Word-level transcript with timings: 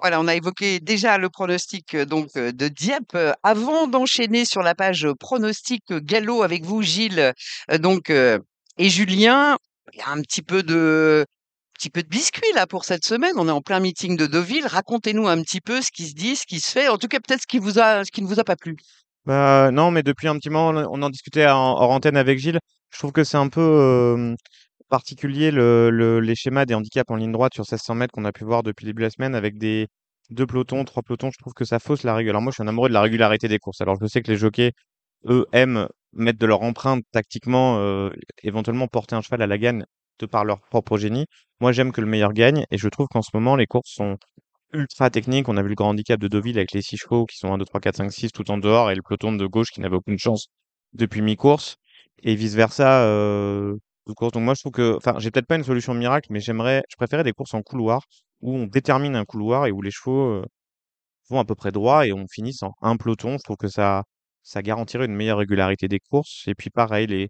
Voilà, 0.00 0.20
on 0.20 0.28
a 0.28 0.34
évoqué 0.34 0.80
déjà 0.80 1.18
le 1.18 1.28
pronostic, 1.28 1.94
heu, 1.94 2.06
donc 2.06 2.28
heu, 2.36 2.52
de 2.52 2.68
Dieppe. 2.68 3.14
Heu, 3.14 3.32
avant 3.42 3.86
d'enchaîner 3.86 4.44
sur 4.44 4.62
la 4.62 4.74
page, 4.74 5.06
pronostic, 5.18 5.82
galop 5.90 6.42
avec 6.42 6.64
vous 6.64 6.82
Gilles, 6.82 7.32
donc 7.80 8.10
et 8.10 8.90
Julien, 8.90 9.56
il 9.92 9.98
y 9.98 10.02
a 10.02 10.10
un 10.10 10.20
petit 10.22 10.42
peu 10.42 10.62
de 10.62 11.26
petit 11.74 11.90
peu 11.90 12.02
de 12.02 12.08
biscuit 12.08 12.52
là 12.54 12.66
pour 12.66 12.84
cette 12.84 13.04
semaine. 13.04 13.32
On 13.36 13.48
est 13.48 13.52
en 13.52 13.60
plein 13.60 13.80
meeting 13.80 14.16
de 14.16 14.26
Deauville. 14.26 14.66
Racontez-nous 14.66 15.28
un 15.28 15.40
petit 15.42 15.60
peu 15.60 15.80
ce 15.80 15.90
qui 15.92 16.08
se 16.08 16.14
dit, 16.14 16.36
ce 16.36 16.44
qui 16.46 16.60
se 16.60 16.70
fait, 16.70 16.88
en 16.88 16.98
tout 16.98 17.08
cas 17.08 17.18
peut-être 17.18 17.42
ce 17.42 17.46
qui 17.46 17.58
vous 17.58 17.78
a 17.78 18.04
ce 18.04 18.10
qui 18.10 18.22
ne 18.22 18.26
vous 18.26 18.40
a 18.40 18.44
pas 18.44 18.56
plu? 18.56 18.76
Bah, 19.26 19.70
non, 19.70 19.90
mais 19.90 20.02
depuis 20.02 20.26
un 20.28 20.36
petit 20.38 20.50
moment, 20.50 20.86
on 20.90 21.02
en 21.02 21.10
discutait 21.10 21.46
en 21.46 21.72
hors 21.72 21.90
antenne 21.90 22.16
avec 22.16 22.38
Gilles. 22.38 22.60
Je 22.90 22.98
trouve 22.98 23.12
que 23.12 23.24
c'est 23.24 23.36
un 23.36 23.48
peu, 23.48 24.34
particulier 24.88 25.50
le 25.50 25.90
le 25.90 26.20
les 26.20 26.34
schémas 26.34 26.64
des 26.66 26.74
handicaps 26.74 27.10
en 27.10 27.16
ligne 27.16 27.32
droite 27.32 27.54
sur 27.54 27.64
1600 27.64 27.94
mètres 27.94 28.12
qu'on 28.12 28.24
a 28.24 28.32
pu 28.32 28.44
voir 28.44 28.62
depuis 28.62 28.84
le 28.86 28.90
début 28.92 29.02
de 29.02 29.06
la 29.06 29.10
semaine 29.10 29.34
avec 29.34 29.58
des 29.58 29.88
2 30.30 30.46
pelotons, 30.46 30.84
3 30.84 31.02
pelotons. 31.02 31.30
Je 31.32 31.38
trouve 31.38 31.54
que 31.54 31.64
ça 31.64 31.78
fausse 31.78 32.02
la 32.04 32.14
règle. 32.14 32.30
Alors 32.30 32.42
moi, 32.42 32.50
je 32.52 32.56
suis 32.56 32.62
un 32.62 32.68
amoureux 32.68 32.88
de 32.88 32.94
la 32.94 33.00
régularité 33.02 33.48
des 33.48 33.58
courses. 33.58 33.80
Alors 33.80 33.96
je 34.00 34.06
sais 34.06 34.22
que 34.22 34.30
les 34.30 34.36
jockeys, 34.38 34.72
eux, 35.26 35.46
aiment 35.52 35.88
mettre 36.12 36.38
de 36.38 36.46
leur 36.46 36.62
empreinte 36.62 37.04
tactiquement, 37.12 37.78
heu, 37.80 38.12
éventuellement 38.42 38.88
porter 38.88 39.14
un 39.16 39.22
cheval 39.22 39.42
à 39.42 39.46
la 39.46 39.58
gagne 39.58 39.84
de 40.20 40.26
par 40.26 40.44
leur 40.44 40.60
propre 40.70 40.98
génie. 40.98 41.26
Moi, 41.60 41.72
j'aime 41.72 41.92
que 41.92 42.00
le 42.00 42.06
meilleur 42.06 42.32
gagne 42.32 42.64
et 42.70 42.78
je 42.78 42.88
trouve 42.88 43.08
qu'en 43.08 43.22
ce 43.22 43.30
moment, 43.34 43.56
les 43.56 43.66
courses 43.66 43.92
sont 43.94 44.16
ultra 44.72 45.10
techniques. 45.10 45.48
On 45.48 45.56
a 45.56 45.62
vu 45.62 45.68
le 45.70 45.74
grand 45.74 45.90
handicap 45.90 46.20
de 46.20 46.28
Deauville 46.28 46.58
avec 46.58 46.72
les 46.72 46.82
6 46.82 46.96
chevaux 46.96 47.26
qui 47.26 47.36
sont 47.38 47.52
1, 47.52 47.58
2, 47.58 47.64
3, 47.64 47.80
4, 47.80 47.96
5, 47.96 48.10
6 48.12 48.30
tout 48.32 48.50
en 48.50 48.58
dehors 48.58 48.90
et 48.90 48.94
le 48.94 49.02
peloton 49.02 49.32
de 49.32 49.46
gauche 49.46 49.70
qui 49.72 49.80
n'avait 49.80 49.96
aucune 49.96 50.18
chance 50.18 50.48
depuis 50.94 51.22
mi-course 51.22 51.76
et 52.22 52.34
vice 52.34 52.54
versa, 52.54 53.04
heu, 53.06 53.78
de 54.08 54.14
course. 54.14 54.32
Donc 54.32 54.44
moi, 54.44 54.54
je 54.54 54.60
trouve 54.62 54.72
que 54.72 54.96
enfin, 54.96 55.14
j'ai 55.18 55.30
peut-être 55.30 55.46
pas 55.46 55.56
une 55.56 55.64
solution 55.64 55.94
miracle, 55.94 56.28
mais 56.32 56.40
j'aimerais 56.40 56.82
je 56.90 56.96
préférais 56.96 57.24
des 57.24 57.32
courses 57.32 57.54
en 57.54 57.62
couloir 57.62 58.02
où 58.40 58.54
on 58.56 58.66
détermine 58.66 59.16
un 59.16 59.24
couloir 59.24 59.66
et 59.66 59.72
où 59.72 59.82
les 59.82 59.90
chevaux, 59.90 60.42
heu, 60.42 60.44
vont 61.30 61.40
à 61.40 61.44
peu 61.44 61.54
près 61.54 61.72
droit 61.72 62.06
et 62.06 62.12
on 62.12 62.26
finisse 62.28 62.62
en 62.62 62.72
un 62.82 62.96
peloton. 62.96 63.32
Je 63.38 63.42
trouve 63.44 63.56
que 63.56 63.68
ça 63.68 64.04
ça 64.42 64.62
garantirait 64.62 65.06
une 65.06 65.14
meilleure 65.14 65.38
régularité 65.38 65.88
des 65.88 66.00
courses 66.00 66.44
et 66.48 66.54
puis 66.54 66.70
pareil, 66.70 67.06
les 67.06 67.28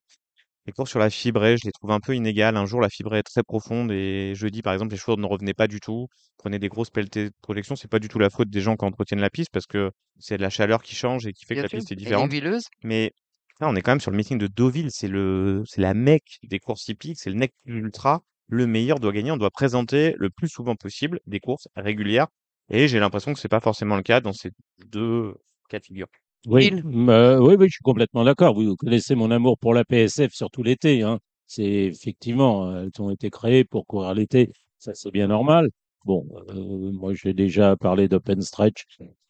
les 0.67 0.73
courses 0.73 0.91
sur 0.91 0.98
la 1.01 1.11
fibrée, 1.11 1.57
je 1.57 1.67
les 1.67 1.73
trouve 1.73 1.91
un 1.93 2.01
peu 2.01 2.15
inégales. 2.15 2.57
Un 2.57 2.67
jour, 2.67 2.81
la 2.81 2.91
fibrée 2.91 3.19
est 3.20 3.23
très 3.23 3.42
profonde 3.42 3.91
et 3.92 4.35
jeudi, 4.35 4.63
par 4.63 4.75
exemple, 4.75 4.92
les 4.92 4.98
chevaux 4.98 5.17
ne 5.17 5.27
revenaient 5.27 5.55
pas 5.55 5.67
du 5.69 5.81
tout, 5.81 6.09
prenaient 6.37 6.59
des 6.59 6.69
grosses 6.69 6.91
pelletées 6.91 7.27
de 7.31 7.35
projection. 7.42 7.75
C'est 7.77 7.89
pas 7.89 7.98
du 7.98 8.09
tout 8.09 8.19
la 8.19 8.31
faute 8.31 8.51
des 8.51 8.61
gens 8.61 8.77
qui 8.77 8.85
entretiennent 8.85 9.20
la 9.20 9.31
piste 9.31 9.51
parce 9.53 9.67
que 9.67 9.91
c'est 10.19 10.37
la 10.39 10.51
chaleur 10.51 10.83
qui 10.83 10.95
change 10.95 11.27
et 11.27 11.33
qui 11.33 11.47
fait 11.47 11.57
que 11.57 11.63
la 11.63 11.69
sûr, 11.69 11.70
piste 11.70 11.91
est 11.92 11.97
différente. 11.97 12.33
huileuse. 12.33 12.65
Mais 12.83 13.13
là, 13.61 13.69
on 13.69 13.77
est 13.77 13.83
quand 13.83 13.92
même 13.92 14.01
sur 14.01 14.11
le 14.11 14.17
meeting 14.17 14.39
de 14.39 14.47
Deauville, 14.47 14.91
c'est 14.91 15.09
le 15.09 15.62
c'est 15.67 15.81
la 15.81 15.95
Mecque 15.95 16.39
des 16.45 16.59
courses 16.61 16.87
hippiques, 16.89 17.19
c'est 17.19 17.31
le 17.31 17.37
nec 17.37 17.53
ultra. 17.67 18.23
Le 18.48 18.67
meilleur 18.67 18.98
doit 19.01 19.12
gagner, 19.12 19.31
on 19.31 19.37
doit 19.37 19.51
présenter 19.51 20.14
le 20.19 20.31
plus 20.31 20.48
souvent 20.48 20.75
possible 20.77 21.20
des 21.27 21.41
courses 21.41 21.69
régulières 21.77 22.29
et 22.70 22.89
j'ai 22.89 22.98
l'impression 23.01 23.33
que 23.34 23.39
c'est 23.41 23.48
pas 23.48 23.61
forcément 23.61 23.97
le 23.97 24.03
cas 24.03 24.20
dans 24.20 24.33
ces 24.33 24.51
2 24.86 25.34
cas 25.69 25.79
de 25.81 25.84
figure. 25.84 26.06
Oui, 26.47 26.70
bah, 26.84 27.41
oui, 27.41 27.56
oui, 27.59 27.67
je 27.69 27.73
suis 27.75 27.83
complètement 27.83 28.25
d'accord. 28.25 28.55
Vous 28.55 28.77
connaissez 28.77 29.14
mon 29.14 29.31
amour 29.31 29.59
pour 29.59 29.75
la 29.75 29.84
PSF, 29.84 30.33
surtout 30.33 30.62
l'été, 30.62 31.03
hein. 31.03 31.19
C'est 31.47 31.64
effectivement, 31.64 32.77
elles 32.79 32.91
ont 33.01 33.11
été 33.11 33.31
créées 33.31 33.64
pour 33.64 33.86
courir 33.86 34.14
l'été, 34.14 34.53
ça 34.79 34.92
c'est 34.95 35.11
bien 35.11 35.27
normal. 35.29 35.69
Bon, 36.05 36.27
heu, 36.51 36.93
moi 36.93 37.13
j'ai 37.15 37.35
déjà 37.35 37.77
parlé 37.77 38.09
d'open 38.09 38.41
stretch, 38.41 38.85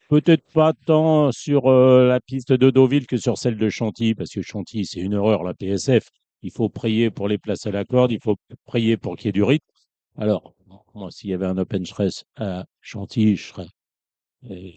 peut-être 0.07 0.43
pas 0.53 0.73
tant 0.85 1.31
sur, 1.31 1.69
heu, 1.69 2.07
la 2.07 2.19
piste 2.21 2.53
de 2.53 2.69
Deauville 2.69 3.07
que 3.07 3.17
sur 3.17 3.37
celle 3.37 3.57
de 3.57 3.69
Chantilly, 3.69 4.15
parce 4.15 4.29
que 4.31 4.41
Chantilly, 4.41 4.85
c'est 4.85 4.99
une 5.01 5.15
horreur 5.15 5.43
la 5.43 5.53
PSF. 5.53 6.07
Il 6.41 6.51
faut 6.51 6.69
prier 6.69 7.09
pour 7.11 7.27
les 7.27 7.37
places 7.37 7.65
à 7.67 7.71
la 7.71 7.83
corde, 7.85 8.11
il 8.11 8.19
faut 8.21 8.37
prier 8.65 8.97
pour 8.97 9.17
qu'il 9.17 9.27
y 9.27 9.29
ait 9.29 9.31
du 9.33 9.43
rythme. 9.43 9.65
Alors, 10.17 10.55
moi, 10.95 11.11
s'il 11.11 11.29
y 11.31 11.33
avait 11.33 11.45
un 11.47 11.57
open 11.57 11.85
stretch 11.85 12.23
à 12.37 12.65
Chantilly, 12.81 13.35
je 13.35 13.47
serais, 13.49 13.67
heu, 14.51 14.71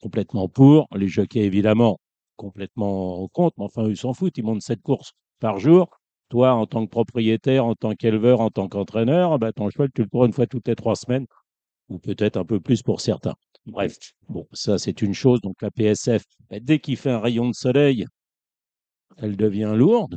complètement 0.00 0.48
pour. 0.48 0.88
Les 0.96 1.08
jockeys, 1.08 1.40
évidemment, 1.42 1.98
complètement 2.36 3.28
contre, 3.30 3.54
mais 3.58 3.64
enfin, 3.66 3.88
ils 3.88 3.96
s'en 3.98 4.14
foutent, 4.14 4.38
ils 4.38 4.44
montent 4.44 4.62
7 4.62 4.82
courses 4.82 5.12
par 5.40 5.58
jour. 5.60 5.88
Toi, 6.34 6.52
en 6.52 6.66
tant 6.66 6.84
que 6.84 6.90
propriétaire, 6.90 7.64
en 7.64 7.76
tant 7.76 7.94
qu'éleveur, 7.94 8.40
en 8.40 8.50
tant 8.50 8.66
qu'entraîneur, 8.66 9.38
bah, 9.38 9.52
ton 9.52 9.70
cheval, 9.70 9.88
tu 9.94 10.02
le 10.02 10.08
cours 10.08 10.24
une 10.24 10.32
fois 10.32 10.48
toutes 10.48 10.66
les 10.66 10.74
3 10.74 10.96
semaines 10.96 11.26
ou 11.88 12.00
peut-être 12.00 12.36
un 12.36 12.44
peu 12.44 12.58
plus 12.58 12.82
pour 12.82 13.00
certains. 13.00 13.36
Bref, 13.66 13.96
bon, 14.28 14.44
ça, 14.52 14.76
c'est 14.78 15.00
une 15.00 15.14
chose. 15.14 15.40
Donc 15.42 15.62
la 15.62 15.70
PSF, 15.70 16.24
bah, 16.50 16.58
dès 16.60 16.80
qu'il 16.80 16.96
fait 16.96 17.12
un 17.12 17.20
rayon 17.20 17.48
de 17.48 17.54
soleil, 17.54 18.04
elle 19.16 19.36
devient 19.36 19.74
lourde. 19.76 20.16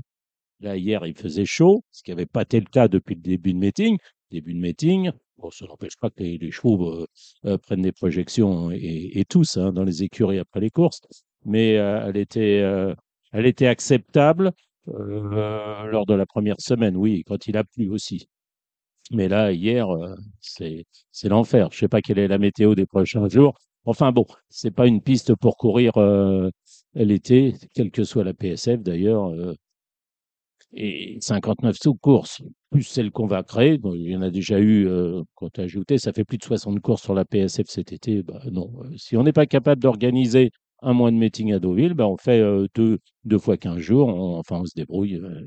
Là, 0.59 0.75
hier, 0.75 1.05
il 1.05 1.13
faisait 1.13 1.45
chaud, 1.45 1.83
ce 1.91 2.01
qui 2.01 2.09
n'avait 2.09 2.25
pas 2.25 2.41
été 2.41 2.59
le 2.59 2.66
cas 2.66 2.88
depuis 2.88 3.13
le 3.13 3.22
début 3.22 3.53
de 3.53 3.59
meeting. 3.59 3.99
Début 4.31 4.55
de 4.55 4.59
meeting, 4.59 5.11
bon, 5.38 5.51
ça 5.51 5.67
n'empêche 5.67 5.97
pas 5.97 6.09
que 6.09 6.23
les, 6.23 6.49
chevaux 6.49 6.95
euh, 6.95 7.05
euh, 7.45 7.57
prennent 7.59 7.84
des 7.84 7.91
projections 7.91 8.72
et, 8.72 9.11
et 9.13 9.23
tous 9.23 9.57
hein, 9.57 9.72
dans 9.72 9.84
les 9.84 10.01
écuries 10.01 10.39
après 10.39 10.61
les 10.61 10.72
courses, 10.72 11.01
mais 11.45 11.78
euh, 11.78 12.07
elle 12.07 12.17
était, 12.17 12.63
elle 13.34 13.45
était 13.45 13.67
acceptable 13.67 14.51
lors 14.87 16.05
de 16.05 16.13
la 16.13 16.25
première 16.25 16.59
semaine, 16.59 16.95
oui, 16.97 17.23
quand 17.27 17.47
il 17.47 17.57
a 17.57 17.63
plu 17.63 17.89
aussi. 17.89 18.27
Mais 19.11 19.27
là, 19.29 19.51
hier, 19.53 19.89
euh, 19.89 20.15
c'est 20.41 20.85
l'enfer. 21.29 21.69
Je 21.71 21.79
sais 21.79 21.87
pas 21.87 22.01
quelle 22.01 22.19
est 22.19 22.27
la 22.27 22.37
météo 22.39 22.75
des 22.75 22.85
prochains 22.85 23.27
jours. 23.29 23.57
Enfin 23.85 24.11
bon, 24.11 24.25
c'est 24.49 24.71
pas 24.71 24.87
une 24.87 25.01
piste 25.01 25.35
pour 25.35 25.57
courir 25.57 25.97
euh, 25.97 26.49
l'été, 26.93 27.55
quelle 27.73 27.91
que 27.91 28.03
soit 28.03 28.23
la 28.25 28.33
PSF 28.33 28.81
d'ailleurs. 28.81 29.27
euh, 29.31 29.55
et 30.73 31.17
59 31.21 31.77
sous-courses, 31.81 32.41
plus 32.69 32.83
celles 32.83 33.11
qu'on 33.11 33.27
va 33.27 33.43
créer. 33.43 33.79
Il 33.95 34.01
y 34.11 34.15
en 34.15 34.21
a 34.21 34.29
déjà 34.29 34.59
eu, 34.59 34.87
euh, 34.87 35.23
quand 35.35 35.57
ajouté, 35.59 35.97
ça 35.97 36.13
fait 36.13 36.25
plus 36.25 36.37
de 36.37 36.43
60 36.43 36.79
courses 36.81 37.01
sur 37.03 37.13
la 37.13 37.25
PSF 37.25 37.67
cet 37.67 37.93
été. 37.93 38.23
Bah, 38.23 38.41
non, 38.51 38.71
euh, 38.83 38.89
si 38.97 39.15
on 39.17 39.23
n'est 39.23 39.33
pas 39.33 39.45
capable 39.45 39.81
d'organiser 39.81 40.51
un 40.81 40.93
mois 40.93 41.11
de 41.11 41.15
meeting 41.17 41.53
à 41.53 41.59
Deauville, 41.59 41.93
bah, 41.93 42.07
on 42.07 42.17
fait 42.17 42.39
euh, 42.41 42.67
deux, 42.75 42.99
deux 43.25 43.39
fois 43.39 43.57
15 43.57 43.79
jours. 43.79 44.07
On- 44.09 44.38
enfin, 44.39 44.59
on 44.61 44.65
se 44.65 44.75
débrouille. 44.75 45.15
euh, 45.15 45.41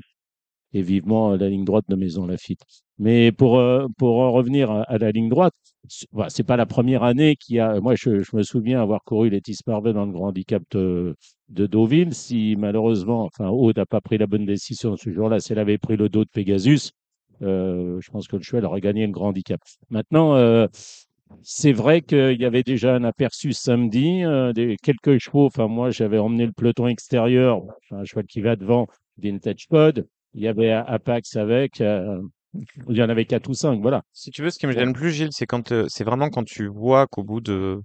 et 0.73 0.81
vivement 0.81 1.35
la 1.35 1.49
ligne 1.49 1.65
droite 1.65 1.85
de 1.89 1.95
Maison 1.95 2.25
Lafitte. 2.25 2.61
Mais 2.97 3.31
pour, 3.31 3.59
euh, 3.59 3.87
pour 3.97 4.19
en 4.19 4.31
revenir 4.31 4.71
à, 4.71 4.97
la 4.97 5.11
ligne 5.11 5.29
droite, 5.29 5.53
c- 5.89 6.05
voilà, 6.11 6.29
c'est 6.29 6.43
pas 6.43 6.55
la 6.57 6.65
première 6.65 7.03
année 7.03 7.35
qui 7.35 7.59
a. 7.59 7.79
Moi, 7.81 7.95
je, 7.95 8.23
me 8.35 8.43
souviens 8.43 8.81
avoir 8.81 9.03
couru 9.03 9.29
les 9.29 9.41
Tisparvet 9.41 9.93
dans 9.93 10.05
le 10.05 10.11
grand 10.13 10.27
handicap 10.29 10.63
de, 10.71 11.15
de 11.49 11.65
Deauville. 11.67 12.13
Si 12.13 12.55
malheureusement, 12.57 13.25
enfin, 13.25 13.49
Aude 13.49 13.77
n'a 13.77 13.85
pas 13.85 14.01
pris 14.01 14.17
la 14.17 14.27
bonne 14.27 14.45
décision 14.45 14.95
ce 14.97 15.11
jour-là, 15.11 15.39
si 15.39 15.51
elle 15.51 15.59
avait 15.59 15.77
pris 15.77 15.97
le 15.97 16.09
dos 16.09 16.23
de 16.23 16.29
Pegasus, 16.31 16.91
je 17.41 18.11
pense 18.11 18.27
que 18.27 18.35
le 18.37 18.43
cheval 18.43 18.65
aurait 18.65 18.81
gagné 18.81 19.05
le 19.07 19.11
grand 19.11 19.29
handicap. 19.29 19.59
Maintenant, 19.89 20.35
c'est 21.43 21.73
vrai 21.73 22.01
qu'il 22.01 22.39
y 22.39 22.45
avait 22.45 22.63
déjà 22.63 22.95
un 22.95 23.03
aperçu 23.03 23.53
samedi, 23.53 24.23
euh, 24.23 24.53
des, 24.53 24.77
quelques 24.81 25.17
chevaux. 25.17 25.45
Enfin, 25.45 25.67
moi, 25.67 25.89
j'avais 25.89 26.17
emmené 26.17 26.45
le 26.45 26.51
peloton 26.51 26.87
extérieur, 26.87 27.61
un 27.91 28.03
cheval 28.03 28.25
qui 28.25 28.41
va 28.41 28.55
devant, 28.55 28.87
Vintage 29.17 29.67
Pod. 29.67 30.07
Il 30.33 30.41
y 30.41 30.47
avait 30.47 30.71
Apax 30.71 31.35
avec, 31.35 31.81
euh, 31.81 32.21
il 32.89 32.97
y 32.97 33.03
en 33.03 33.09
avait 33.09 33.25
quatre 33.25 33.49
ou 33.49 33.53
cinq, 33.53 33.81
voilà. 33.81 34.03
Si 34.13 34.31
tu 34.31 34.41
veux, 34.41 34.49
ce 34.49 34.59
qui 34.59 34.67
me 34.67 34.71
gêne 34.71 34.87
le 34.87 34.93
plus, 34.93 35.11
Gilles, 35.11 35.31
c'est 35.31 35.45
quand, 35.45 35.71
heu, 35.71 35.85
c'est 35.89 36.03
vraiment 36.03 36.29
quand 36.29 36.43
tu 36.43 36.67
vois 36.67 37.07
qu'au 37.07 37.23
bout 37.23 37.41
de 37.41 37.81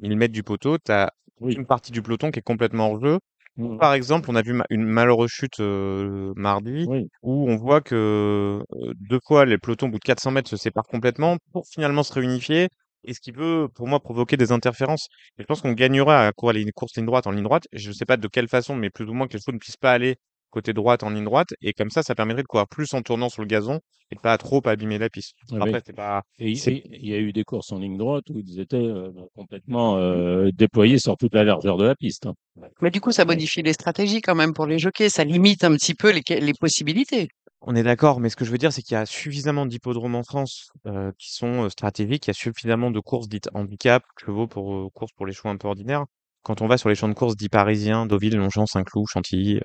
1000 0.00 0.16
mètres 0.16 0.34
du 0.34 0.42
poteau, 0.42 0.78
tu 0.78 0.92
as 0.92 1.12
oui. 1.40 1.54
une 1.54 1.66
partie 1.66 1.92
du 1.92 2.02
peloton 2.02 2.30
qui 2.30 2.38
est 2.38 2.42
complètement 2.42 2.90
hors 2.90 3.00
jeu. 3.00 3.18
Mm, 3.56 3.78
Par 3.78 3.94
exemple, 3.94 4.30
on 4.30 4.34
a 4.36 4.42
vu 4.42 4.52
ma 4.52 4.64
une 4.70 4.84
malheureuse 4.84 5.30
chute, 5.30 5.60
heu, 5.60 6.32
mardi 6.36 6.86
Oui, 6.86 7.08
où 7.22 7.48
on 7.50 7.56
voit 7.56 7.80
que, 7.80 8.62
heu, 8.72 8.92
2 8.96 9.18
fois 9.26 9.44
les 9.44 9.58
pelotons 9.58 9.86
au 9.88 9.90
bout 9.90 9.98
de 9.98 10.04
400 10.04 10.30
mètres 10.30 10.48
se 10.48 10.56
séparent 10.56 10.86
complètement 10.86 11.36
pour 11.52 11.66
finalement 11.68 12.02
se 12.02 12.12
réunifier 12.12 12.68
et 13.04 13.14
ce 13.14 13.20
qui 13.20 13.32
peut, 13.32 13.68
pour 13.74 13.88
moi, 13.88 14.00
provoquer 14.00 14.36
des 14.36 14.52
interférences. 14.52 15.08
Et 15.38 15.42
je 15.42 15.46
pense 15.46 15.60
qu'on 15.60 15.72
gagnerait 15.72 16.14
à 16.26 16.32
courir 16.32 16.54
les 16.64 16.72
courses 16.72 16.96
ligne 16.96 17.06
droite 17.06 17.26
en 17.26 17.32
ligne 17.32 17.42
droite. 17.44 17.64
Je 17.72 17.88
ne 17.88 17.94
sais 17.94 18.04
pas 18.06 18.16
de 18.16 18.28
quelle 18.28 18.48
façon, 18.48 18.76
mais 18.76 18.90
plus 18.90 19.06
ou 19.08 19.12
moins 19.14 19.26
que 19.26 19.32
les 19.34 19.40
chevaux 19.40 19.52
ne 19.52 19.58
puissent 19.58 19.76
pas 19.76 19.92
aller 19.92 20.16
côté 20.52 20.72
droite 20.72 21.02
en 21.02 21.10
ligne 21.10 21.24
droite 21.24 21.48
et 21.60 21.72
comme 21.72 21.90
ça, 21.90 22.02
ça 22.02 22.14
permettrait 22.14 22.42
de 22.42 22.46
courir 22.46 22.68
plus 22.68 22.94
en 22.94 23.02
tournant 23.02 23.28
sur 23.28 23.42
le 23.42 23.48
gazon 23.48 23.80
et 24.10 24.14
de 24.14 24.20
pas 24.20 24.38
trop 24.38 24.60
abîmer 24.66 24.98
la 24.98 25.10
piste. 25.10 25.34
oui. 25.50 25.58
Après, 25.60 25.82
c'est 25.84 25.92
pas 25.92 26.22
Et 26.38 26.52
il 26.52 27.08
y 27.08 27.14
a 27.14 27.18
eu 27.18 27.32
des 27.32 27.44
courses 27.44 27.72
en 27.72 27.78
ligne 27.78 27.96
droite 27.96 28.24
où 28.30 28.38
ils 28.38 28.60
étaient 28.60 28.76
euh, 28.76 29.10
complètement 29.34 29.96
euh, 29.96 30.50
déployés 30.52 30.98
sur 30.98 31.16
toute 31.16 31.34
la 31.34 31.44
largeur 31.44 31.76
de 31.78 31.86
la 31.86 31.96
piste. 31.96 32.26
hein. 32.26 32.34
Mais 32.80 32.90
du 32.90 33.00
coup, 33.00 33.10
ça 33.10 33.24
modifie 33.24 33.62
les 33.62 33.72
stratégies 33.72 34.20
quand 34.20 34.34
même 34.34 34.52
pour 34.52 34.66
les 34.66 34.78
jockeys. 34.78 35.08
Ça 35.08 35.24
limite 35.24 35.64
un 35.64 35.72
petit 35.74 35.94
peu 35.94 36.10
les, 36.12 36.22
les 36.40 36.54
possibilités. 36.54 37.28
On 37.64 37.76
est 37.76 37.84
d'accord, 37.84 38.18
mais 38.18 38.28
ce 38.28 38.34
que 38.34 38.44
je 38.44 38.50
veux 38.50 38.58
dire, 38.58 38.72
c'est 38.72 38.82
qu'il 38.82 38.94
y 38.94 38.98
a 38.98 39.06
suffisamment 39.06 39.66
d'hippodromes 39.66 40.16
en 40.16 40.24
France 40.24 40.70
euh, 40.86 41.12
qui 41.16 41.32
sont 41.32 41.64
euh, 41.64 41.68
stratégiques. 41.68 42.26
Il 42.26 42.30
y 42.30 42.32
a 42.32 42.34
suffisamment 42.34 42.90
de 42.90 42.98
courses 42.98 43.28
dites 43.28 43.48
handicap, 43.54 44.02
chevaux 44.20 44.48
pour 44.48 44.74
euh, 44.74 44.88
courses 44.92 45.12
pour 45.12 45.26
les 45.26 45.32
chevaux 45.32 45.48
un 45.48 45.56
peu 45.56 45.68
ordinaires. 45.68 46.04
Quand 46.42 46.60
on 46.60 46.66
va 46.66 46.76
sur 46.76 46.88
les 46.88 46.96
champs 46.96 47.08
de 47.08 47.14
courses 47.14 47.36
dits 47.36 47.48
parisiens, 47.48 48.04
Deauville, 48.04 48.36
Longchamp, 48.36 48.66
Saint-Cloud, 48.66 49.06
Chantilly, 49.08 49.60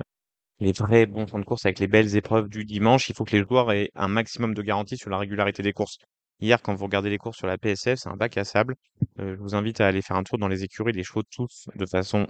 les 0.60 0.72
vrais 0.72 1.06
bons 1.06 1.28
champs 1.28 1.40
de 1.40 1.46
courses 1.46 1.66
avec 1.66 1.80
les 1.80 1.88
belles 1.88 2.16
épreuves 2.16 2.50
du 2.50 2.66
dimanche, 2.66 3.10
il 3.10 3.16
faut 3.16 3.24
que 3.24 3.36
les 3.36 3.44
joueurs 3.44 3.72
aient 3.72 3.90
un 3.96 4.08
maximum 4.08 4.54
de 4.54 4.62
garantie 4.62 4.98
sur 4.98 5.10
la 5.10 5.18
régularité 5.18 5.64
des 5.64 5.74
courses. 5.74 5.98
Hier, 6.40 6.62
quand 6.62 6.76
vous 6.76 6.86
regardez 6.86 7.10
les 7.10 7.18
courses 7.18 7.38
sur 7.38 7.48
la 7.48 7.58
PSF, 7.58 8.00
c'est 8.00 8.10
un 8.10 8.16
bac 8.16 8.38
à 8.38 8.44
sable. 8.44 8.76
Euh, 9.20 9.36
je 9.36 9.42
vous 9.42 9.56
invite 9.56 9.82
à 9.82 9.88
aller 9.88 10.02
faire 10.02 10.16
un 10.18 10.24
tour 10.24 10.38
dans 10.38 10.48
les 10.48 10.64
écuries. 10.64 10.94
Les 10.94 11.04
chevaux 11.04 11.24
tous 11.24 11.68
de 11.76 11.86
façon 11.86 12.28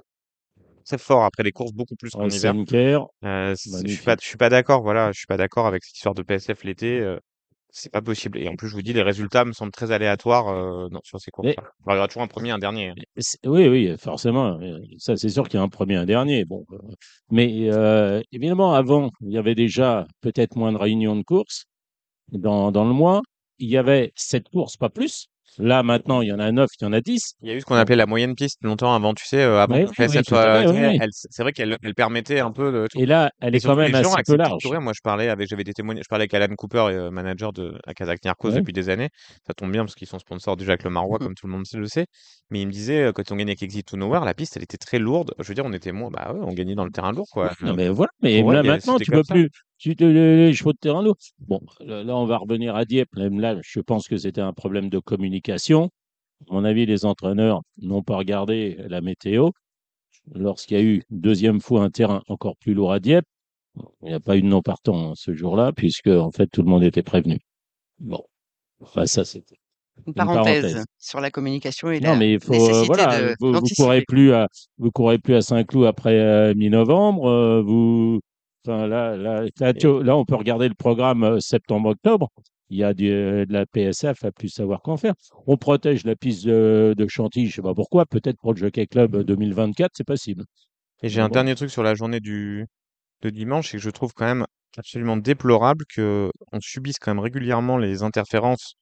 très 0.85 0.97
fort 0.97 1.23
après 1.25 1.43
les 1.43 1.51
courses, 1.51 1.73
beaucoup 1.73 1.95
plus 1.95 2.11
qu'en 2.11 2.23
Ouais, 2.23 2.35
hiver. 2.35 2.53
Euh, 3.25 3.55
je 3.55 3.87
suis 3.87 4.03
pas, 4.03 4.15
je 4.21 4.25
suis 4.27 4.37
pas 4.37 4.49
d'accord, 4.49 4.81
voilà, 4.81 5.11
je 5.11 5.17
suis 5.17 5.27
pas 5.27 5.37
d'accord 5.37 5.67
avec 5.67 5.83
cette 5.83 5.95
histoire 5.95 6.15
de 6.15 6.23
PSF 6.23 6.63
l'été. 6.63 6.99
euh, 6.99 7.19
c'est 7.79 7.91
pas 7.91 8.01
possible. 8.01 8.37
Et 8.39 8.47
en 8.47 8.55
plus, 8.55 8.67
je 8.69 8.73
vous 8.75 8.81
dis, 8.81 8.93
les 8.93 9.01
résultats 9.01 9.45
me 9.45 9.53
semblent 9.53 9.71
très 9.71 9.91
aléatoires 9.91 10.47
euh, 10.49 10.87
non, 10.91 10.99
sur 11.03 11.19
ces. 11.19 11.31
Alors, 11.37 11.53
il 11.87 11.93
y 11.93 11.97
aura 11.97 12.07
toujours 12.07 12.23
un 12.23 12.27
premier 12.27 12.51
un 12.51 12.57
dernier. 12.59 12.89
hein. 12.89 12.95
oui, 13.45 13.67
oui, 13.67 13.95
forcément. 13.97 14.59
euh, 14.61 14.79
Ça, 14.97 15.15
c'est 15.15 15.29
sûr 15.29 15.47
qu'il 15.47 15.57
y 15.59 15.61
a 15.61 15.63
un 15.63 15.69
premier 15.69 15.95
un 15.95 16.05
dernier. 16.05 16.45
Bon, 16.45 16.65
euh, 16.71 16.77
mais 17.29 17.69
euh, 17.71 18.21
évidemment, 18.31 18.73
avant, 18.73 19.11
il 19.21 19.31
y 19.31 19.37
avait 19.37 19.55
déjà 19.55 20.07
peut-être 20.21 20.55
moins 20.55 20.71
de 20.71 20.77
réunions 20.77 21.15
de 21.15 21.23
courses 21.23 21.65
dans, 22.31 22.71
dans 22.71 22.85
le 22.85 22.93
mois. 22.93 23.21
Il 23.59 23.69
y 23.69 23.77
avait 23.77 24.11
sept 24.15 24.49
courses, 24.49 24.77
pas 24.77 24.89
plus. 24.89 25.27
Là, 25.59 25.83
maintenant, 25.83 26.21
il 26.21 26.27
y 26.27 26.31
en 26.33 26.39
a 26.39 26.51
neuf, 26.51 26.69
il 26.79 26.83
y 26.83 26.87
en 26.87 26.93
a 26.93 27.01
dix. 27.01 27.33
Il 27.41 27.49
y 27.49 27.51
a 27.51 27.55
eu 27.55 27.61
ce 27.61 27.65
qu'on 27.65 27.75
appelait 27.75 27.95
la 27.95 28.05
moyenne 28.05 28.35
piste 28.35 28.59
longtemps 28.63 28.93
avant, 28.93 29.13
tu 29.13 29.25
sais, 29.25 29.41
euh, 29.41 29.61
avant 29.61 29.75
que 29.75 29.79
oui, 30.07 30.23
tout 30.23 30.35
à 30.35 30.65
oui, 30.65 30.97
oui. 30.99 30.99
C'est 31.11 31.41
vrai 31.43 31.51
qu'elle 31.53 31.77
elle 31.83 31.95
permettait 31.95 32.39
un 32.39 32.51
peu 32.51 32.71
de. 32.71 32.87
Et 32.95 33.05
là, 33.05 33.31
elle 33.41 33.55
est 33.55 33.59
quand 33.59 33.75
même 33.75 33.93
assez 33.93 34.23
peu 34.25 34.35
large. 34.35 34.61
courir. 34.63 34.81
Moi, 34.81 34.93
je 34.95 35.01
parlais 35.03 35.29
avec, 35.29 35.47
j'avais 35.49 35.63
des 35.63 35.73
témoignages, 35.73 36.03
je 36.05 36.09
parlais 36.09 36.23
avec 36.23 36.33
Alan 36.33 36.53
Cooper, 36.55 36.85
euh, 36.89 37.11
manager 37.11 37.53
de 37.53 37.77
la 37.85 37.93
Kazakh 37.93 38.23
Narcos 38.23 38.49
Ouais. 38.49 38.55
depuis 38.59 38.73
des 38.73 38.89
années. 38.89 39.09
Ça 39.45 39.53
tombe 39.53 39.71
bien 39.71 39.83
parce 39.83 39.95
qu'ils 39.95 40.07
sont 40.07 40.19
sponsors 40.19 40.57
du 40.57 40.65
Jacques 40.65 40.83
Le 40.83 40.89
Marois, 40.89 41.19
comme 41.31 41.35
tout 41.35 41.47
le 41.47 41.53
monde 41.53 41.63
le 41.73 41.87
sait. 41.87 42.05
Mais 42.49 42.61
il 42.61 42.67
me 42.67 42.71
disait, 42.71 43.03
euh, 43.05 43.11
quand 43.11 43.31
on 43.31 43.35
gagnait 43.35 43.51
avec 43.51 43.63
Exit 43.63 43.85
to 43.87 43.97
Nowhere, 43.97 44.23
la 44.25 44.33
piste, 44.33 44.57
elle 44.57 44.63
était 44.63 44.77
très 44.77 44.99
lourde. 44.99 45.33
Je 45.39 45.47
veux 45.47 45.53
dire, 45.53 45.65
on 45.65 45.73
était 45.73 45.91
moins, 45.91 46.09
bah 46.09 46.31
ouais, 46.33 46.39
on 46.41 46.53
gagnait 46.53 46.75
dans 46.75 46.85
le 46.85 46.91
terrain 46.91 47.11
lourd, 47.11 47.27
quoi. 47.31 47.51
Non, 47.61 47.73
mais 47.75 47.89
voilà. 47.89 48.11
Mais 48.21 48.41
là, 48.41 48.63
maintenant, 48.63 48.97
tu 48.97 49.11
peux 49.11 49.23
plus. 49.23 49.49
Les, 49.85 50.53
chevaux 50.53 50.73
de 50.73 50.77
terrain 50.77 51.01
lourd. 51.03 51.17
Bon, 51.39 51.61
là, 51.81 52.15
on 52.15 52.25
va 52.25 52.37
revenir 52.37 52.75
à 52.75 52.85
Dieppe. 52.85 53.15
Même 53.15 53.39
là, 53.39 53.57
je 53.63 53.79
pense 53.79 54.07
que 54.07 54.17
c'était 54.17 54.41
un 54.41 54.53
problème 54.53 54.89
de 54.89 54.99
communication. 54.99 55.89
À 56.49 56.53
mon 56.53 56.63
avis, 56.65 56.85
les 56.85 57.05
entraîneurs 57.05 57.61
n'ont 57.81 58.03
pas 58.03 58.17
regardé 58.17 58.77
la 58.89 59.01
météo. 59.01 59.49
Lorsqu'il 60.33 60.77
y 60.77 60.79
a 60.79 60.83
eu 60.83 61.03
deuxième 61.09 61.61
fois 61.61 61.83
un 61.83 61.89
terrain 61.89 62.21
encore 62.27 62.57
plus 62.57 62.73
lourd 62.73 62.91
à 62.91 62.99
Dieppe, 62.99 63.25
il 64.01 64.09
n'y 64.09 64.13
a 64.13 64.19
pas 64.19 64.37
eu 64.37 64.41
de 64.41 64.47
non 64.47 64.61
partant 64.61 65.13
ce 65.15 65.33
jour-là, 65.33 65.71
puisque 65.73 66.07
en 66.07 66.31
fait 66.31 66.47
tout 66.47 66.63
le 66.63 66.69
monde 66.69 66.83
était 66.83 67.03
prévenu. 67.03 67.39
Bon, 67.99 68.23
enfin 68.81 69.05
ça 69.05 69.25
c'était 69.25 69.55
Une 70.07 70.13
une 70.13 70.13
parenthèse 70.13 70.63
parenthèse. 70.63 70.85
sur 70.99 71.21
la 71.21 71.31
communication 71.31 71.91
et 71.91 71.99
Non, 72.01 72.11
la 72.13 72.15
mais 72.15 72.33
il 72.33 72.39
faut 72.39 72.53
euh, 72.53 72.85
nécessité 72.85 72.87
voilà, 72.87 73.21
de- 73.21 73.35
vous, 73.39 73.53
vous 73.53 73.67
courez 73.75 74.01
plus 74.03 74.33
à 74.33 74.47
vous 74.77 74.91
courez 74.91 75.17
plus 75.19 75.35
à 75.35 75.41
Saint-Cloud 75.41 75.85
après 75.85 76.19
euh, 76.19 76.53
mi-novembre. 76.55 77.27
euh, 77.27 77.61
vous, 77.61 78.19
là, 78.67 79.15
là, 79.17 79.45
là, 79.59 79.73
tu- 79.73 80.03
là, 80.03 80.15
on 80.17 80.25
peut 80.25 80.35
regarder 80.35 80.67
le 80.67 80.75
programme 80.75 81.23
euh, 81.23 81.39
septembre-octobre. 81.39 82.29
Il 82.69 82.77
y 82.77 82.83
a 82.83 82.93
du- 82.93 83.09
euh, 83.11 83.45
de 83.45 83.53
la 83.53 83.65
PSF 83.65 84.23
à 84.25 84.31
plus 84.31 84.49
savoir 84.49 84.81
qu'en 84.81 84.97
faire. 84.97 85.13
On 85.47 85.57
protège 85.57 86.03
la 86.05 86.15
piste 86.15 86.45
de, 86.45 86.93
de 86.97 87.07
Chantilly, 87.07 87.47
je 87.47 87.55
sais 87.55 87.61
pas 87.61 87.73
pourquoi. 87.73 88.05
Peut-être 88.05 88.37
pour 88.41 88.53
le 88.53 88.57
Jockey 88.59 88.87
Club 88.87 89.23
2024, 89.23 89.91
c'est 89.95 90.03
possible. 90.03 90.43
Et 91.01 91.09
j'ai 91.09 91.21
un 91.21 91.29
bon. 91.29 91.33
dernier 91.33 91.55
truc 91.55 91.69
sur 91.69 91.83
la 91.83 91.95
journée 91.95 92.19
du 92.19 92.65
de 93.23 93.29
dimanche, 93.31 93.69
c'est 93.71 93.77
que 93.77 93.83
je 93.83 93.89
trouve 93.91 94.13
quand 94.13 94.25
même 94.25 94.45
absolument 94.77 95.17
déplorable 95.17 95.85
que 95.87 96.31
on 96.53 96.59
subisse 96.61 96.99
quand 96.99 97.13
même 97.15 97.23
régulièrement 97.23 97.77
les 97.77 98.03
interférences 98.03 98.75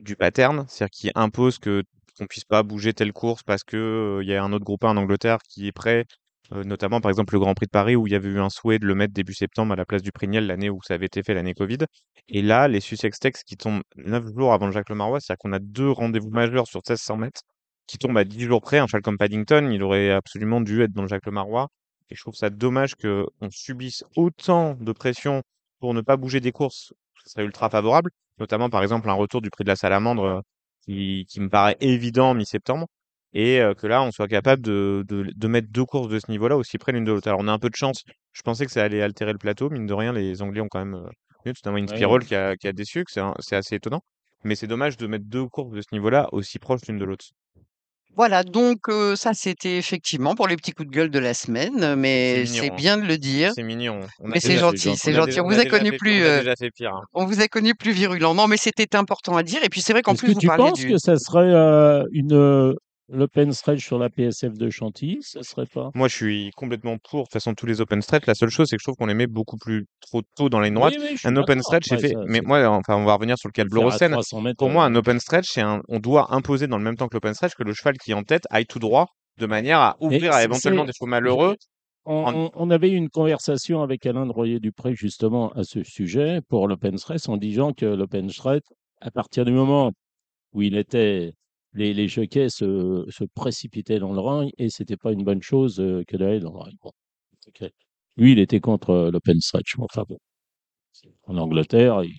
du 0.00 0.16
pattern, 0.16 0.66
c'est-à-dire 0.68 0.90
qui 0.90 1.10
impose 1.14 1.58
que 1.58 1.82
qu'on 2.18 2.26
puisse 2.26 2.44
pas 2.44 2.62
bouger 2.62 2.92
telle 2.94 3.12
course 3.12 3.42
parce 3.42 3.64
que 3.64 4.20
euh, 4.20 4.24
y 4.24 4.34
a 4.34 4.42
un 4.44 4.52
autre 4.52 4.64
groupe 4.64 4.84
1 4.84 4.90
en 4.90 4.96
Angleterre 4.98 5.38
qui 5.48 5.66
est 5.68 5.72
prêt, 5.72 6.06
euh, 6.52 6.64
notamment 6.64 7.00
par 7.00 7.10
exemple 7.10 7.34
le 7.34 7.40
Grand 7.40 7.54
Prix 7.54 7.66
de 7.66 7.70
Paris 7.70 7.96
où 7.96 8.06
il 8.06 8.12
y 8.12 8.16
avait 8.16 8.28
eu 8.28 8.40
un 8.40 8.50
souhait 8.50 8.78
de 8.78 8.86
le 8.86 8.94
mettre 8.94 9.14
début 9.14 9.34
septembre 9.34 9.72
à 9.72 9.76
la 9.76 9.86
place 9.86 10.02
du 10.02 10.12
Prix 10.12 10.28
Niel 10.28 10.46
l'année 10.46 10.70
où 10.70 10.80
ça 10.82 10.94
avait 10.94 11.06
été 11.06 11.22
fait 11.22 11.34
l'année 11.34 11.54
Covid. 11.54 11.78
Et 12.28 12.42
là, 12.42 12.68
les 12.68 12.80
Sussex 12.80 13.18
Tex 13.18 13.42
qui 13.42 13.56
tombent 13.56 13.82
9 13.96 14.24
jours 14.36 14.52
avant 14.52 14.66
le 14.66 14.72
Jacques 14.72 14.90
Le 14.90 14.94
Marois, 14.94 15.20
c'est-à-dire 15.20 15.38
qu'on 15.38 15.52
a 15.52 15.58
deux 15.58 15.90
rendez-vous 15.90 16.30
majeurs 16.30 16.66
sur 16.66 16.80
1600 16.80 17.16
mètres 17.16 17.42
qui 17.86 17.98
tombent 17.98 18.18
à 18.18 18.24
10 18.24 18.44
jours 18.44 18.60
près. 18.60 18.78
Un 18.78 18.86
cheval 18.86 19.16
Paddington, 19.18 19.70
il 19.72 19.82
aurait 19.82 20.10
absolument 20.10 20.60
dû 20.60 20.82
être 20.82 20.92
dans 20.92 21.02
le 21.02 21.08
Jacques 21.08 21.26
Le 21.26 21.32
Marois. 21.32 21.68
Et 22.10 22.14
je 22.14 22.20
trouve 22.20 22.34
ça 22.34 22.50
dommage 22.50 22.94
qu'on 22.96 23.50
subisse 23.50 24.04
autant 24.16 24.74
de 24.74 24.92
pression 24.92 25.42
pour 25.80 25.94
ne 25.94 26.00
pas 26.02 26.16
bouger 26.16 26.40
des 26.40 26.52
courses. 26.52 26.92
Ce 27.24 27.30
serait 27.30 27.44
ultra 27.44 27.70
favorable. 27.70 28.10
Notamment, 28.38 28.68
par 28.70 28.82
exemple, 28.82 29.08
un 29.08 29.14
retour 29.14 29.40
du 29.40 29.50
prix 29.50 29.64
de 29.64 29.68
la 29.68 29.76
salamandre 29.76 30.24
euh, 30.24 30.40
qui, 30.84 31.26
qui 31.28 31.40
me 31.40 31.48
paraît 31.48 31.76
évident 31.80 32.34
mi-septembre. 32.34 32.86
Et 33.34 33.60
euh, 33.60 33.74
que 33.74 33.86
là, 33.86 34.02
on 34.02 34.10
soit 34.10 34.28
capable 34.28 34.62
de, 34.62 35.04
de, 35.08 35.26
de 35.34 35.48
mettre 35.48 35.68
deux 35.70 35.84
courses 35.84 36.08
de 36.08 36.18
ce 36.18 36.30
niveau-là 36.30 36.56
aussi 36.56 36.76
près 36.78 36.92
l'une 36.92 37.04
de 37.04 37.12
l'autre. 37.12 37.28
Alors, 37.28 37.40
on 37.40 37.48
a 37.48 37.52
un 37.52 37.58
peu 37.58 37.70
de 37.70 37.76
chance. 37.76 38.02
Je 38.32 38.42
pensais 38.42 38.66
que 38.66 38.72
ça 38.72 38.82
allait 38.82 39.00
altérer 39.02 39.32
le 39.32 39.38
plateau. 39.38 39.70
Mine 39.70 39.86
de 39.86 39.94
rien, 39.94 40.12
les 40.12 40.42
Anglais 40.42 40.60
ont 40.60 40.68
quand 40.70 40.80
même 40.84 40.94
euh, 40.94 41.08
notamment 41.46 41.78
une 41.78 41.84
Ouais. 41.88 41.96
spirale 41.96 42.24
qui 42.24 42.34
a, 42.34 42.56
qui 42.56 42.68
a 42.68 42.72
déçu, 42.72 43.04
que 43.04 43.10
c'est 43.40 43.56
assez 43.56 43.76
étonnant. 43.76 44.00
Mais 44.44 44.54
c'est 44.54 44.66
dommage 44.66 44.96
de 44.96 45.06
mettre 45.06 45.24
deux 45.26 45.46
courses 45.46 45.72
de 45.72 45.80
ce 45.80 45.88
niveau-là 45.92 46.28
aussi 46.32 46.58
proches 46.58 46.80
l'une 46.88 46.98
de 46.98 47.04
l'autre. 47.04 47.24
Voilà, 48.14 48.42
donc 48.42 48.90
euh, 48.90 49.16
ça 49.16 49.32
c'était 49.32 49.78
effectivement 49.78 50.34
pour 50.34 50.46
les 50.46 50.56
petits 50.56 50.72
coups 50.72 50.86
de 50.90 50.94
gueule 50.94 51.10
de 51.10 51.18
la 51.18 51.32
semaine, 51.32 51.94
mais 51.94 52.44
c'est 52.44 52.68
bien 52.68 52.98
de 52.98 53.06
le 53.06 53.16
dire. 53.16 53.52
C'est 53.54 53.62
mignon. 53.62 54.00
On 54.20 54.26
a 54.26 54.34
Mais 54.34 54.40
c'est 54.40 54.58
gentil, 54.58 54.94
c'est 54.96 55.14
gentil. 55.14 55.40
On 55.40 55.44
on 55.46 55.48
vous 55.48 55.58
a 55.58 55.64
connu 55.64 55.92
plus, 55.96 56.20
on 56.20 56.24
a 56.24 56.28
euh, 56.28 56.38
déjà 56.40 56.54
fait 56.58 56.70
pire. 56.70 56.92
hein. 56.94 57.00
on 57.14 57.24
vous 57.24 57.40
a 57.40 57.48
connu 57.48 57.74
plus 57.74 57.92
virulent. 57.92 58.34
Non, 58.34 58.48
mais 58.48 58.58
c'était 58.58 58.94
important 58.96 59.34
à 59.38 59.42
dire. 59.42 59.64
Et 59.64 59.70
puis 59.70 59.80
c'est 59.80 59.94
vrai 59.94 60.02
qu'en 60.02 60.14
plus 60.14 60.28
que 60.28 60.32
vous 60.34 60.40
tu 60.40 60.46
penses 60.48 60.78
du. 60.78 60.88
que 60.90 60.98
ça 60.98 61.16
serait 61.16 61.54
euh, 61.54 62.04
une 62.12 62.74
l'open 63.12 63.52
stretch 63.52 63.84
sur 63.84 63.98
la 63.98 64.10
PSF 64.10 64.54
de 64.54 64.70
Chantilly 64.70 65.18
Ça 65.20 65.42
serait 65.42 65.66
pas 65.66 65.90
Moi, 65.94 66.08
je 66.08 66.16
suis 66.16 66.50
complètement 66.56 66.96
pour. 66.98 67.20
De 67.20 67.24
toute 67.24 67.32
façon, 67.32 67.54
tous 67.54 67.66
les 67.66 67.80
open 67.80 68.02
stretch. 68.02 68.26
La 68.26 68.34
seule 68.34 68.50
chose, 68.50 68.68
c'est 68.68 68.76
que 68.76 68.80
je 68.80 68.84
trouve 68.84 68.96
qu'on 68.96 69.06
les 69.06 69.14
met 69.14 69.26
beaucoup 69.26 69.56
plus 69.56 69.86
trop 70.00 70.22
tôt 70.36 70.48
dans 70.48 70.58
la 70.58 70.66
ligne 70.66 70.74
droite. 70.74 70.94
Oui, 70.98 71.16
Un 71.24 71.36
open 71.36 71.62
stretch, 71.62 71.84
c'est 71.88 71.98
fait. 71.98 72.08
ça, 72.08 72.20
Mais 72.26 72.40
moi, 72.40 72.66
enfin, 72.68 72.96
on 72.96 73.04
va 73.04 73.14
revenir 73.14 73.38
sur 73.38 73.48
le 73.48 73.52
cas 73.52 73.64
de 73.64 73.68
faire 73.68 73.78
à 73.78 73.82
Blorocène. 73.82 74.12
300 74.12 74.40
mètres. 74.40 74.58
Pour 74.58 74.70
moi, 74.70 74.84
un 74.84 74.94
open 74.94 75.20
stretch, 75.20 75.48
c'est 75.48 75.60
un, 75.60 75.82
on 75.88 75.98
doit 75.98 76.34
imposer 76.34 76.66
dans 76.66 76.78
le 76.78 76.84
même 76.84 76.96
temps 76.96 77.08
que 77.08 77.14
l'open 77.14 77.34
stretch 77.34 77.54
que 77.54 77.62
le 77.62 77.74
cheval 77.74 77.98
qui 77.98 78.12
est 78.12 78.14
en 78.14 78.24
tête 78.24 78.44
aille 78.50 78.66
tout 78.66 78.78
droit 78.78 79.06
de 79.38 79.46
manière 79.46 79.78
à 79.78 79.96
ouvrir 80.00 80.32
à 80.32 80.44
éventuellement 80.44 80.84
des 80.84 80.92
chevaux 80.92 81.08
malheureux. 81.08 81.56
On 82.04 82.70
avait 82.70 82.90
eu 82.90 82.96
une 82.96 83.10
conversation 83.10 83.82
avec 83.82 84.04
Alain 84.06 84.26
de 84.26 84.32
Royer-Dupré 84.32 84.94
justement 84.94 85.50
à 85.52 85.64
ce 85.64 85.82
sujet 85.84 86.40
pour 86.48 86.66
l'open 86.66 86.98
stretch 86.98 87.28
en 87.28 87.36
disant 87.36 87.72
que 87.72 87.86
l'open 87.86 88.28
stretch, 88.30 88.64
à 89.00 89.10
partir 89.10 89.44
du 89.44 89.52
moment 89.52 89.92
où 90.52 90.62
il 90.62 90.76
était, 90.76 91.32
les, 91.74 91.94
les 91.94 92.08
jockeys 92.08 92.50
se, 92.50 93.04
se 93.08 93.24
précipitaient 93.24 93.98
dans 93.98 94.12
le 94.12 94.20
rang 94.20 94.48
et 94.58 94.68
c'était 94.68 94.96
pas 94.96 95.12
une 95.12 95.24
bonne 95.24 95.42
chose 95.42 95.80
euh, 95.80 96.02
que 96.06 96.16
d'aller 96.16 96.40
dans 96.40 96.52
le. 96.52 96.72
Bon, 96.82 96.92
ok. 97.48 97.70
Lui, 98.16 98.32
il 98.32 98.38
était 98.38 98.60
contre 98.60 98.90
euh, 98.90 99.10
l'open 99.10 99.40
stretch. 99.40 99.74
Enfin 99.78 100.04
bon, 100.08 100.18
en 101.24 101.36
Angleterre, 101.38 102.04
ils, 102.04 102.14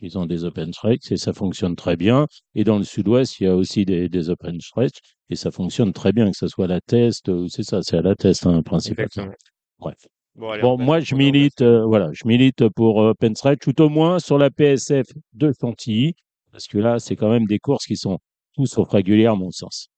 ils 0.00 0.18
ont 0.18 0.26
des 0.26 0.44
open 0.44 0.72
stretch 0.72 1.10
et 1.10 1.16
ça 1.16 1.32
fonctionne 1.32 1.76
très 1.76 1.96
bien. 1.96 2.26
Et 2.54 2.64
dans 2.64 2.78
le 2.78 2.84
sud-ouest, 2.84 3.40
il 3.40 3.44
y 3.44 3.46
a 3.46 3.56
aussi 3.56 3.84
des, 3.84 4.08
des 4.08 4.28
open 4.28 4.60
stretch 4.60 4.98
et 5.30 5.36
ça 5.36 5.50
fonctionne 5.50 5.92
très 5.92 6.12
bien, 6.12 6.30
que 6.30 6.36
ce 6.36 6.48
soit 6.48 6.66
à 6.66 6.68
la 6.68 6.80
test, 6.80 7.28
ou 7.28 7.48
c'est 7.48 7.62
ça, 7.62 7.82
c'est 7.82 7.96
à 7.96 8.02
la 8.02 8.14
test, 8.14 8.46
hein, 8.46 8.62
principalement. 8.62 9.32
Bref. 9.78 9.96
Bon, 10.34 10.50
allez, 10.50 10.84
moi, 10.84 11.00
je 11.00 11.14
milite, 11.14 11.62
euh, 11.62 11.86
voilà, 11.86 12.10
je 12.12 12.26
milite 12.26 12.68
pour 12.68 12.98
Open 12.98 13.34
Stretch, 13.34 13.60
tout 13.60 13.80
au 13.80 13.88
moins 13.88 14.18
sur 14.18 14.36
la 14.36 14.50
PSF 14.50 15.06
de 15.32 15.50
Chantilly, 15.58 16.12
parce 16.52 16.66
que 16.66 16.76
là, 16.76 16.98
c'est 16.98 17.16
quand 17.16 17.30
même 17.30 17.46
des 17.46 17.58
courses 17.58 17.86
qui 17.86 17.96
sont 17.96 18.18
tous 18.56 18.66
sauf 18.66 18.88
régulières, 18.90 19.32
à 19.32 19.36
mon 19.36 19.50
sens. 19.50 19.88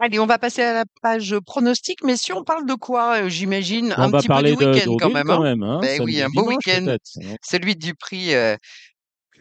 Allez, 0.00 0.18
on 0.18 0.26
va 0.26 0.38
passer 0.38 0.62
à 0.62 0.72
la 0.72 0.84
page 1.02 1.38
pronostic. 1.46 2.02
Mais 2.02 2.16
si 2.16 2.32
on 2.32 2.42
parle 2.42 2.66
de 2.66 2.74
quoi, 2.74 3.22
euh, 3.22 3.28
j'imagine 3.28 3.94
un 3.96 4.08
va 4.08 4.18
petit 4.18 4.28
peu 4.28 4.42
du 4.42 4.50
week-end 4.54 4.96
quand 4.98 5.10
même. 5.10 5.26
quand 5.26 5.40
hein. 5.40 5.42
même, 5.42 5.62
hein, 5.62 5.78
Ben 5.80 6.02
oui, 6.02 6.20
un 6.20 6.28
beau 6.28 6.48
week-end. 6.48 6.86
hein. 6.88 7.36
Celui 7.42 7.76
du 7.76 7.94
prix 7.94 8.34
euh, 8.34 8.56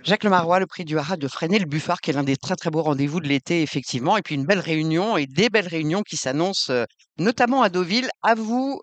Jacques 0.04 0.24
Le 0.24 0.30
Marois, 0.30 0.60
le 0.60 0.68
prix 0.68 0.86
du 0.86 0.98
Haras 0.98 1.18
de 1.18 1.28
Fresnay, 1.28 1.58
le 1.60 1.66
Buffard, 1.66 2.02
qui 2.02 2.12
est 2.12 2.14
l'un 2.14 2.24
des 2.24 2.38
très 2.38 2.56
très 2.56 2.70
beaux 2.70 2.84
rendez-vous 2.84 3.20
de 3.20 3.28
l'été, 3.28 3.64
effectivement. 3.64 4.16
Et 4.16 4.22
puis 4.22 4.36
une 4.36 4.46
belle 4.46 4.60
réunion 4.60 5.18
et 5.18 5.26
des 5.26 5.50
belles 5.50 5.68
réunions 5.68 6.04
qui 6.04 6.18
s'annoncent, 6.18 6.72
euh, 6.72 6.86
notamment 7.18 7.64
à 7.64 7.70
Deauville. 7.70 8.10
À 8.22 8.36
vous 8.36 8.80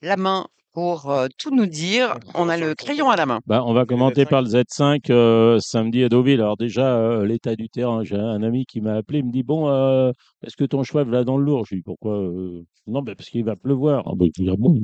la 0.00 0.16
main 0.16 0.48
pour 0.72 1.10
euh, 1.10 1.28
tout 1.38 1.54
nous 1.54 1.66
dire. 1.66 2.18
On 2.34 2.48
a 2.48 2.56
le 2.56 2.74
crayon 2.74 3.10
à 3.10 3.16
la 3.16 3.26
main. 3.26 3.40
Bah, 3.46 3.62
on 3.64 3.72
va 3.72 3.84
commenter 3.84 4.24
Z5. 4.24 4.28
par 4.28 4.42
le 4.42 4.48
Z5 4.48 5.00
euh, 5.10 5.58
samedi 5.60 6.02
à 6.04 6.08
Deauville. 6.08 6.40
Alors 6.40 6.56
déjà, 6.56 6.96
euh, 6.96 7.26
l'état 7.26 7.56
du 7.56 7.68
terrain, 7.68 8.02
j'ai 8.04 8.16
un 8.16 8.42
ami 8.42 8.64
qui 8.66 8.80
m'a 8.80 8.94
appelé, 8.94 9.20
il 9.20 9.26
me 9.26 9.32
dit, 9.32 9.42
bon, 9.42 9.68
euh, 9.68 10.10
est-ce 10.44 10.56
que 10.56 10.64
ton 10.64 10.82
cheval 10.82 11.08
va 11.08 11.24
dans 11.24 11.36
le 11.36 11.44
lourd? 11.44 11.66
Je 11.66 11.74
lui 11.74 11.80
dis, 11.80 11.84
pourquoi 11.84 12.18
euh, 12.18 12.62
Non, 12.86 13.02
ben, 13.02 13.14
parce 13.14 13.28
qu'il 13.28 13.44
va 13.44 13.56
pleuvoir. 13.56 14.02
Ah, 14.06 14.12
je 14.20 14.42
dis, 14.42 14.50
Ah 14.50 14.56
bon? 14.58 14.78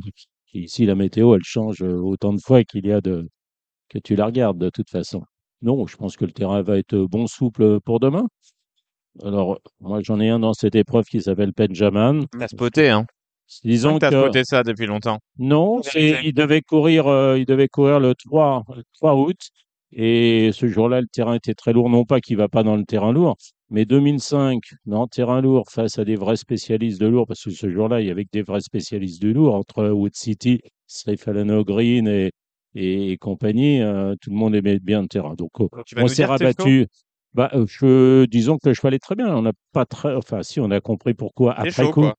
Ici, 0.54 0.86
la 0.86 0.94
météo, 0.94 1.34
elle 1.34 1.44
change 1.44 1.82
autant 1.82 2.32
de 2.32 2.40
fois 2.40 2.64
qu'il 2.64 2.86
y 2.86 2.92
a 2.92 3.00
de 3.00 3.28
que 3.88 3.98
tu 3.98 4.16
la 4.16 4.26
regardes 4.26 4.58
de 4.58 4.70
toute 4.70 4.90
façon. 4.90 5.22
Non, 5.62 5.86
je 5.86 5.96
pense 5.96 6.16
que 6.16 6.24
le 6.24 6.32
terrain 6.32 6.62
va 6.62 6.78
être 6.78 6.96
bon 6.96 7.26
souple 7.26 7.80
pour 7.80 8.00
demain. 8.00 8.26
Alors, 9.24 9.58
moi, 9.80 10.00
j'en 10.02 10.20
ai 10.20 10.28
un 10.28 10.38
dans 10.38 10.52
cette 10.52 10.74
épreuve 10.74 11.04
qui 11.06 11.20
s'appelle 11.20 11.52
Benjamin. 11.56 12.20
T'as 12.38 12.48
spoté, 12.48 12.90
hein. 12.90 13.06
Disons 13.64 13.98
T'as 13.98 14.10
que 14.10 14.20
spoté 14.20 14.44
ça 14.44 14.62
depuis 14.62 14.86
longtemps. 14.86 15.18
non, 15.38 15.80
il 15.94 16.32
devait 16.32 16.62
courir, 16.62 17.06
euh, 17.06 17.38
il 17.38 17.46
devait 17.46 17.68
courir 17.68 18.00
le 18.00 18.14
3, 18.14 18.64
le 18.76 18.82
3 18.94 19.14
août. 19.16 19.38
Et 19.92 20.50
ce 20.52 20.66
jour-là, 20.66 21.00
le 21.00 21.06
terrain 21.06 21.34
était 21.34 21.54
très 21.54 21.72
lourd. 21.72 21.88
Non 21.88 22.04
pas 22.04 22.20
qu'il 22.20 22.36
va 22.36 22.48
pas 22.48 22.62
dans 22.62 22.76
le 22.76 22.84
terrain 22.84 23.10
lourd, 23.12 23.36
mais 23.70 23.86
2005, 23.86 24.60
dans 24.84 25.02
le 25.02 25.08
terrain 25.08 25.40
lourd, 25.40 25.70
face 25.70 25.98
à 25.98 26.04
des 26.04 26.16
vrais 26.16 26.36
spécialistes 26.36 27.00
de 27.00 27.06
lourd, 27.06 27.26
parce 27.26 27.42
que 27.42 27.50
ce 27.50 27.70
jour-là, 27.70 28.00
il 28.00 28.06
y 28.06 28.10
avait 28.10 28.24
que 28.24 28.30
des 28.32 28.42
vrais 28.42 28.60
spécialistes 28.60 29.22
de 29.22 29.30
lourd, 29.30 29.54
entre 29.54 29.88
Wood 29.88 30.14
City, 30.14 30.60
Srifalano 30.86 31.64
Green 31.64 32.06
et, 32.06 32.32
et, 32.74 33.12
et 33.12 33.16
compagnie, 33.16 33.80
euh, 33.80 34.14
tout 34.20 34.30
le 34.30 34.36
monde 34.36 34.54
aimait 34.54 34.78
bien 34.78 35.02
le 35.02 35.08
terrain. 35.08 35.34
Donc, 35.34 35.50
oh, 35.58 35.70
on 35.96 36.06
s'est 36.06 36.26
rabattu. 36.26 36.86
Bah, 37.34 37.50
euh, 37.54 37.66
je, 37.68 38.24
disons 38.26 38.58
que 38.58 38.68
le 38.68 38.74
cheval 38.74 38.94
est 38.94 38.98
très 38.98 39.14
bien. 39.14 39.34
On 39.34 39.42
n'a 39.42 39.52
pas 39.72 39.84
très, 39.84 40.14
enfin, 40.14 40.42
si, 40.42 40.60
on 40.60 40.70
a 40.70 40.80
compris 40.80 41.14
pourquoi 41.14 41.52
après 41.52 41.70
chaud, 41.70 41.90
coup. 41.92 42.00
quoi. 42.00 42.14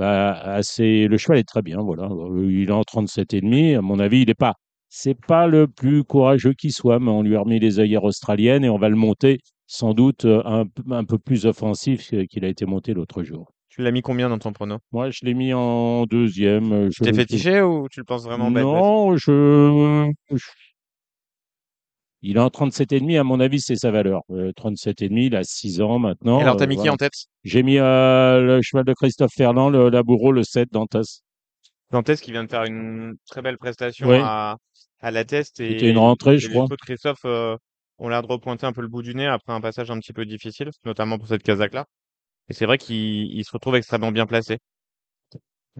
Bah, 0.00 0.32
assez, 0.32 1.06
le 1.08 1.16
cheval 1.18 1.38
est 1.38 1.44
très 1.44 1.62
bien, 1.62 1.82
voilà. 1.82 2.08
Il 2.48 2.68
est 2.68 2.72
en 2.72 2.84
37 2.84 3.34
et 3.34 3.40
demi. 3.42 3.74
À 3.74 3.82
mon 3.82 3.98
avis, 3.98 4.22
il 4.22 4.26
n'est 4.28 4.34
pas 4.34 4.54
c'est 4.88 5.14
pas 5.14 5.46
le 5.46 5.68
plus 5.68 6.02
courageux 6.04 6.54
qui 6.54 6.72
soit, 6.72 6.98
mais 6.98 7.10
on 7.10 7.22
lui 7.22 7.36
a 7.36 7.40
remis 7.40 7.60
les 7.60 7.78
œillères 7.78 8.04
australiennes 8.04 8.64
et 8.64 8.70
on 8.70 8.78
va 8.78 8.88
le 8.88 8.96
monter 8.96 9.38
sans 9.66 9.94
doute 9.94 10.24
euh, 10.24 10.42
un, 10.44 10.64
un 10.90 11.04
peu 11.04 11.18
plus 11.18 11.46
offensif 11.46 12.10
qu'il 12.28 12.44
a 12.44 12.48
été 12.48 12.66
monté 12.66 12.92
l'autre 12.94 13.22
jour. 13.22 13.52
Tu 13.68 13.82
l'as 13.82 13.92
mis 13.92 14.02
combien 14.02 14.28
dans 14.28 14.38
ton 14.38 14.52
prono? 14.52 14.78
Moi, 14.90 15.10
je 15.10 15.20
l'ai 15.22 15.34
mis 15.34 15.52
en 15.52 16.06
deuxième. 16.06 16.72
euh, 16.72 16.88
Tu 16.90 17.02
t'es 17.02 17.12
fétiché 17.12 17.62
ou 17.62 17.88
tu 17.88 18.00
le 18.00 18.04
penses 18.04 18.24
vraiment 18.24 18.50
bête? 18.50 18.64
Non, 18.64 19.16
je, 19.16 20.10
je- 20.32 20.50
il 22.22 22.36
est 22.36 22.40
en 22.40 22.48
37,5, 22.48 23.18
à 23.18 23.24
mon 23.24 23.40
avis, 23.40 23.60
c'est 23.60 23.76
sa 23.76 23.90
valeur. 23.90 24.22
Euh, 24.30 24.52
37,5, 24.52 25.26
il 25.26 25.36
a 25.36 25.44
6 25.44 25.80
ans 25.80 25.98
maintenant. 25.98 26.38
Et 26.38 26.42
alors, 26.42 26.56
t'as 26.56 26.64
euh, 26.64 26.68
mis 26.68 26.76
qui 26.76 26.88
en 26.90 26.96
tête? 26.96 27.12
J'ai 27.44 27.62
mis 27.62 27.78
euh, 27.78 28.40
le 28.40 28.62
cheval 28.62 28.84
de 28.84 28.92
Christophe 28.94 29.32
Ferland, 29.34 29.70
le 29.70 29.88
Laboureau, 29.88 30.32
le 30.32 30.42
7 30.42 30.70
d'Antas. 30.72 31.22
Dantes 31.90 32.16
qui 32.16 32.30
vient 32.30 32.44
de 32.44 32.50
faire 32.50 32.64
une 32.64 33.16
très 33.28 33.42
belle 33.42 33.58
prestation 33.58 34.08
Oui. 34.08 34.18
à, 34.20 34.56
à 35.00 35.10
la 35.10 35.24
test 35.24 35.56
C'était 35.56 35.86
et, 35.86 35.90
une 35.90 35.98
rentrée, 35.98 36.34
et 36.34 36.38
je 36.38 36.48
crois. 36.48 36.66
de 36.68 36.76
Christophe 36.76 37.24
euh, 37.24 37.56
ont 37.98 38.08
l'air 38.08 38.22
de 38.22 38.28
repointer 38.28 38.66
un 38.66 38.72
peu 38.72 38.80
le 38.82 38.88
bout 38.88 39.02
du 39.02 39.14
nez 39.14 39.26
après 39.26 39.52
un 39.52 39.60
passage 39.60 39.90
un 39.90 39.98
petit 39.98 40.12
peu 40.12 40.24
difficile, 40.24 40.70
notamment 40.84 41.18
pour 41.18 41.26
cette 41.28 41.42
Kazakh-là. 41.42 41.86
Et 42.48 42.54
c'est 42.54 42.66
vrai 42.66 42.78
qu'il 42.78 42.96
il 42.96 43.44
se 43.44 43.52
retrouve 43.52 43.76
extrêmement 43.76 44.12
bien 44.12 44.26
placé. 44.26 44.58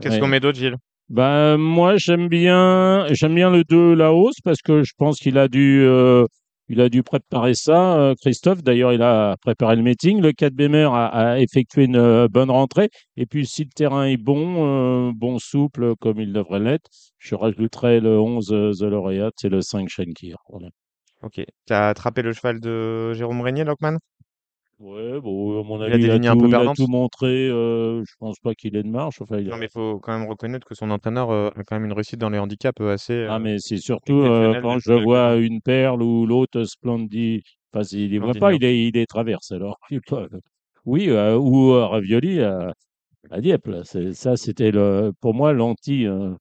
Qu'est-ce 0.00 0.14
Ouais. 0.14 0.20
qu'on 0.20 0.28
met 0.28 0.40
d'autre, 0.40 0.58
Gilles? 0.58 0.76
Ben, 1.10 1.56
moi, 1.56 1.96
j'aime 1.96 2.28
bien, 2.28 3.04
j'aime 3.10 3.34
bien 3.34 3.50
le 3.50 3.64
2 3.64 3.94
la 3.94 4.12
hausse 4.12 4.40
parce 4.44 4.62
que 4.62 4.84
je 4.84 4.92
pense 4.96 5.18
qu'il 5.18 5.38
a 5.38 5.48
dû, 5.48 5.82
euh, 5.82 6.24
il 6.68 6.80
a 6.80 6.88
dû 6.88 7.02
préparer 7.02 7.54
ça, 7.54 7.98
euh, 7.98 8.14
Christophe. 8.20 8.62
D'ailleurs, 8.62 8.92
il 8.92 9.02
a 9.02 9.36
préparé 9.42 9.74
le 9.74 9.82
meeting. 9.82 10.20
Le 10.20 10.30
4 10.30 10.54
Bémer 10.54 10.88
a, 10.92 11.06
a 11.06 11.38
effectué 11.40 11.86
une 11.86 11.96
euh, 11.96 12.28
bonne 12.28 12.50
rentrée. 12.50 12.90
Et 13.16 13.26
puis, 13.26 13.44
si 13.44 13.64
le 13.64 13.70
terrain 13.74 14.04
est 14.04 14.18
bon, 14.18 15.08
euh, 15.08 15.12
bon 15.12 15.40
souple, 15.40 15.96
comme 15.96 16.20
il 16.20 16.32
devrait 16.32 16.60
l'être, 16.60 16.88
je 17.18 17.34
rajouterai 17.34 17.98
le 17.98 18.20
11 18.20 18.52
euh, 18.52 18.70
The 18.72 18.82
Laureate 18.82 19.44
et 19.44 19.48
le 19.48 19.62
5 19.62 19.88
Shankir. 19.88 20.36
Voilà. 20.48 20.68
Ok. 21.22 21.42
T'as 21.66 21.88
attrapé 21.88 22.22
le 22.22 22.32
cheval 22.32 22.60
de 22.60 23.14
Jérôme 23.14 23.40
Régnier, 23.40 23.64
Lockman? 23.64 23.96
Ouais, 24.80 25.20
bon, 25.20 25.60
à 25.60 25.62
mon 25.64 25.80
Il 25.86 25.92
a 25.92 25.96
avis, 25.96 25.98
des 25.98 26.06
il 26.06 26.10
a 26.10 26.18
lignes 26.18 26.28
un 26.28 26.36
peu 26.36 26.44
tout, 26.44 26.48
il 26.48 26.54
a 26.54 26.58
perdantes? 26.58 26.76
tout 26.76 26.86
montré. 26.88 27.48
euh, 27.48 28.02
je 28.04 28.14
pense 28.18 28.38
pas 28.40 28.54
qu'il 28.54 28.76
ait 28.76 28.82
de 28.82 28.88
marche. 28.88 29.20
Enfin, 29.20 29.38
il 29.38 29.48
a- 29.48 29.50
Non, 29.50 29.58
mais 29.58 29.66
il 29.66 29.70
faut 29.70 29.98
quand 30.00 30.18
même 30.18 30.28
reconnaître 30.28 30.66
que 30.66 30.74
son 30.74 30.90
entraîneur 30.90 31.30
euh, 31.30 31.50
a 31.54 31.64
quand 31.64 31.76
même 31.76 31.84
une 31.84 31.92
réussite 31.92 32.18
dans 32.18 32.30
les 32.30 32.38
handicaps 32.38 32.80
euh, 32.80 32.94
assez 32.94 33.26
Ah, 33.28 33.38
mais 33.38 33.58
c'est 33.58 33.76
surtout 33.76 34.22
euh, 34.22 34.54
quand 34.62 34.78
je 34.78 34.92
vois 34.94 35.36
une 35.36 35.60
perle 35.60 36.02
ou 36.02 36.24
l'autre 36.26 36.64
Splendid, 36.64 37.42
enfin, 37.74 37.86
il 37.92 38.10
les 38.10 38.18
voit 38.18 38.34
pas, 38.34 38.54
il 38.54 38.64
est, 38.64 38.86
il 38.88 38.96
est 38.96 39.06
traverse 39.06 39.52
alors. 39.52 39.78
pas- 40.08 40.28
Oui, 40.86 41.10
euh, 41.10 41.36
ou 41.38 41.72
euh, 41.72 41.86
Ravioli 41.86 42.40
à, 42.40 42.72
à 43.30 43.40
Dieppe. 43.40 43.66
là. 43.68 43.84
C'est- 43.84 44.14
Ça, 44.14 44.36
c'était 44.36 44.70
le, 44.72 45.12
pour 45.20 45.34
moi 45.34 45.52
l'anti. 45.52 46.06
euh, 46.06 46.34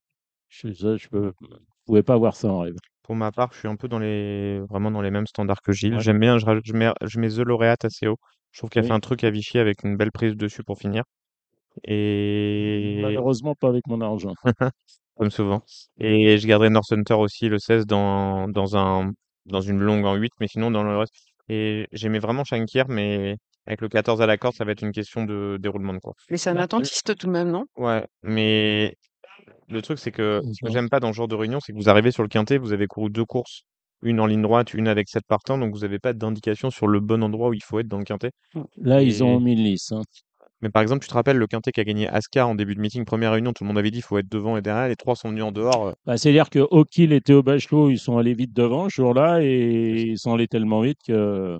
je, 0.49 0.73
ça, 0.73 0.97
je 0.97 1.07
peux, 1.09 1.33
je 1.41 1.47
pouvais 1.85 2.03
pas 2.03 2.17
voir 2.17 2.35
ça 2.35 2.49
en 2.49 2.59
rêve. 2.61 2.75
Pour 3.09 3.15
ma 3.15 3.31
part, 3.31 3.51
je 3.53 3.57
suis 3.57 3.67
un 3.67 3.75
peu 3.75 3.87
dans 3.87 3.97
les 3.97 4.59
vraiment 4.69 4.91
dans 4.91 5.01
les 5.01 5.09
mêmes 5.09 5.25
standards 5.25 5.63
que 5.63 5.71
Gilles. 5.71 5.95
Ouais. 5.95 5.99
J'aime 5.99 6.19
bien, 6.19 6.37
je, 6.37 6.45
raj- 6.45 6.61
je 6.63 6.73
mets, 6.73 6.91
je 7.01 7.19
mets 7.19 7.29
The 7.29 7.39
Laureate 7.39 7.83
assez 7.83 8.05
haut. 8.05 8.17
Je 8.51 8.59
trouve 8.59 8.69
qu'il 8.69 8.81
a 8.81 8.83
fait 8.83 8.91
Oui. 8.91 8.93
un 8.93 8.99
truc 8.99 9.23
à 9.23 9.31
Vichy 9.31 9.57
avec 9.57 9.83
une 9.83 9.97
belle 9.97 10.11
prise 10.11 10.35
dessus 10.35 10.63
pour 10.63 10.77
finir. 10.77 11.03
Et 11.85 13.01
Malheureusement, 13.01 13.55
pas 13.55 13.69
avec 13.69 13.87
mon 13.87 14.01
argent. 14.01 14.33
comme 15.17 15.31
souvent. 15.31 15.63
Et 15.99 16.37
je 16.37 16.47
garderai 16.47 16.69
North 16.69 16.91
Hunter 16.91 17.15
aussi, 17.15 17.49
le 17.49 17.59
16, 17.59 17.85
dans, 17.85 18.47
dans 18.47 18.77
un 18.77 19.11
dans 19.45 19.61
une 19.61 19.79
longue 19.79 20.05
en 20.05 20.15
8, 20.15 20.31
mais 20.39 20.47
sinon 20.47 20.69
dans 20.71 20.83
le 20.83 20.97
reste. 20.97 21.13
Et 21.49 21.87
j'aimais 21.91 22.19
vraiment 22.19 22.43
Shankir, 22.43 22.87
mais 22.89 23.37
avec 23.65 23.81
le 23.81 23.89
14 23.89 24.21
à 24.21 24.27
la 24.27 24.37
corde, 24.37 24.55
ça 24.55 24.65
va 24.65 24.71
être 24.73 24.83
une 24.83 24.91
question 24.91 25.25
de 25.25 25.57
déroulement 25.59 25.93
de 25.93 25.99
course. 25.99 26.29
Mais 26.29 26.37
c'est 26.37 26.49
un 26.49 26.55
Bah, 26.55 26.61
attentiste 26.63 27.15
tout 27.17 27.27
de 27.27 27.31
même, 27.31 27.51
non? 27.51 27.65
Ouais, 27.77 28.05
mais 28.23 28.95
le 29.69 29.81
truc, 29.81 29.99
c'est 29.99 30.11
que 30.11 30.43
ce 30.51 30.61
que 30.63 30.71
j'aime 30.71 30.89
pas 30.89 30.99
dans 30.99 31.11
ce 31.11 31.17
genre 31.17 31.27
de 31.27 31.35
réunion, 31.35 31.59
c'est 31.59 31.73
que 31.73 31.77
vous 31.77 31.89
arrivez 31.89 32.11
sur 32.11 32.23
le 32.23 32.29
quintet, 32.29 32.57
vous 32.57 32.73
avez 32.73 32.87
couru 32.87 33.09
deux 33.09 33.25
courses, 33.25 33.63
une 34.01 34.19
en 34.19 34.25
ligne 34.25 34.41
droite, 34.41 34.73
une 34.73 34.87
avec 34.87 35.09
sept 35.09 35.25
partants, 35.27 35.57
donc 35.57 35.73
vous 35.73 35.81
n'avez 35.81 35.99
pas 35.99 36.13
d'indication 36.13 36.69
sur 36.71 36.87
le 36.87 36.99
bon 36.99 37.23
endroit 37.23 37.49
où 37.49 37.53
il 37.53 37.63
faut 37.63 37.79
être 37.79 37.87
dans 37.87 37.97
le 37.99 38.03
quintet. 38.05 38.31
Là, 38.77 39.01
ils 39.03 39.23
ont 39.23 39.39
Et... 39.39 39.43
mis 39.43 39.53
une 39.53 39.63
lisse. 39.63 39.91
hein. 39.91 40.01
Mais 40.61 40.69
par 40.69 40.81
exemple, 40.81 41.01
tu 41.03 41.09
te 41.09 41.13
rappelles 41.13 41.37
le 41.37 41.47
quintet 41.47 41.71
qui 41.73 41.81
a 41.81 41.83
gagné 41.83 42.07
Ascar 42.07 42.47
en 42.47 42.55
début 42.55 42.75
de 42.75 42.79
meeting, 42.81 43.03
première 43.05 43.33
réunion, 43.33 43.51
tout 43.53 43.63
le 43.63 43.67
monde 43.67 43.77
avait 43.77 43.91
dit 43.91 43.99
il 43.99 44.03
faut 44.03 44.17
être 44.17 44.29
devant 44.29 44.55
et 44.57 44.61
derrière, 44.61 44.87
les 44.87 44.95
trois 44.95 45.15
sont 45.17 45.29
venus 45.29 45.43
en 45.43 45.51
dehors. 45.51 45.87
euh, 45.87 45.93
Bah, 46.05 46.17
C'est-à-dire 46.17 46.49
que 46.49 46.59
O'Kill 46.71 47.13
était 47.13 47.33
au 47.33 47.43
bachelot, 47.43 47.89
ils 47.89 47.99
sont 47.99 48.17
allés 48.17 48.33
vite 48.33 48.53
devant 48.53 48.89
ce 48.89 48.95
jour-là 48.95 49.41
et 49.41 50.01
ils 50.11 50.17
sont 50.19 50.33
allés 50.33 50.47
tellement 50.47 50.81
vite 50.81 50.99
que, 51.05 51.59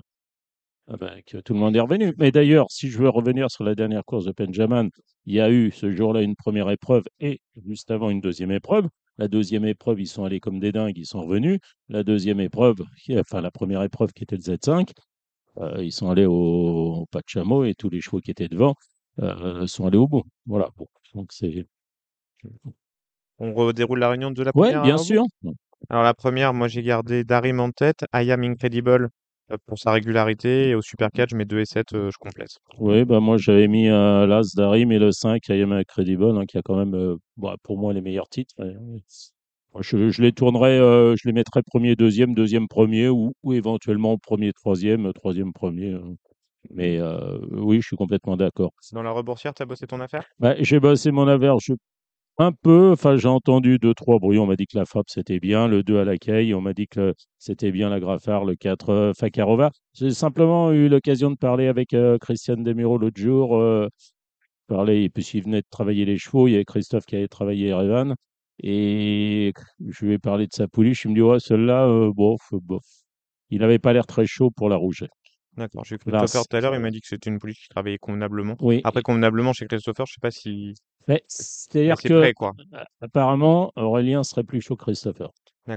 ah 0.92 0.96
ben, 0.96 1.22
que 1.24 1.38
tout 1.38 1.54
le 1.54 1.60
monde 1.60 1.76
est 1.76 1.80
revenu. 1.80 2.12
Mais 2.18 2.32
d'ailleurs, 2.32 2.66
si 2.68 2.90
je 2.90 2.98
veux 2.98 3.08
revenir 3.08 3.48
sur 3.48 3.62
la 3.62 3.76
dernière 3.76 4.04
course 4.04 4.24
de 4.24 4.32
Benjamin, 4.36 4.88
il 5.24 5.34
y 5.34 5.40
a 5.40 5.48
eu 5.48 5.70
ce 5.70 5.92
jour-là 5.92 6.22
une 6.22 6.34
première 6.34 6.68
épreuve 6.68 7.04
et 7.20 7.40
juste 7.64 7.92
avant 7.92 8.10
une 8.10 8.20
deuxième 8.20 8.50
épreuve. 8.50 8.88
La 9.16 9.28
deuxième 9.28 9.64
épreuve, 9.64 10.00
ils 10.00 10.08
sont 10.08 10.24
allés 10.24 10.40
comme 10.40 10.58
des 10.58 10.72
dingues, 10.72 10.98
ils 10.98 11.06
sont 11.06 11.20
revenus. 11.20 11.60
La 11.88 12.02
deuxième 12.02 12.40
épreuve, 12.40 12.82
enfin 13.14 13.40
la 13.40 13.52
première 13.52 13.84
épreuve 13.84 14.12
qui 14.12 14.24
était 14.24 14.34
le 14.34 14.42
Z5, 14.42 14.90
euh, 15.58 15.84
ils 15.84 15.92
sont 15.92 16.10
allés 16.10 16.26
au, 16.26 17.02
au 17.02 17.06
pas 17.06 17.20
de 17.20 17.28
chameau 17.28 17.64
et 17.64 17.74
tous 17.74 17.88
les 17.88 18.00
chevaux 18.00 18.20
qui 18.20 18.32
étaient 18.32 18.48
devant 18.48 18.74
euh, 19.20 19.68
sont 19.68 19.86
allés 19.86 19.98
au 19.98 20.08
bout. 20.08 20.24
Voilà. 20.46 20.70
Bon, 20.76 20.86
donc 21.14 21.28
c'est. 21.32 21.66
On 23.38 23.54
redéroule 23.54 24.00
la 24.00 24.08
réunion 24.08 24.32
de 24.32 24.42
la 24.42 24.52
première 24.52 24.82
bien 24.82 24.96
au 24.96 24.98
bout 24.98 25.04
sûr. 25.04 25.24
Alors 25.88 26.02
la 26.02 26.14
première, 26.14 26.52
moi 26.52 26.66
j'ai 26.66 26.82
gardé 26.82 27.22
Darim 27.22 27.60
en 27.60 27.70
tête, 27.70 28.04
I 28.12 28.32
Am 28.32 28.42
Incredible 28.42 29.10
euh, 29.50 29.56
pour 29.66 29.78
sa 29.78 29.92
régularité, 29.92 30.68
et 30.70 30.74
au 30.74 30.82
Super 30.82 31.10
4, 31.10 31.30
je 31.30 31.36
mets 31.36 31.44
2 31.44 31.60
et 31.60 31.64
7, 31.66 31.92
euh, 31.94 32.10
je 32.10 32.18
complète. 32.18 32.50
Oui, 32.78 33.04
bah 33.04 33.20
moi 33.20 33.36
j'avais 33.36 33.68
mis 33.68 33.88
euh, 33.88 34.26
l'As 34.26 34.54
Darim 34.54 34.92
et 34.92 34.98
le 34.98 35.12
5, 35.12 35.48
I 35.48 35.62
Am 35.62 35.72
Incredible, 35.72 36.36
hein, 36.38 36.44
qui 36.46 36.58
a 36.58 36.62
quand 36.62 36.76
même 36.76 37.16
bah, 37.36 37.56
pour 37.62 37.78
moi 37.78 37.92
les 37.92 38.00
meilleurs 38.00 38.28
titres. 38.28 38.54
Je, 39.78 40.10
je 40.10 40.22
les 40.22 40.32
tournerais, 40.32 40.78
euh, 40.78 41.14
je 41.16 41.28
les 41.28 41.32
mettrais 41.32 41.62
premier, 41.62 41.94
deuxième, 41.94 42.34
deuxième, 42.34 42.66
premier, 42.66 43.08
ou, 43.08 43.32
ou 43.42 43.52
éventuellement 43.52 44.18
premier, 44.18 44.52
troisième, 44.52 45.12
troisième, 45.12 45.52
premier. 45.52 45.92
euh. 45.92 46.00
Mais 46.70 47.00
oui, 47.52 47.80
je 47.80 47.86
suis 47.86 47.96
complètement 47.96 48.36
d'accord. 48.36 48.72
Dans 48.92 49.02
la 49.02 49.12
reboursière, 49.12 49.54
t'as 49.54 49.64
bossé 49.64 49.86
ton 49.86 50.00
affaire? 50.00 50.24
Bah, 50.38 50.54
j'ai 50.58 50.78
bossé 50.80 51.10
mon 51.10 51.26
average 51.26 51.72
un 52.38 52.52
peu, 52.52 52.92
enfin 52.92 53.16
j'ai 53.16 53.28
entendu 53.28 53.78
deux, 53.78 53.94
trois 53.94 54.18
bruits, 54.18 54.38
on 54.38 54.46
m'a 54.46 54.56
dit 54.56 54.66
que 54.66 54.78
la 54.78 54.86
frappe 54.86 55.10
c'était 55.10 55.40
bien, 55.40 55.68
le 55.68 55.82
2 55.82 55.98
à 55.98 56.04
la 56.04 56.16
caille, 56.16 56.54
on 56.54 56.60
m'a 56.60 56.72
dit 56.72 56.88
que 56.88 57.14
c'était 57.38 57.70
bien 57.70 57.90
la 57.90 58.00
Graffard, 58.00 58.44
le 58.44 58.56
4 58.56 58.90
euh, 58.90 59.12
Fakarova. 59.12 59.70
J'ai 59.94 60.10
simplement 60.10 60.72
eu 60.72 60.88
l'occasion 60.88 61.30
de 61.30 61.36
parler 61.36 61.66
avec 61.66 61.92
euh, 61.94 62.18
Christian 62.18 62.56
Demiro 62.56 62.98
l'autre 62.98 63.20
jour, 63.20 63.58
euh, 63.58 63.88
parler, 64.68 65.02
et 65.04 65.10
puis 65.10 65.22
s'il 65.22 65.44
venait 65.44 65.60
de 65.60 65.66
travailler 65.70 66.04
les 66.04 66.16
chevaux, 66.18 66.48
il 66.48 66.52
y 66.52 66.54
avait 66.54 66.64
Christophe 66.64 67.04
qui 67.04 67.16
avait 67.16 67.28
travaillé 67.28 67.68
Erevan, 67.68 68.14
et 68.62 69.52
je 69.88 70.04
lui 70.04 70.14
ai 70.14 70.18
parlé 70.18 70.46
de 70.46 70.52
sa 70.52 70.68
pouliche, 70.68 71.04
il 71.04 71.10
me 71.10 71.14
dit, 71.14 71.22
ouais, 71.22 71.40
celle-là, 71.40 71.86
euh, 71.86 72.12
bof, 72.12 72.40
bof. 72.52 72.84
Il 73.48 73.60
n'avait 73.60 73.78
pas 73.78 73.92
l'air 73.92 74.06
très 74.06 74.26
chaud 74.26 74.50
pour 74.50 74.68
la 74.68 74.76
rouger. 74.76 75.08
D'accord, 75.56 75.84
j'ai 75.84 75.96
Là, 76.06 76.18
Christopher 76.20 76.46
tout 76.48 76.56
à 76.56 76.60
l'heure, 76.60 76.74
il 76.74 76.80
m'a 76.80 76.90
dit 76.90 77.00
que 77.00 77.08
c'était 77.08 77.30
une 77.30 77.38
police 77.38 77.58
qui 77.58 77.68
travaillait 77.68 77.98
convenablement. 77.98 78.56
Oui, 78.60 78.80
Après, 78.84 79.02
convenablement, 79.02 79.52
chez 79.52 79.66
Christopher, 79.66 80.06
je 80.06 80.14
sais 80.14 80.20
pas 80.20 80.30
si 80.30 80.74
mais 81.10 81.22
c'est-à-dire 81.26 81.96
c'est 82.00 82.08
que 82.08 82.20
prêt, 82.20 82.32
quoi. 82.34 82.52
euh, 82.74 82.84
apparemment 83.00 83.72
Aurélien 83.76 84.22
serait 84.22 84.44
plus 84.44 84.60
chaud 84.60 84.76
que 84.76 84.84
Christopher. 84.84 85.30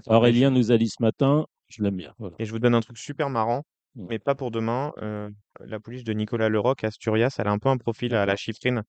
Aurélien 0.07 0.51
nous 0.51 0.71
a 0.71 0.77
dit 0.77 0.89
ce 0.89 1.01
matin, 1.01 1.45
je 1.67 1.83
l'aime 1.83 1.97
bien. 1.97 2.13
Voilà. 2.19 2.35
et 2.39 2.45
je 2.45 2.51
vous 2.51 2.59
donne 2.59 2.75
un 2.75 2.81
truc 2.81 2.97
super 2.97 3.29
marrant, 3.29 3.63
mais 3.95 4.19
pas 4.19 4.35
pour 4.35 4.51
demain. 4.51 4.93
euh, 5.01 5.29
la 5.59 5.79
police 5.79 6.03
de 6.03 6.13
Nicolas 6.13 6.49
Leroc 6.49 6.83
à 6.83 6.87
Asturias, 6.87 7.35
elle 7.39 7.47
a 7.47 7.51
un 7.51 7.59
peu 7.59 7.69
un 7.69 7.77
profil 7.77 8.13
à 8.15 8.25
la 8.25 8.35
chiffrine 8.35 8.83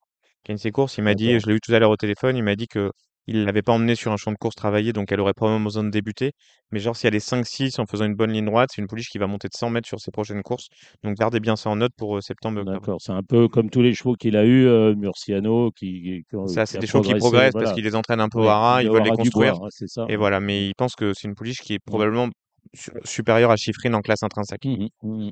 qui 0.44 0.50
a 0.50 0.52
une 0.52 0.56
de 0.56 0.60
ses 0.60 0.70
courses. 0.70 0.98
Il 0.98 1.04
m'a 1.04 1.14
dit, 1.14 1.38
je 1.40 1.46
l'ai 1.46 1.54
eu 1.54 1.60
tout 1.60 1.74
à 1.74 1.78
l'heure 1.78 1.90
au 1.90 1.96
téléphone, 1.96 2.36
il 2.36 2.42
m'a 2.42 2.56
dit 2.56 2.68
que 2.68 2.92
il 3.26 3.45
l'avait 3.45 3.62
pas 3.62 3.73
emmenée 3.73 3.95
sur 3.95 4.12
un 4.12 4.16
champ 4.16 4.33
de 4.33 4.37
course 4.37 4.54
travaillé, 4.57 4.93
donc 4.93 5.11
elle 5.12 5.21
aurait 5.21 5.35
probablement 5.35 5.64
besoin 5.64 5.85
de 5.85 5.90
débuter. 5.90 6.33
Mais 6.71 6.81
genre, 6.81 6.97
si 6.97 7.07
elle 7.07 7.14
est 7.14 7.21
5-6 7.21 7.78
en 7.78 7.87
faisant 7.87 8.04
une 8.04 8.14
bonne 8.14 8.33
ligne 8.33 8.47
droite, 8.47 8.71
c'est 8.75 8.81
une 8.83 8.88
pouliche 8.88 9.09
qui 9.11 9.19
va 9.19 9.26
monter 9.26 9.49
de 9.49 9.54
100 9.54 9.71
mètres 9.71 9.88
sur 9.88 10.00
ses 10.00 10.11
prochaines 10.11 10.43
courses. 10.43 10.69
Donc 11.02 11.16
gardez 11.16 11.40
bien 11.40 11.57
ça 11.57 11.71
en 11.71 11.76
note 11.76 11.93
pour 11.97 12.16
euh, 12.16 12.21
septembre-octobre. 12.21 12.81
D'accord. 12.81 13.00
C'est 13.00 13.12
un 13.12 13.23
peu 13.23 13.49
comme 13.49 13.71
tous 13.71 13.83
les 13.83 13.95
chevaux 13.95 14.14
qu'il 14.14 14.37
a 14.37 14.45
eu, 14.45 14.66
euh, 14.66 14.95
Murciano, 14.95 15.71
qui, 15.73 16.25
Ça, 16.47 16.66
c'est 16.66 16.78
des 16.78 16.87
chevaux 16.87 17.02
qui 17.02 17.14
progressent 17.14 17.54
parce 17.54 17.73
qu'ils 17.73 17.85
les 17.85 17.95
entraînent 17.95 18.21
un 18.21 18.28
peu 18.28 18.38
au 18.40 18.49
haras, 18.49 18.83
il 18.83 18.87
ils 18.87 18.90
veulent 18.90 19.02
les 19.02 19.11
bois, 19.11 19.16
construire. 19.16 19.54
hein, 19.54 19.69
ça. 19.87 20.07
Et 20.09 20.16
voilà, 20.16 20.40
mais 20.40 20.66
il 20.69 20.75
pense 20.75 20.95
que 20.95 21.12
c'est 21.14 21.28
une 21.28 21.35
pouliche 21.35 21.61
qui 21.61 21.75
est 21.75 21.78
Mm. 21.87 21.90
probablement 21.90 22.28
su- 22.75 22.90
supérieure 23.04 23.50
à 23.50 23.57
Chiffrine 23.57 23.95
en 23.95 24.00
classe 24.02 24.23
intrinsèque. 24.23 24.64
Mhm, 24.64 24.88
mhm, 25.02 25.31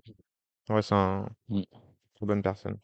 Ouais, 0.69 0.83
c'est 0.83 0.95
un 0.95 1.27
mhm. 1.49 1.65
très 2.15 2.27
bonne 2.27 2.43
personne. 2.43 2.77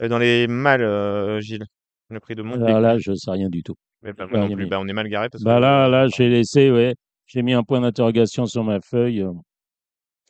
Dans 0.00 0.18
les 0.18 0.46
mâles, 0.48 0.82
euh, 0.82 1.40
Gilles, 1.40 1.64
le 2.10 2.20
prix 2.20 2.34
de 2.36 2.42
Là, 2.42 2.56
Montpellier. 2.56 2.80
là, 2.80 2.98
je 2.98 3.14
sais 3.14 3.30
rien 3.30 3.48
du 3.50 3.62
tout. 3.62 3.74
Bah, 4.04 4.26
moi 4.26 4.38
non 4.38 4.50
plus. 4.50 4.64
mis- 4.64 4.70
Bah, 4.70 4.78
on 4.80 4.88
est 4.88 4.92
mal 4.92 5.08
garé 5.08 5.28
parce 5.28 5.42
que 5.42 5.48
Bah 5.48 5.60
là, 5.60 5.88
là, 5.88 6.08
j'ai 6.08 6.28
laissé, 6.28 6.70
ouais, 6.70 6.94
j'ai 7.26 7.42
mis 7.42 7.54
un 7.54 7.62
point 7.62 7.80
d'interrogation 7.80 8.46
sur 8.46 8.64
ma 8.64 8.80
feuille. 8.80 9.22
euh. 9.22 9.32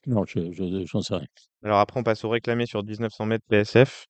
Non, 0.06 0.24
je, 0.26 0.52
je, 0.52 0.84
j'en 0.86 1.00
sais 1.00 1.14
rien. 1.16 1.26
Alors 1.62 1.78
après, 1.78 1.98
on 2.00 2.02
passe 2.02 2.24
au 2.24 2.28
réclamé 2.28 2.66
sur 2.66 2.82
1900 2.84 3.26
mètres 3.26 3.44
PSF. 3.48 4.06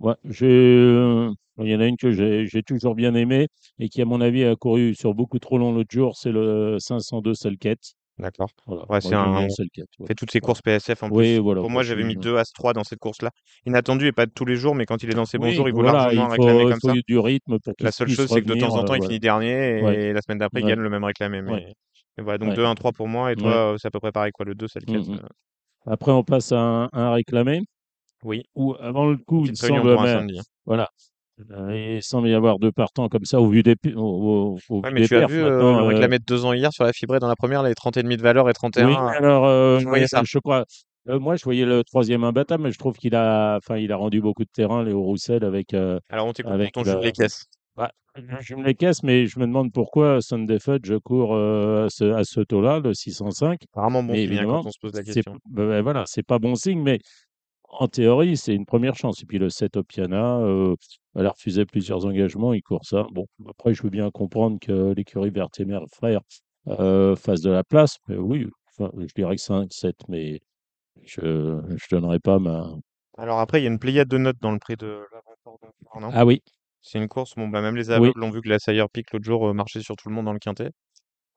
Ouais, 0.00 0.14
j'ai, 0.24 0.46
euh, 0.46 1.30
il 1.58 1.68
y 1.68 1.74
en 1.76 1.80
a 1.80 1.86
une 1.86 1.96
que 1.96 2.10
j'ai, 2.12 2.46
j'ai 2.46 2.62
toujours 2.62 2.94
bien 2.94 3.14
aimée 3.14 3.48
et 3.78 3.88
qui, 3.88 4.02
à 4.02 4.04
mon 4.04 4.20
avis, 4.20 4.44
a 4.44 4.56
couru 4.56 4.94
sur 4.94 5.14
beaucoup 5.14 5.38
trop 5.38 5.58
long 5.58 5.72
l'autre 5.72 5.90
jour. 5.92 6.16
C'est 6.16 6.32
le 6.32 6.78
502 6.78 7.34
Selket. 7.34 7.78
D'accord. 8.18 8.48
Voilà. 8.66 8.82
Ouais, 8.82 8.86
Moi, 8.90 9.00
c'est 9.00 9.14
un. 9.14 9.24
bien 9.32 9.40
On 9.46 9.48
Selket. 9.48 9.86
Ouais. 9.98 10.06
fait 10.06 10.14
toutes 10.14 10.30
ces 10.30 10.38
Voilà. 10.38 10.46
courses 10.46 10.62
PSF 10.62 11.02
en 11.02 11.10
Oui, 11.10 11.34
plus. 11.34 11.38
voilà. 11.40 11.60
Pour 11.60 11.70
moi, 11.70 11.82
j'avais 11.82 12.04
mis 12.04 12.12
c'est- 12.14 12.20
2 12.20 12.36
As 12.36 12.52
3 12.52 12.72
dans 12.72 12.84
cette 12.84 13.00
course-là. 13.00 13.30
Inattendu 13.66 14.06
et 14.06 14.12
pas 14.12 14.26
de 14.26 14.30
tous 14.30 14.44
les 14.44 14.54
jours, 14.54 14.74
mais 14.76 14.86
quand 14.86 15.02
il 15.02 15.10
est 15.10 15.14
dans 15.14 15.24
ses 15.24 15.38
bons 15.38 15.46
Oui, 15.48 15.54
jours, 15.54 15.68
il 15.68 15.72
vaut 15.74 15.82
voilà, 15.82 15.98
largement 16.04 16.22
il 16.22 16.26
un 16.26 16.28
réclamé 16.28 16.52
faut, 16.52 16.60
il 16.68 16.70
comme 16.70 16.80
faut 16.80 16.96
ça. 16.96 17.02
du 17.08 17.18
rythme 17.18 17.58
pour 17.58 17.74
qu'il 17.74 17.84
La 17.84 17.90
seule 17.92 18.06
puisse 18.06 18.16
chose, 18.16 18.28
c'est 18.28 18.40
que 18.40 18.46
de 18.46 18.52
revenir. 18.52 18.68
temps 18.68 18.76
en 18.76 18.84
temps, 18.84 18.92
euh, 18.92 18.96
il 18.96 19.00
ouais. 19.00 19.06
finit 19.08 19.18
dernier 19.20 19.82
Ouais. 19.82 19.96
et 19.96 20.12
la 20.12 20.22
semaine 20.22 20.38
d'après, 20.38 20.60
il 20.60 20.64
Ouais. 20.64 20.70
gagne 20.70 20.80
le 20.80 20.90
même 20.90 21.02
réclamé. 21.04 21.40
Ouais. 21.40 21.44
Mais 21.66 21.74
Et 22.18 22.22
voilà, 22.22 22.38
donc 22.38 22.50
Ouais. 22.50 22.54
2-1-3 22.54 22.92
pour 22.92 23.08
moi. 23.08 23.32
Et 23.32 23.34
Ouais. 23.34 23.42
toi, 23.42 23.72
euh, 23.72 23.76
c'est 23.78 23.88
à 23.88 23.90
peu 23.90 23.98
près 23.98 24.12
pareil, 24.12 24.30
quoi. 24.30 24.44
Le 24.44 24.54
2, 24.54 24.68
c'est 24.68 24.78
le 24.78 24.86
4. 24.92 25.08
Mhm. 25.08 25.18
Après, 25.86 26.12
on 26.12 26.22
passe 26.22 26.52
à 26.52 26.60
un, 26.60 26.88
un 26.92 27.12
réclamé. 27.12 27.62
Oui. 28.22 28.44
Où, 28.54 28.74
avant 28.78 29.06
le 29.10 29.16
coup, 29.16 29.44
il 29.44 29.50
Petite 29.50 29.62
réunion 29.62 29.82
semble, 29.82 29.94
pour 29.94 30.02
un 30.04 30.06
samedi. 30.06 30.38
hein. 30.38 30.42
voilà, 30.64 30.88
il 31.38 32.02
semble 32.02 32.28
y 32.28 32.34
avoir 32.34 32.58
deux 32.58 32.72
partants 32.72 33.08
comme 33.08 33.24
ça 33.24 33.40
au 33.40 33.48
vu 33.48 33.62
des, 33.62 33.76
au, 33.94 34.00
au- 34.00 34.58
au 34.68 34.82
Ouais, 34.82 34.90
mais 34.92 35.00
des 35.00 35.08
tu 35.08 35.16
as 35.16 35.26
vu 35.26 35.42
euh, 35.42 35.62
euh, 35.62 35.82
réclamé 35.82 36.18
de 36.18 36.24
2 36.24 36.44
ans 36.44 36.52
hier 36.52 36.72
sur 36.72 36.84
la 36.84 36.92
fibrée 36.92 37.18
dans 37.18 37.28
la 37.28 37.36
première, 37.36 37.62
les 37.62 37.74
30 37.74 37.96
et 37.96 38.02
demi 38.02 38.16
de 38.16 38.22
valeur 38.22 38.48
et 38.48 38.52
31. 38.52 38.86
Oui, 38.86 38.94
alors, 39.16 39.46
euh, 39.46 39.78
je 39.80 39.86
voyais 39.86 40.06
ça? 40.06 40.22
je 40.24 40.38
crois, 40.38 40.64
euh, 41.08 41.18
moi, 41.18 41.36
je 41.36 41.44
voyais 41.44 41.64
le 41.64 41.82
troisième 41.84 42.24
imbattable, 42.24 42.62
mais 42.62 42.72
je 42.72 42.78
trouve 42.78 42.96
qu'il 42.96 43.14
a, 43.14 43.56
enfin, 43.56 43.76
il 43.76 43.92
a 43.92 43.96
rendu 43.96 44.20
beaucoup 44.20 44.44
de 44.44 44.50
terrain, 44.52 44.84
Léo 44.84 45.02
Roussel, 45.02 45.44
avec, 45.44 45.74
euh, 45.74 45.98
Alors, 46.10 46.26
on 46.26 46.32
t'écoute 46.32 46.72
ton 46.72 46.82
la- 46.82 47.00
les 47.00 47.12
caisses. 47.12 47.44
bah, 47.76 47.90
je 48.40 48.54
me 48.54 48.62
les 48.62 48.74
caisse, 48.74 49.02
mais 49.02 49.26
je 49.26 49.38
me 49.40 49.46
demande 49.46 49.72
pourquoi 49.72 50.22
Sunday 50.22 50.60
Fudge 50.60 50.86
je 50.86 50.94
cours 50.94 51.34
euh, 51.34 51.86
à 51.86 52.24
ce, 52.24 52.40
taux-là, 52.40 52.78
le 52.78 52.94
605. 52.94 53.60
Rarement 53.74 54.02
bon 54.04 54.14
signe 54.14 54.18
hein, 54.18 54.22
évidemment, 54.24 54.62
quand 54.62 54.68
on 54.68 54.72
se 54.72 54.78
pose 54.78 54.94
la 54.94 55.02
question. 55.02 55.36
bah, 55.50 55.66
bah, 55.66 55.82
voilà, 55.82 56.04
c'est 56.06 56.22
pas 56.22 56.38
bon 56.38 56.54
signe, 56.54 56.80
mais 56.80 57.00
en 57.80 57.88
théorie, 57.88 58.36
c'est 58.36 58.54
une 58.54 58.66
première 58.66 58.94
chance. 58.96 59.22
Et 59.22 59.26
puis 59.26 59.38
le 59.38 59.50
7 59.50 59.76
Opiana, 59.76 60.38
euh, 60.38 60.74
elle 61.14 61.26
a 61.26 61.30
refusé 61.30 61.64
plusieurs 61.66 62.04
engagements, 62.06 62.52
il 62.54 62.62
court 62.62 62.84
ça. 62.84 63.06
Bon, 63.12 63.26
après, 63.48 63.74
je 63.74 63.82
veux 63.82 63.90
bien 63.90 64.10
comprendre 64.10 64.58
que 64.60 64.92
l'écurie 64.94 65.30
Berthémer 65.30 65.80
frère 65.92 66.20
euh, 66.68 67.16
fasse 67.16 67.40
de 67.42 67.50
la 67.50 67.64
place, 67.64 67.98
mais 68.08 68.16
oui, 68.16 68.46
enfin, 68.78 68.90
je 68.98 69.12
dirais 69.14 69.36
que 69.36 69.42
5, 69.42 69.72
7, 69.72 69.96
mais 70.08 70.40
je 71.04 71.20
ne 71.22 71.76
donnerai 71.90 72.20
pas 72.20 72.38
ma. 72.38 72.70
Alors 73.18 73.38
après, 73.40 73.60
il 73.60 73.64
y 73.64 73.66
a 73.66 73.70
une 73.70 73.78
pléiade 73.78 74.08
de 74.08 74.18
notes 74.18 74.38
dans 74.40 74.52
le 74.52 74.58
prix 74.58 74.76
de 74.76 75.02
non? 76.00 76.10
Ah 76.12 76.24
oui, 76.26 76.42
C'est 76.82 76.98
une 76.98 77.08
course, 77.08 77.34
bon, 77.36 77.48
bah, 77.48 77.60
même 77.62 77.76
les 77.76 77.90
Oui. 77.90 77.94
aveugles 77.96 78.22
ont 78.24 78.30
vu 78.30 78.40
que 78.40 78.48
la 78.48 78.58
Sire 78.58 78.88
Peak 78.90 79.12
l'autre 79.12 79.24
jour 79.24 79.48
euh, 79.48 79.52
marchait 79.52 79.80
sur 79.80 79.96
tout 79.96 80.08
le 80.08 80.14
monde 80.14 80.24
dans 80.26 80.32
le 80.32 80.38
quintet, 80.38 80.70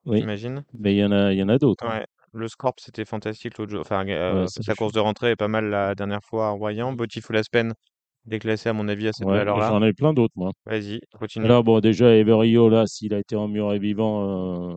oui, 0.06 0.20
j'imagine. 0.20 0.64
mais 0.74 0.96
il 0.96 0.98
y 1.00 1.06
en 1.06 1.12
a, 1.12 1.34
il 1.34 1.40
y 1.40 1.44
en 1.44 1.50
a 1.50 1.58
d'autres. 1.58 1.86
hein. 1.86 2.00
Ouais. 2.00 2.06
Le 2.34 2.48
Scorp, 2.48 2.76
c'était 2.80 3.06
fantastique 3.06 3.58
l'autre 3.58 3.72
jour. 3.72 3.82
Enfin, 3.82 4.08
euh, 4.08 4.42
Ouais, 4.44 4.48
sa 4.48 4.76
course 4.76 4.94
de 4.94 5.00
rentrée 5.00 5.32
est 5.32 5.36
pas 5.36 5.48
mal 5.48 5.70
la 5.70 5.96
dernière 5.96 6.24
fois 6.24 6.54
voyant. 6.56 6.94
Botiful 6.94 7.36
Aspen, 7.38 7.74
déclassé 8.26 8.70
à 8.70 8.74
mon 8.74 8.88
avis 8.88 9.08
à 9.08 9.14
cette 9.14 9.26
Ouais, 9.28 9.38
valeur-là. 9.38 9.70
j'en 9.70 9.82
ai 9.84 9.94
plein 9.94 10.14
d'autres, 10.14 10.34
moi. 10.36 10.52
Vas-y, 10.66 11.00
continue. 11.18 11.46
Alors 11.46 11.64
bon, 11.64 11.80
déjà, 11.80 12.14
Everio, 12.16 12.70
là, 12.70 12.86
s'il 12.86 13.14
a 13.14 13.20
été 13.20 13.36
en 13.36 13.48
mur 13.48 13.74
et 13.74 13.80
vivant 13.80 14.74
euh, 14.74 14.76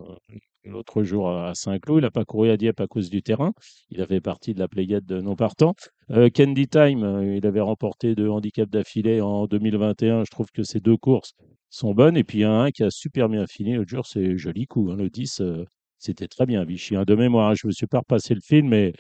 l'autre 0.65 1.03
jour 1.03 1.31
à 1.31 1.55
Saint-Cloud, 1.55 1.99
il 1.99 2.03
n'a 2.03 2.11
pas 2.11 2.25
couru 2.25 2.51
à 2.51 2.57
Dieppe 2.57 2.81
à 2.81 2.87
cause 2.87 3.11
du 3.11 3.23
terrain. 3.23 3.53
Il 3.91 4.01
a 4.01 4.07
fait 4.07 4.21
partie 4.21 4.55
de 4.55 4.61
la 4.61 4.69
pléiade 4.69 5.05
de 5.05 5.21
non-partants. 5.21 5.75
Euh, 6.13 6.29
Candy 6.35 6.69
Time, 6.69 7.03
euh, 7.03 7.37
il 7.37 7.47
avait 7.47 7.61
remporté 7.61 8.15
deux 8.15 8.29
handicaps 8.29 8.71
d'affilée 8.71 9.21
en 9.21 9.47
2021. 9.47 10.25
Je 10.25 10.31
trouve 10.31 10.47
que 10.55 10.63
ces 10.63 10.81
deux 10.81 10.97
courses 10.97 11.33
sont 11.69 11.93
bonnes. 11.95 12.17
Et 12.17 12.25
puis, 12.25 12.39
il 12.39 12.43
y 12.43 12.47
en 12.47 12.53
a 12.61 12.65
un 12.65 12.71
qui 12.71 12.85
a 12.85 12.91
super 12.91 13.29
bien 13.29 13.45
fini 13.49 13.75
l'autre 13.75 13.91
jour, 13.91 14.07
c'est 14.07 14.39
joli 14.39 14.67
coup. 14.67 14.91
hein, 14.93 14.97
le 14.97 15.11
10, 15.11 15.41
euh, 15.41 15.65
c'était 16.01 16.27
très 16.27 16.47
bien, 16.47 16.65
Vichy. 16.65 16.97
hein, 16.97 17.05
de 17.05 17.15
mémoire, 17.15 17.51
hein, 17.51 17.55
je 17.55 17.67
ne 17.67 17.69
me 17.69 17.73
suis 17.73 17.87
pas 17.87 17.99
repassé 17.99 18.35
le 18.35 18.41
film, 18.41 18.69
mais 18.69 18.93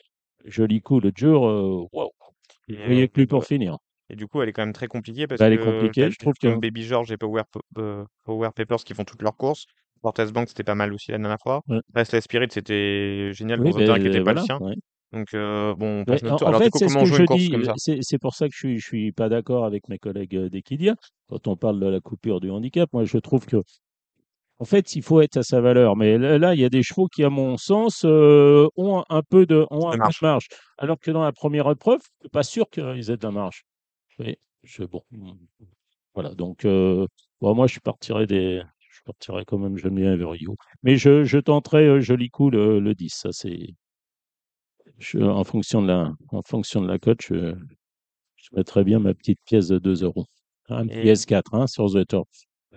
joli 0.44 0.80
coup 0.80 1.00
l'autre 1.00 1.18
jour. 1.18 1.48
euh, 1.48 1.84
Et, 2.68 2.74
il 2.74 2.96
n'y 2.96 3.02
euh, 3.02 3.08
plus 3.08 3.26
pour 3.26 3.44
finir. 3.44 3.76
et 4.08 4.16
du 4.16 4.26
coup, 4.26 4.40
elle 4.42 4.48
est 4.48 4.52
quand 4.52 4.62
même 4.62 4.72
très 4.72 4.86
compliquée 4.86 5.26
parce 5.26 5.38
Bah, 5.40 5.46
elle 5.48 5.54
est 5.54 5.58
compliquée, 5.58 6.10
je 6.10 6.18
trouve 6.18 6.34
comme 6.40 6.54
que- 6.54 6.60
Baby 6.60 6.84
George 6.84 7.10
et 7.10 7.16
Power, 7.16 7.42
Power 8.24 8.50
Papers 8.54 8.84
qui 8.84 8.94
font 8.94 9.04
toutes 9.04 9.22
leurs 9.22 9.36
courses. 9.36 9.66
Fortes 10.02 10.32
Bank, 10.32 10.48
c'était 10.48 10.64
pas 10.64 10.74
mal 10.74 10.94
aussi 10.94 11.10
la 11.10 11.18
dernière 11.18 11.38
fois. 11.42 11.62
Ouais. 11.68 11.80
Restless 11.94 12.24
Spirit, 12.24 12.48
c'était 12.50 13.32
génial 13.34 13.60
Oui, 13.60 13.72
terrain 13.72 13.98
qui 13.98 14.04
ben, 14.04 14.12
n'était 14.12 14.24
pas 14.24 14.32
le 14.32 14.40
sien. 14.40 14.58
ouais. 14.58 14.74
Donc, 15.12 15.34
euh, 15.34 15.74
bon, 15.74 16.00
on 16.00 16.04
passe 16.04 16.22
notre 16.22 16.34
en, 16.36 16.38
tour. 16.38 16.48
en 16.48 16.52
fait, 16.58 16.64
du 16.66 16.70
coup, 16.70 16.78
c'est 16.78 16.88
ce 16.88 16.94
comment 16.94 17.00
on 17.00 17.04
que 17.04 17.10
joue 17.10 17.16
je 17.16 17.20
une 17.22 17.26
course 17.26 17.42
dis. 17.42 17.50
comme 17.50 17.64
ça? 17.64 17.74
C'est 17.76 17.98
c'est 18.00 18.18
pour 18.18 18.34
ça 18.34 18.46
que 18.48 18.54
je 18.54 18.58
suis, 18.58 18.78
je 18.78 18.86
suis 18.86 19.12
pas 19.12 19.28
d'accord 19.28 19.64
avec 19.64 19.88
mes 19.88 19.98
collègues 19.98 20.36
euh, 20.36 20.48
d'Equidia 20.48 20.94
quand 21.28 21.48
on 21.48 21.56
parle 21.56 21.80
de 21.80 21.86
la 21.86 22.00
coupure 22.00 22.40
du 22.40 22.48
handicap. 22.50 22.88
Moi, 22.92 23.04
je 23.04 23.18
trouve 23.18 23.44
que, 23.44 23.56
en 24.60 24.64
fait, 24.66 24.94
il 24.94 25.02
faut 25.02 25.22
être 25.22 25.38
à 25.38 25.42
sa 25.42 25.62
valeur. 25.62 25.96
Mais 25.96 26.18
là, 26.18 26.54
il 26.54 26.60
y 26.60 26.64
a 26.66 26.68
des 26.68 26.82
chevaux 26.82 27.08
qui, 27.08 27.24
à 27.24 27.30
mon 27.30 27.56
sens, 27.56 28.02
euh, 28.04 28.68
ont 28.76 29.02
un 29.08 29.22
peu 29.22 29.46
de, 29.46 29.66
ont 29.70 29.88
un 29.88 29.92
peu 29.92 29.98
de 29.98 30.18
marge. 30.20 30.48
Alors 30.76 30.98
que 30.98 31.10
dans 31.10 31.22
la 31.24 31.32
première 31.32 31.68
épreuve, 31.70 32.00
je 32.18 32.24
suis 32.24 32.28
pas 32.28 32.42
sûr 32.42 32.68
qu'ils 32.68 33.10
aient 33.10 33.16
de 33.16 33.22
la 33.22 33.30
marge. 33.30 33.64
Oui, 34.18 34.36
je, 34.62 34.84
bon, 34.84 35.02
voilà. 36.14 36.34
Donc, 36.34 36.66
euh, 36.66 37.06
bon, 37.40 37.54
moi, 37.54 37.66
je 37.66 37.80
partirais 37.80 38.26
des, 38.26 38.62
je 38.80 39.00
partirais 39.06 39.46
quand 39.46 39.56
même. 39.56 39.78
J'aime 39.78 39.94
bien 39.94 40.12
Everio. 40.12 40.56
Mais 40.82 40.96
je, 40.98 41.24
je 41.24 41.38
tenterai 41.38 41.86
euh, 41.86 42.00
joli 42.00 42.28
coup 42.28 42.50
le, 42.50 42.80
le 42.80 42.94
10. 42.94 43.08
Ça, 43.14 43.32
c'est. 43.32 43.74
En 45.18 45.44
fonction 45.44 45.80
de 45.80 45.86
la, 45.88 46.12
en 46.28 46.42
fonction 46.42 46.82
de 46.82 46.86
la 46.86 46.98
cote, 46.98 47.22
je, 47.22 47.54
je 48.36 48.48
mettrais 48.52 48.84
bien 48.84 48.98
ma 48.98 49.14
petite 49.14 49.40
pièce 49.46 49.68
de 49.68 49.78
2 49.78 50.04
euros. 50.04 50.26
Un 50.68 50.86
petit 50.86 51.08
Et- 51.08 51.12
S4 51.14 51.42
hein, 51.52 51.66
sur 51.66 51.90
The 51.90 52.06
Top. 52.06 52.28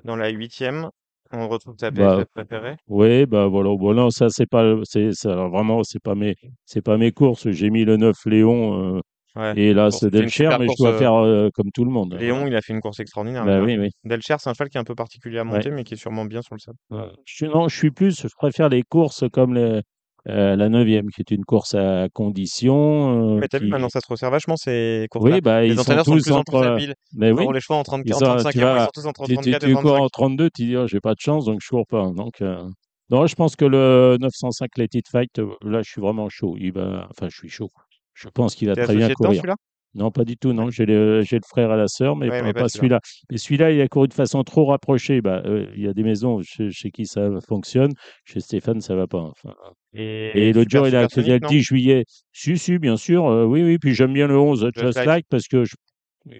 Dans 0.05 0.15
la 0.15 0.29
huitième, 0.29 0.89
on 1.33 1.47
retrouve 1.47 1.75
ta 1.75 1.91
Bah, 1.91 2.15
PSF 2.17 2.29
préférée? 2.33 2.75
Oui, 2.87 3.25
bah 3.25 3.47
voilà. 3.47 3.75
Bon, 3.75 3.93
non, 3.93 4.09
ça, 4.09 4.29
c'est 4.29 4.45
pas, 4.45 4.75
c'est, 4.83 5.09
vraiment, 5.25 5.83
c'est 5.83 6.01
pas 6.01 6.15
mes, 6.15 6.35
c'est 6.65 6.81
pas 6.81 6.97
mes 6.97 7.11
courses. 7.11 7.49
J'ai 7.51 7.69
mis 7.69 7.85
le 7.85 7.97
9 7.97 8.15
Léon, 8.25 8.97
euh, 8.97 9.01
Ouais. 9.35 9.53
et 9.59 9.73
là, 9.73 9.89
c'est 9.89 10.11
Delcher, 10.11 10.47
mais 10.59 10.67
je 10.67 10.77
dois 10.77 10.91
euh, 10.93 10.97
faire 10.99 11.15
euh, 11.15 11.49
comme 11.55 11.71
tout 11.73 11.85
le 11.85 11.89
monde. 11.89 12.15
Léon, 12.19 12.45
il 12.45 12.55
a 12.55 12.61
fait 12.61 12.71
une 12.71 12.81
course 12.81 12.99
extraordinaire. 12.99 13.43
Bah 13.43 13.57
là. 13.57 13.63
oui, 13.63 13.77
oui. 13.79 13.89
Delcher, 14.03 14.35
c'est 14.37 14.49
un 14.49 14.53
cheval 14.53 14.69
qui 14.69 14.77
est 14.77 14.79
un 14.79 14.83
peu 14.83 14.93
particulier 14.93 15.39
à 15.39 15.43
monter, 15.43 15.71
mais 15.71 15.83
qui 15.83 15.95
est 15.95 15.97
sûrement 15.97 16.25
bien 16.25 16.43
sur 16.43 16.53
le 16.53 16.59
sable. 16.59 16.77
Je 17.25 17.45
non, 17.47 17.67
je 17.67 17.75
suis 17.75 17.89
plus, 17.89 18.21
je 18.21 18.27
préfère 18.37 18.69
les 18.69 18.83
courses 18.83 19.23
comme 19.33 19.55
les, 19.55 19.81
euh, 20.29 20.55
la 20.55 20.69
neuvième, 20.69 21.09
qui 21.09 21.21
est 21.21 21.31
une 21.31 21.43
course 21.45 21.73
à 21.75 22.07
condition. 22.13 23.35
euh, 23.35 23.39
Mais 23.39 23.47
t'as 23.47 23.59
vu, 23.59 23.65
qui- 23.65 23.71
maintenant, 23.71 23.89
ça 23.89 23.99
se 23.99 24.07
resserre 24.07 24.31
vachement 24.31 24.55
ces 24.57 25.07
courses-là. 25.11 25.35
Oui, 25.35 25.41
bah, 25.41 25.61
Les 25.61 25.69
ils 25.69 25.73
sont 25.75 25.81
entraîneurs 25.81 26.05
sont 26.05 26.11
de 26.13 26.17
tous 26.19 26.23
plus 26.25 26.31
en 26.33 26.43
plus 26.43 26.55
entre. 26.57 26.67
habiles. 26.67 26.93
Mais 27.15 27.31
oui, 27.31 27.45
les 27.53 27.59
chevaux 27.59 27.77
en 27.79 27.83
30, 27.83 28.01
Ils 28.05 28.13
en 28.13 28.19
sont- 28.19 28.25
35 28.25 28.51
tu 28.51 28.57
ils 28.59 28.61
sont 28.61 28.87
tous 28.93 29.05
entre 29.07 29.23
tu, 29.25 29.29
tu, 29.29 29.33
34 29.35 29.63
et 29.63 29.67
tu 29.67 29.73
cours 29.73 29.81
35. 29.83 30.03
en 30.03 30.09
32, 30.09 30.49
tu 30.49 30.65
dis, 30.65 30.77
oh, 30.77 30.87
j'ai 30.87 30.99
pas 30.99 31.13
de 31.13 31.19
chance, 31.19 31.45
donc 31.45 31.59
je 31.61 31.67
cours 31.69 31.85
pas. 31.87 32.09
Donc, 32.15 32.41
euh, 32.41 32.63
non, 33.09 33.27
je 33.27 33.35
pense 33.35 33.55
que 33.55 33.65
le 33.65 34.17
905 34.19 34.69
Let 34.77 34.87
It 34.93 35.07
Fight, 35.09 35.39
euh, 35.39 35.47
là, 35.63 35.81
je 35.81 35.89
suis 35.91 36.01
vraiment 36.01 36.29
chaud. 36.29 36.55
Il 36.59 36.71
va, 36.73 37.07
enfin, 37.11 37.27
je 37.29 37.35
suis 37.35 37.49
chaud. 37.49 37.69
Je 38.13 38.29
pense 38.29 38.55
qu'il 38.55 38.67
va 38.69 38.75
très 38.75 38.95
bien 38.95 39.07
dedans, 39.07 39.15
courir. 39.15 39.35
celui-là? 39.41 39.55
Non, 39.95 40.11
pas 40.11 40.25
du 40.25 40.37
tout, 40.37 40.53
non. 40.53 40.69
J'ai 40.69 40.85
le, 40.85 41.21
frère 41.47 41.71
et 41.71 41.77
la 41.77 41.87
sœur, 41.87 42.15
mais 42.15 42.29
Ouais, 42.29 42.53
pas, 42.53 42.67
celui-là. 42.67 42.99
Mais 43.29 43.37
celui-là, 43.37 43.71
il 43.71 43.81
a 43.81 43.87
couru 43.87 44.07
de 44.07 44.13
façon 44.13 44.43
trop 44.43 44.65
rapprochée. 44.65 45.21
Bah, 45.21 45.41
euh, 45.45 45.67
il 45.75 45.83
y 45.83 45.87
a 45.87 45.93
des 45.93 46.03
maisons 46.03 46.41
chez, 46.41 46.71
chez 46.71 46.89
qui 46.91 47.05
ça 47.05 47.29
fonctionne. 47.47 47.93
Chez 48.25 48.39
Stéphane, 48.39 48.81
ça 48.81 48.95
va 48.95 49.07
pas. 49.07 49.21
Enfin, 49.21 49.53
et 49.93 50.51
l'autre 50.53 50.71
jour, 50.71 50.87
il 50.87 50.95
a 50.95 51.01
accusé 51.01 51.33
le 51.33 51.39
non? 51.39 51.47
10 51.47 51.61
juillet. 51.61 52.05
Si, 52.31 52.57
si, 52.57 52.79
bien 52.79 52.97
sûr. 52.97 53.27
euh, 53.27 53.45
oui, 53.45 53.61
oui. 53.63 53.77
Puis 53.77 53.93
j'aime 53.93 54.13
bien 54.13 54.27
le 54.27 54.37
11 54.37 54.61
Just, 54.73 54.85
Just 54.85 54.95
like. 54.97 55.05
Like. 55.05 55.25
parce 55.29 55.47
que 55.47 55.63
je- 55.63 55.75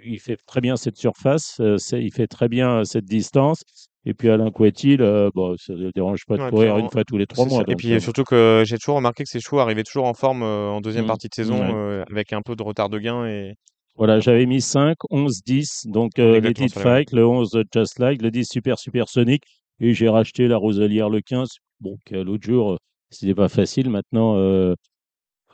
il 0.06 0.20
fait 0.20 0.38
très 0.48 0.62
bien 0.62 0.76
cette 0.76 0.98
surface. 0.98 1.60
euh, 1.60 1.78
il 1.92 2.12
fait 2.12 2.28
très 2.28 2.48
bien 2.50 2.84
cette 2.86 3.06
distance. 3.06 3.64
Et 4.06 4.14
puis 4.14 4.30
Alain 4.30 4.52
Couetil, 4.52 4.98
euh, 5.02 5.30
bon, 5.34 5.56
ça 5.58 5.74
ne 5.74 5.90
dérange 5.92 6.26
pas 6.26 6.36
de 6.38 6.44
Ouais, 6.44 6.50
courir 6.50 6.78
une 6.78 6.90
fois 6.90 7.04
tous 7.06 7.18
les 7.18 7.26
trois 7.26 7.46
mois. 7.46 7.64
Et 7.68 7.76
puis 7.76 7.94
euh, 7.94 8.00
surtout 8.00 8.24
que 8.26 8.64
j'ai 8.66 8.78
toujours 8.78 8.98
remarqué 8.98 9.24
que 9.24 9.30
ces 9.30 9.40
chevaux 9.40 9.60
arrivaient 9.60 9.84
toujours 9.84 10.06
en 10.06 10.14
forme 10.14 10.44
euh, 10.44 10.70
en 10.70 10.82
deuxième 10.82 11.06
Mm. 11.06 11.08
partie 11.08 11.30
de 11.30 11.34
saison 11.34 11.62
euh, 11.62 12.04
avec 12.10 12.34
un 12.34 12.42
peu 12.42 12.56
de 12.56 12.64
retard 12.64 12.90
de 12.90 13.00
gain 13.00 13.26
et 13.26 13.56
Voilà, 13.96 14.20
j'avais 14.20 14.46
mis 14.46 14.60
5, 14.60 14.98
11, 15.10 15.42
10. 15.46 15.84
Donc, 15.86 16.12
les 16.18 16.42
mêmes. 16.42 16.70
Fight, 16.70 17.12
le 17.14 17.26
11, 17.26 17.56
euh, 17.56 17.64
Just 17.74 18.00
Like, 18.00 18.22
le 18.22 18.32
10, 18.32 18.46
Super 18.52 18.78
Super 18.78 19.08
Sonic. 19.08 19.44
Et 19.80 19.94
j'ai 19.94 20.10
racheté 20.10 20.48
la 20.48 20.58
Rosalière, 20.58 21.10
le 21.10 21.22
15. 21.22 21.48
Bon, 21.80 21.98
l'autre 22.12 22.44
jour, 22.46 22.78
c'était 23.10 23.34
pas 23.36 23.50
facile. 23.50 23.90
Maintenant, 23.90 24.36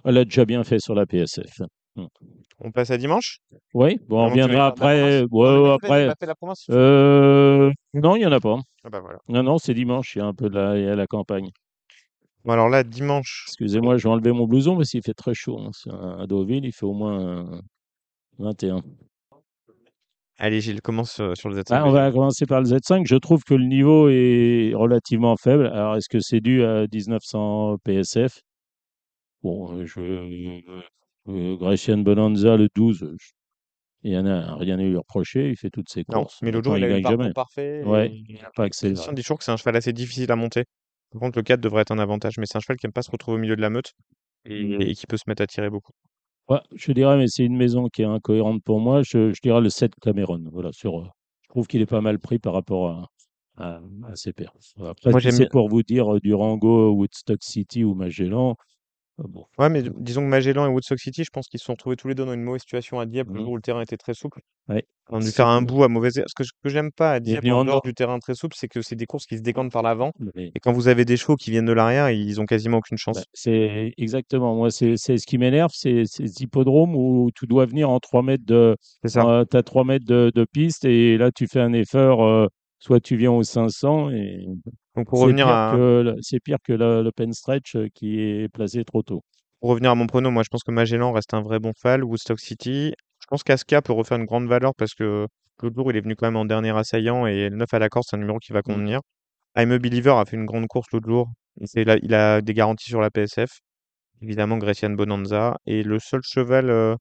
elle 0.06 0.18
a 0.18 0.24
déjà 0.26 0.46
bien 0.46 0.64
fait 0.64 0.80
sur 0.80 0.96
la 0.96 1.06
PSF. 1.06 1.62
On 2.60 2.72
passe 2.72 2.92
à 2.92 2.98
dimanche? 2.98 3.40
Oui, 3.74 4.00
bon, 4.08 4.26
on 4.26 4.30
reviendra 4.30 4.68
après. 4.68 5.24
Ouais, 5.32 5.72
après. 5.72 6.26
la 6.26 6.36
province. 6.36 6.66
Euh, 6.70 7.72
non, 7.94 8.16
il 8.16 8.20
n'y 8.20 8.26
en 8.26 8.32
a 8.32 8.40
pas. 8.40 8.58
Ah 8.84 8.90
bah 8.90 9.00
voilà. 9.00 9.20
Non, 9.28 9.44
non, 9.44 9.58
c'est 9.58 9.74
dimanche. 9.74 10.16
Il 10.16 10.20
y 10.20 10.22
a 10.22 10.26
un 10.26 10.34
peu 10.34 10.50
de 10.50 10.56
la, 10.56 10.78
il 10.78 10.84
y 10.84 10.88
a 10.88 10.96
la 10.96 11.08
campagne. 11.08 11.50
Bon 12.46 12.54
alors 12.54 12.70
là 12.70 12.84
dimanche. 12.84 13.46
Excusez-moi, 13.48 13.98
je 13.98 14.04
vais 14.04 14.10
enlever 14.10 14.32
mon 14.32 14.46
blouson 14.48 14.78
parce 14.78 14.90
qu'il 14.90 15.02
fait 15.04 15.14
très 15.14 15.34
chaud. 15.34 15.60
hein. 15.60 15.72
À 16.20 16.26
Deauville, 16.26 16.66
il 16.66 16.72
fait 16.72 16.86
au 16.86 16.94
moins 16.94 17.20
euh, 17.22 17.62
21. 18.40 18.82
Allez 20.42 20.62
Gilles, 20.62 20.82
commence 20.82 21.20
euh, 21.20 21.36
sur 21.36 21.50
le 21.50 21.58
Z5. 21.60 21.66
Ah, 21.72 21.86
on 21.86 21.92
va 21.92 22.10
commencer 22.12 22.46
par 22.46 22.62
le 22.62 22.66
Z5. 22.66 23.06
Je 23.06 23.18
trouve 23.18 23.44
que 23.44 23.54
le 23.54 23.66
niveau 23.66 24.08
est 24.08 24.72
relativement 24.74 25.36
faible. 25.36 25.68
Alors, 25.68 25.98
est-ce 25.98 26.08
que 26.08 26.22
c'est 26.22 26.40
dû 26.40 26.64
à 26.64 26.86
1900 26.92 27.76
PSF 27.84 28.40
Bon, 29.44 29.78
euh, 29.78 29.86
je, 29.86 30.62
euh, 31.28 31.56
Grecian 31.58 31.98
Bonanza, 32.00 32.58
le 32.58 32.68
12, 32.76 33.04
euh, 33.04 33.16
je- 33.20 33.32
il 34.04 34.14
y 34.14 34.18
en 34.18 34.26
a 34.26 34.56
rien 34.56 34.80
à 34.80 34.82
lui 34.82 34.96
reprocher. 34.98 35.50
Il 35.50 35.58
fait 35.58 35.70
toutes 35.70 35.90
ses 35.90 36.06
Non, 36.10 36.22
courses. 36.22 36.40
mais 36.42 36.52
l'autre 36.52 36.66
jour 36.66 36.74
Pourtant, 36.74 36.86
il 36.88 36.92
a 36.92 36.98
eu 36.98 37.02
le 37.02 37.04
parcours 37.18 37.34
parfait. 37.34 37.84
Ouais, 37.84 38.08
et- 38.08 38.24
il 38.30 38.36
n'a 38.42 38.50
pas 38.56 38.64
accéléré. 38.66 38.96
Christian 38.96 39.14
dit 39.14 39.22
toujours 39.24 39.38
que 39.40 39.44
c'est 39.44 39.52
un 39.52 39.58
cheval 39.58 39.76
assez 39.76 39.94
difficile 39.94 40.32
à 40.32 40.36
monter. 40.36 40.64
Par 41.12 41.20
contre 41.22 41.38
le 41.40 41.44
4 41.44 41.60
devrait 41.60 41.82
être 41.82 41.92
un 41.92 42.00
avantage, 42.00 42.38
mais 42.38 42.46
c'est 42.46 42.58
un 42.58 42.62
cheval 42.62 42.78
qui 42.78 42.86
aime 42.86 42.94
pas 42.94 43.02
se 43.02 43.12
retrouver 43.12 43.38
au 43.38 43.42
milieu 43.42 43.56
de 43.56 43.62
la 43.62 43.70
meute 43.70 43.94
et, 44.46 44.92
et 44.92 44.96
qui 44.96 45.06
peut 45.08 45.18
se 45.18 45.24
mettre 45.28 45.42
à 45.42 45.48
tirer 45.48 45.70
beaucoup. 45.70 45.92
Ouais, 46.50 46.60
je 46.76 46.92
dirais, 46.94 47.18
mais 47.18 47.28
c'est 47.28 47.44
une 47.44 47.58
maison 47.58 47.88
qui 47.90 48.02
est 48.04 48.06
incohérente 48.06 48.64
pour 48.64 48.80
moi. 48.80 49.02
Je, 49.04 49.34
je 49.34 49.40
dirais 49.42 49.62
le 49.62 49.70
7 49.70 49.92
Cameron. 50.02 50.42
Voilà, 50.52 50.72
sur, 50.72 51.00
euh, 51.00 51.06
je 51.44 51.50
trouve 51.50 51.68
qu'il 51.68 51.82
est 51.82 51.86
pas 51.86 52.02
mal 52.02 52.20
pris 52.20 52.40
par 52.40 52.54
rapport 52.54 52.90
à, 52.90 53.08
à, 53.58 53.82
à 54.08 54.16
ses 54.16 54.34
pairs. 54.34 54.54
Après, 54.80 55.12
c'est 55.32 55.50
pour 55.50 55.68
vous 55.70 55.84
dire 55.84 56.16
euh, 56.16 56.20
Durango, 56.20 56.92
Woodstock 56.94 57.40
City 57.44 57.84
ou 57.84 57.94
Magellan, 57.96 58.56
Ah 59.22 59.26
bon. 59.28 59.46
Ouais, 59.58 59.70
mais 59.70 59.82
d- 59.84 59.92
disons 59.98 60.22
que 60.22 60.28
Magellan 60.28 60.66
et 60.66 60.70
Woodstock 60.70 60.98
City, 61.00 61.24
je 61.26 61.30
pense 61.30 61.48
qu'ils 61.50 61.60
se 61.60 61.66
sont 61.66 61.74
retrouvés 61.74 61.98
tous 61.98 62.08
les 62.08 62.16
deux 62.16 62.26
dans 62.26 62.34
une 62.34 62.42
mauvaise 62.44 62.62
situation 62.62 63.00
à 63.00 63.06
Dieppe 63.06 63.28
le 63.28 63.34
Mhm. 63.40 63.40
jour 63.42 63.52
où 63.52 63.56
le 63.58 63.62
terrain 63.62 63.82
était 63.82 63.98
très 63.98 64.14
souple. 64.14 64.40
Ouais. 64.70 64.86
On 65.10 65.18
a 65.18 65.24
dû 65.24 65.32
faire 65.32 65.48
un 65.48 65.62
bout 65.62 65.84
à 65.84 65.88
mauvaise. 65.90 66.14
Ce 66.26 66.34
que, 66.36 66.44
j'aime 66.70 66.92
pas 66.92 67.12
à 67.14 67.16
Il 67.16 67.18
est 67.18 67.22
Dieppe 67.22 67.42
venu 67.42 67.52
en 67.54 67.60
en 67.60 67.66
dehors 67.66 67.82
du 67.82 67.94
terrain 67.94 68.18
très 68.20 68.36
souple, 68.36 68.56
c'est 68.58 68.68
que 68.68 68.82
c'est 68.82 68.96
des 68.96 69.06
courses 69.08 69.26
qui 69.26 69.38
se 69.38 69.42
décantent 69.42 69.72
par 69.72 69.82
l'avant. 69.84 70.12
Mais- 70.36 70.52
Et 70.56 70.60
quand 70.62 70.72
vous 70.72 70.88
avez 70.88 71.04
des 71.04 71.18
chevaux 71.18 71.36
qui 71.36 71.52
viennent 71.52 71.66
de 71.66 71.74
l'arrière, 71.74 72.10
ils 72.12 72.40
ont 72.40 72.46
quasiment 72.46 72.78
aucune 72.78 72.98
chance. 72.98 73.18
bah, 73.18 73.24
c'est 73.34 73.94
exactement. 73.98 74.56
Moi, 74.56 74.72
c'est 74.72 74.96
c'est 74.98 75.18
ce 75.18 75.26
qui 75.26 75.38
m'énerve, 75.38 75.72
c'est 75.74 76.04
ces 76.06 76.42
hippodromes 76.42 76.96
où 76.96 77.30
tu 77.36 77.46
dois 77.48 77.66
venir 77.66 77.90
en 77.90 78.00
3 78.00 78.22
mètres 78.24 78.46
de. 78.46 78.76
C'est 79.02 79.10
ça. 79.10 79.44
tu 79.50 79.58
as 79.58 79.64
3 79.64 79.84
mètres 79.84 80.06
de, 80.06 80.32
de 80.34 80.46
piste 80.46 80.86
et 80.86 81.18
là, 81.18 81.32
tu 81.32 81.48
fais 81.48 81.60
un 81.60 81.74
effort. 81.74 82.24
euh, 82.26 82.48
soit 82.82 83.02
tu 83.02 83.18
viens 83.18 83.32
aux 83.34 83.44
500 83.44 84.10
et 84.12 84.46
Donc 84.96 85.08
pour 85.08 85.20
revenir 85.22 85.48
à, 85.48 85.76
c'est 86.22 86.40
pire 86.40 86.58
que 86.64 86.74
le, 86.74 87.04
le 87.04 87.12
pen 87.12 87.32
stretch 87.34 87.76
euh, 87.76 87.88
qui 87.94 88.20
est 88.20 88.50
placé 88.50 88.84
trop 88.84 89.02
tôt. 89.04 89.22
pour 89.60 89.70
revenir 89.72 89.92
à 89.92 89.96
mon 89.96 90.08
prono, 90.08 90.32
moi 90.32 90.44
je 90.44 90.50
pense 90.50 90.64
que 90.64 90.72
Magellan 90.72 91.12
reste 91.12 91.34
un 91.34 91.42
vrai 91.42 91.60
bon 91.60 91.72
fall. 91.80 92.04
Woodstock 92.04 92.40
City, 92.40 92.94
je 93.22 93.26
pense 93.28 93.44
qu'Aska 93.44 93.82
peut 93.82 93.94
refaire 93.94 94.18
une 94.18 94.26
grande 94.26 94.48
valeur 94.48 94.74
parce 94.76 94.94
que 94.96 95.28
l'autre 95.62 95.76
jour 95.76 95.92
il 95.92 95.98
est 95.98 96.02
venu 96.02 96.16
quand 96.16 96.28
même 96.28 96.36
en 96.38 96.46
dernier 96.46 96.76
assaillant 96.78 97.26
et 97.28 97.50
le 97.50 97.56
9 97.58 97.74
à 97.74 97.80
la 97.80 97.90
corde, 97.90 98.06
c'est 98.10 98.16
un 98.16 98.20
numéro 98.20 98.40
qui 98.40 98.52
va 98.54 98.60
Mm. 98.60 98.64
convenir. 98.64 99.00
I'm 99.58 99.72
a 99.72 99.80
Believer 99.80 100.12
a 100.18 100.26
fait 100.26 100.38
une 100.38 100.46
grande 100.46 100.68
course 100.68 100.88
l'autre 100.94 101.08
jour. 101.10 101.30
Il, 101.76 101.84
la- 101.84 101.98
il 102.02 102.14
a 102.14 102.42
des 102.42 102.54
garanties 102.54 102.90
sur 102.90 103.02
la 103.02 103.10
PSF. 103.10 103.50
Évidemment, 104.22 104.58
Grecian 104.58 104.92
Bonanza. 104.92 105.58
Et 105.66 105.84
le 105.84 106.00
seul 106.00 106.22
cheval 106.24 106.70
euh, 106.70 106.96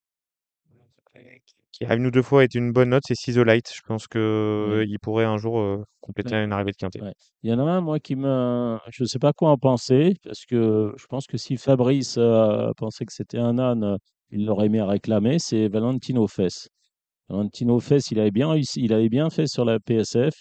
qui 1.78 1.84
arrive 1.84 2.00
nous 2.00 2.10
deux 2.10 2.22
fois 2.22 2.42
est 2.42 2.56
une 2.56 2.72
bonne 2.72 2.88
note, 2.88 3.04
c'est 3.06 3.14
Sisolite. 3.14 3.70
Je 3.72 3.82
pense 3.86 4.08
que 4.08 4.84
il 4.88 4.98
pourrait 4.98 5.24
un 5.24 5.36
jour 5.36 5.60
euh, 5.60 5.84
compléter 6.00 6.34
une 6.34 6.52
arrivée 6.52 6.72
de 6.72 6.76
quintet. 6.76 7.00
Ouais. 7.00 7.12
Il 7.44 7.50
y 7.50 7.54
en 7.54 7.64
a 7.64 7.70
un, 7.70 7.80
moi, 7.80 8.00
qui 8.00 8.16
me. 8.16 8.78
Je 8.90 9.04
ne 9.04 9.06
sais 9.06 9.20
pas 9.20 9.32
quoi 9.32 9.50
en 9.50 9.58
penser, 9.58 10.14
parce 10.24 10.44
que 10.44 10.92
je 10.96 11.06
pense 11.06 11.26
que 11.26 11.36
si 11.36 11.56
Fabrice 11.56 12.16
euh, 12.18 12.72
pensait 12.76 13.04
que 13.04 13.12
c'était 13.12 13.38
un 13.38 13.58
âne, 13.60 13.84
euh, 13.84 13.96
il 14.30 14.44
l'aurait 14.44 14.68
mis 14.68 14.80
à 14.80 14.86
réclamer, 14.86 15.38
c'est 15.38 15.68
Valentino 15.68 16.26
Fess. 16.26 16.68
Valentino 17.28 17.78
Fess, 17.78 18.10
il 18.10 18.18
avait 18.18 18.32
bien 18.32 18.56
il 18.76 18.92
avait 18.92 19.08
bien 19.08 19.30
fait 19.30 19.46
sur 19.46 19.64
la 19.64 19.78
PSF. 19.78 20.34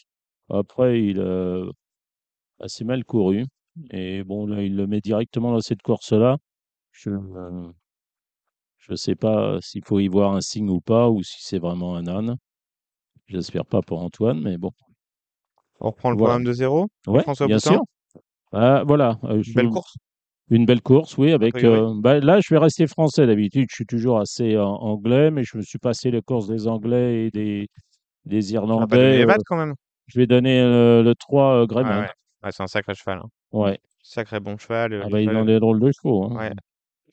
Après, 0.50 1.04
il 1.04 1.20
euh, 1.20 1.70
a 2.60 2.66
assez 2.66 2.84
mal 2.84 3.04
couru. 3.04 3.46
Et 3.92 4.24
bon, 4.24 4.48
là, 4.48 4.64
il 4.64 4.76
le 4.76 4.88
met 4.88 5.02
directement 5.02 5.52
dans 5.52 5.60
cette 5.60 5.84
course-là. 5.84 6.38
Je 6.92 7.12
ne 8.92 8.96
sais 8.96 9.16
pas 9.16 9.58
s'il 9.62 9.84
faut 9.86 10.00
y 10.00 10.08
voir 10.08 10.34
un 10.36 10.42
signe 10.42 10.70
ou 10.70 10.80
pas, 10.82 11.10
ou 11.10 11.24
si 11.24 11.38
c'est 11.40 11.60
vraiment 11.60 11.96
un 11.96 12.08
âne. 12.08 12.38
J'espère 13.28 13.66
pas 13.66 13.82
pour 13.82 14.02
Antoine, 14.02 14.40
mais 14.42 14.58
bon. 14.58 14.72
On 15.80 15.88
reprend 15.88 16.10
le 16.12 16.18
Voilà. 16.18 16.34
programme 16.34 16.44
de 16.46 16.54
zéro. 16.54 16.88
Ouais, 17.08 17.22
François 17.24 17.48
bien 17.48 17.58
Boutin, 17.58 17.72
sûr. 17.72 17.82
Ah, 18.54 18.84
voilà. 18.86 19.20
euh, 19.26 19.36
une 19.38 19.44
je- 19.44 19.54
belle 19.54 19.70
course. 19.70 19.96
Une 20.50 20.66
belle 20.66 20.82
course, 20.82 21.18
oui, 21.18 21.34
avec. 21.34 21.62
euh, 21.66 21.94
bah, 21.98 22.20
là, 22.22 22.40
je 22.40 22.54
vais 22.54 22.58
rester 22.58 22.88
français 22.88 23.28
d'habitude. 23.28 23.68
Je 23.70 23.76
suis 23.76 23.86
toujours 23.86 24.18
assez 24.20 24.58
anglais, 24.58 25.30
mais 25.30 25.44
je 25.44 25.58
me 25.58 25.62
suis 25.62 25.78
passé 25.78 26.10
les 26.10 26.22
courses 26.22 26.48
des 26.48 26.68
Anglais 26.70 27.26
et 27.26 27.32
des, 27.32 27.68
des 28.24 28.40
pas 28.40 28.46
donné 28.88 29.20
Irlandais. 29.20 29.26
quand 29.46 29.58
même. 29.58 29.76
je 30.08 30.20
vais 30.20 30.26
donner 30.26 30.62
le 30.62 31.14
3 31.20 31.56
euh, 31.56 31.62
Ouais, 31.62 31.68
Greyman. 31.68 32.00
ouais. 32.00 32.12
Ouais, 32.44 32.52
c'est 32.54 32.64
un 32.64 32.68
sacré 32.68 32.96
cheval. 32.96 33.20
hein. 33.20 33.30
Ouais. 33.52 33.78
Sacré 34.02 34.40
bon 34.40 34.58
cheval. 34.58 35.02
Ah 35.04 35.10
bah, 35.10 35.20
il 35.22 35.30
en 35.36 35.46
est 35.50 35.60
drôle 35.60 35.82
de 35.82 35.92
chevaux. 35.92 36.24
hein. 36.32 36.52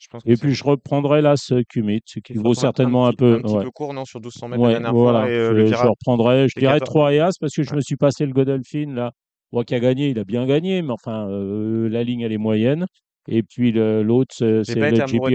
Je 0.05 0.09
pense 0.11 0.23
Et 0.27 0.37
puis, 0.37 0.55
je 0.55 0.65
reprendrai 0.65 1.23
là 1.23 1.35
ce 1.37 1.63
Cumit, 1.69 2.01
ce 2.05 2.19
qui 2.21 2.35
il 2.35 2.41
vaut 2.41 2.53
certainement 2.55 3.07
un 3.07 3.11
petit, 3.11 3.17
peu. 3.17 3.35
un 3.37 3.41
petit 3.41 3.55
ouais. 3.55 3.63
peu 3.65 3.71
court, 3.71 3.95
non, 3.95 4.05
sur 4.05 4.21
1200 4.21 4.49
mètres 4.49 4.61
la 4.63 4.67
Ouais, 4.69 4.73
dernière 4.73 4.93
voilà. 4.93 5.21
fois. 5.21 5.31
Et 5.31 5.35
euh, 5.35 5.49
je, 5.49 5.53
le 5.55 5.67
je 5.67 5.75
reprendrai, 5.89 6.49
je 6.49 6.59
dirais 6.61 6.79
14 6.79 6.91
3 6.91 7.15
et 7.15 7.21
As 7.21 7.31
parce 7.41 7.55
que 7.55 7.63
je 7.63 7.71
Ouais. 7.71 7.77
me 7.77 7.81
suis 7.81 7.97
passé 7.97 8.27
le 8.27 8.33
Godolphin 8.33 8.93
là. 8.95 9.13
Moi 9.53 9.65
qui 9.65 9.75
a 9.75 9.81
gagné, 9.81 10.09
il 10.11 10.19
a 10.19 10.25
bien 10.25 10.47
gagné, 10.47 10.83
mais 10.83 10.93
enfin, 10.93 11.29
euh, 11.31 11.89
la 11.89 12.03
ligne 12.05 12.21
elle 12.21 12.33
est 12.33 12.39
moyenne. 12.39 12.87
Et 13.29 13.43
puis 13.43 13.73
l'autre, 13.73 14.35
c'est 14.37 14.45
le 14.45 14.63
GP 14.63 15.35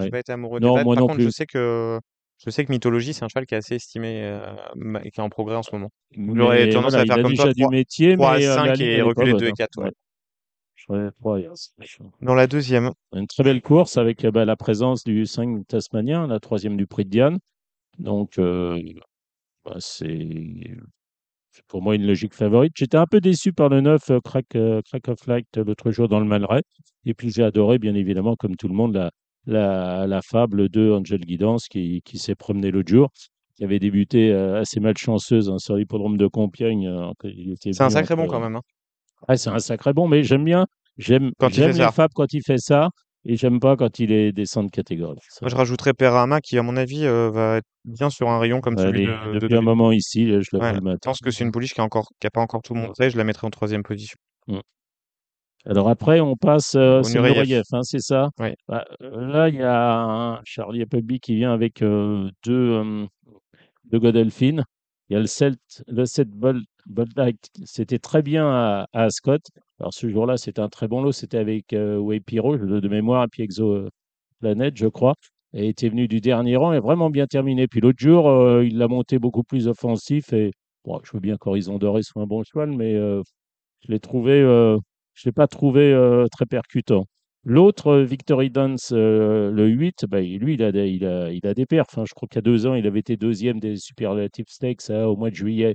j'ai 0.00 0.10
pas 0.10 0.18
été 0.20 0.32
amoureux 0.32 0.60
Non, 0.60 0.82
moi 0.84 0.94
Par 0.94 1.02
non 1.02 1.06
contre, 1.08 1.20
je 1.20 1.24
plus. 1.26 1.32
sais 1.32 1.46
que 1.46 1.98
je 2.44 2.50
sais 2.50 2.64
que 2.64 2.72
Mythologie, 2.72 3.12
c'est 3.14 3.24
un 3.24 3.28
cheval 3.28 3.46
qui 3.46 3.54
est 3.54 3.58
assez 3.58 3.74
estimé 3.76 4.22
euh, 4.24 4.54
qui 5.02 5.20
est 5.20 5.20
en 5.20 5.28
progrès 5.28 5.56
en 5.56 5.62
ce 5.62 5.70
moment. 5.74 5.90
J'aurais 6.34 6.66
Mais 6.66 6.72
tendance 6.72 6.92
voilà, 6.92 7.02
à 7.02 7.04
il 7.04 7.06
faire 7.06 7.18
a 7.18 7.22
comme 7.22 7.30
déjà 7.32 7.42
toi, 7.44 7.52
du 7.52 7.60
3, 7.62 7.70
métier, 7.70 8.16
3 8.16 8.30
à 8.32 8.38
mais 8.38 8.46
euh, 8.46 8.56
la 8.64 8.74
5 8.74 8.76
ligne 8.76 8.86
et 8.88 9.02
reculer 9.02 9.30
bonne. 9.32 9.40
2 9.40 9.46
et 9.46 9.50
hein. 9.50 9.52
4. 9.56 9.78
ouais. 9.78 9.84
Ouais. 9.84 9.90
Dans 12.20 12.34
la 12.34 12.46
deuxième, 12.46 12.92
Une 13.14 13.26
très 13.26 13.42
belle 13.42 13.62
course 13.62 13.96
avec 13.96 14.24
euh, 14.24 14.30
bah, 14.30 14.44
la 14.44 14.56
présence 14.56 15.04
du 15.04 15.26
5 15.26 15.66
Tasmanien, 15.68 16.26
la 16.26 16.40
troisième 16.40 16.76
du 16.76 16.86
Prix 16.86 17.04
de 17.04 17.10
Diane. 17.10 17.38
Donc, 17.98 18.38
euh, 18.38 18.80
bah, 19.64 19.76
c'est 19.78 20.28
pour 21.68 21.82
moi 21.82 21.94
une 21.94 22.06
logique 22.06 22.34
favorite. 22.34 22.72
J'étais 22.76 22.96
un 22.96 23.06
peu 23.06 23.20
déçu 23.20 23.52
par 23.52 23.68
le 23.68 23.80
9 23.80 24.10
euh, 24.10 24.20
Crack, 24.24 24.46
euh, 24.56 24.80
Crack 24.88 25.08
of 25.08 25.26
Light 25.26 25.46
euh, 25.58 25.64
l'autre 25.64 25.90
jour 25.90 26.08
dans 26.08 26.20
le 26.20 26.26
Malray. 26.26 26.62
Et 27.04 27.14
puis 27.14 27.30
j'ai 27.30 27.42
adoré, 27.42 27.78
bien 27.78 27.94
évidemment, 27.94 28.36
comme 28.36 28.56
tout 28.56 28.68
le 28.68 28.74
monde, 28.74 28.94
la, 28.94 29.10
la, 29.46 30.06
la 30.06 30.22
fable 30.22 30.68
de 30.68 30.90
Angel 30.92 31.20
Guidance 31.20 31.68
qui, 31.68 32.00
qui 32.04 32.18
s'est 32.18 32.34
promené 32.34 32.70
l'autre 32.70 32.90
jour, 32.90 33.10
qui 33.56 33.64
avait 33.64 33.78
débuté 33.78 34.32
euh, 34.32 34.60
assez 34.60 34.80
malchanceuse 34.80 35.50
hein, 35.50 35.58
sur 35.58 35.76
l'hippodrome 35.76 36.16
de 36.16 36.26
Compiègne. 36.26 36.86
euh, 36.88 37.12
c'est 37.60 37.80
un 37.82 37.90
sacré 37.90 38.16
bon 38.16 38.26
quand 38.26 38.40
même. 38.40 38.56
hein. 38.56 38.62
Ah, 39.28 39.36
c'est 39.36 39.50
un 39.50 39.58
sacré 39.58 39.92
bon, 39.92 40.08
mais 40.08 40.22
j'aime 40.22 40.44
bien. 40.44 40.66
J'aime 40.98 41.32
Quand 41.38 41.48
il 41.48 41.54
fait 41.54 41.68
les 41.68 41.74
ça. 41.74 41.92
fables 41.92 42.12
quand 42.14 42.32
il 42.32 42.42
fait 42.42 42.58
ça. 42.58 42.90
Et 43.24 43.36
j'aime 43.36 43.60
pas 43.60 43.76
quand 43.76 44.00
il 44.00 44.10
est 44.10 44.32
descend 44.32 44.66
de 44.66 44.70
catégorie. 44.72 45.18
Ça, 45.28 45.38
Moi, 45.42 45.48
je 45.50 45.54
rajouterais 45.54 45.94
Perama 45.94 46.40
qui, 46.40 46.58
à 46.58 46.62
mon 46.62 46.76
avis, 46.76 47.06
euh, 47.06 47.30
va 47.30 47.58
être 47.58 47.66
bien 47.84 48.10
sur 48.10 48.28
un 48.28 48.40
rayon 48.40 48.60
comme 48.60 48.76
celui 48.76 49.06
de, 49.06 49.34
de 49.34 49.38
depuis 49.38 49.54
un 49.54 49.60
moment 49.60 49.92
ici, 49.92 50.26
je 50.26 50.48
le 50.52 50.58
Ouais, 50.58 50.74
je 50.74 50.96
pense 51.00 51.20
que 51.20 51.30
c'est 51.30 51.44
une 51.44 51.52
pouliche 51.52 51.72
qui 51.72 51.80
a 51.80 51.84
encore, 51.84 52.08
qui 52.18 52.26
a 52.26 52.30
pas 52.30 52.40
encore 52.40 52.62
tout 52.62 52.74
montré. 52.74 53.10
Je 53.10 53.16
la 53.16 53.22
mettrais 53.24 53.46
en 53.46 53.50
troisième 53.50 53.84
position. 53.84 54.16
Alors 55.64 55.88
après, 55.88 56.20
on 56.20 56.34
passe, 56.36 56.74
euh, 56.74 57.02
c'est 57.04 57.20
Nureyev. 57.20 57.62
Hein, 57.72 57.82
c'est 57.82 58.00
ça? 58.00 58.30
Bah, 58.68 58.84
là, 59.00 59.48
il 59.48 59.54
y 59.54 59.62
a 59.62 60.02
un 60.02 60.40
Charlie 60.44 60.82
Appleby 60.82 61.20
qui 61.20 61.36
vient 61.36 61.52
avec 61.52 61.82
euh, 61.82 62.28
deux, 62.44 62.52
euh, 62.72 63.06
deux 63.84 64.00
Godolphin. 64.00 64.64
Il 65.08 65.14
y 65.14 65.16
a 65.16 65.20
le, 65.20 65.26
Celt, 65.26 65.60
le 65.88 66.06
7 66.06 66.30
Bold, 66.30 66.64
Bold 66.86 67.12
Light. 67.16 67.50
C'était 67.64 67.98
très 67.98 68.22
bien 68.22 68.46
à, 68.46 68.86
à 68.92 69.04
Ascot. 69.04 69.38
Alors 69.78 69.92
ce 69.92 70.08
jour-là, 70.08 70.36
c'était 70.36 70.60
un 70.60 70.68
très 70.68 70.88
bon 70.88 71.02
lot. 71.02 71.12
C'était 71.12 71.38
avec 71.38 71.72
euh, 71.72 71.98
Way 71.98 72.20
Piro, 72.20 72.56
de, 72.56 72.88
mémoire, 72.88 73.24
et 73.24 73.28
puis 73.28 73.42
Exo 73.42 73.88
Planet, 74.40 74.76
je 74.76 74.86
crois. 74.88 75.14
Et 75.54 75.68
était 75.68 75.88
venu 75.88 76.08
du 76.08 76.20
dernier 76.20 76.56
rang 76.56 76.72
et 76.72 76.80
vraiment 76.80 77.10
bien 77.10 77.26
terminé. 77.26 77.68
Puis 77.68 77.80
l'autre 77.80 77.98
jour, 77.98 78.28
euh, 78.28 78.64
il 78.64 78.78
l'a 78.78 78.88
monté 78.88 79.18
beaucoup 79.18 79.44
plus 79.44 79.68
offensif. 79.68 80.32
Et 80.32 80.52
je 80.86 81.10
veux 81.12 81.20
bien 81.20 81.36
qu'Horizon 81.36 81.78
Doré 81.78 82.02
soit 82.02 82.22
un 82.22 82.26
bon 82.26 82.42
cheval, 82.44 82.70
mais 82.72 82.94
euh, 82.94 83.22
je 83.80 83.92
l'ai 83.92 84.00
trouvé, 84.00 84.32
euh, 84.32 84.78
je 85.14 85.28
l'ai 85.28 85.32
pas 85.32 85.46
trouvé 85.46 85.94
très 86.32 86.46
percutant. 86.46 87.06
L'autre, 87.44 87.98
Victory 87.98 88.50
Dance, 88.50 88.92
euh, 88.92 89.50
le 89.50 89.66
8, 89.66 90.06
bah, 90.08 90.20
lui, 90.20 90.54
il 90.54 90.62
a, 90.62 90.70
des, 90.70 90.88
il, 90.90 91.04
a, 91.04 91.30
il 91.32 91.44
a 91.46 91.54
des 91.54 91.66
perfs. 91.66 91.98
hein. 91.98 92.04
Je 92.06 92.14
crois 92.14 92.28
qu'il 92.28 92.36
y 92.36 92.38
a 92.38 92.42
deux 92.42 92.66
ans, 92.66 92.74
il 92.74 92.86
avait 92.86 93.00
été 93.00 93.16
deuxième 93.16 93.58
des 93.58 93.76
Superlative 93.76 94.46
Stakes 94.48 94.90
hein, 94.90 95.04
au 95.06 95.16
mois 95.16 95.30
de 95.30 95.34
juillet. 95.34 95.74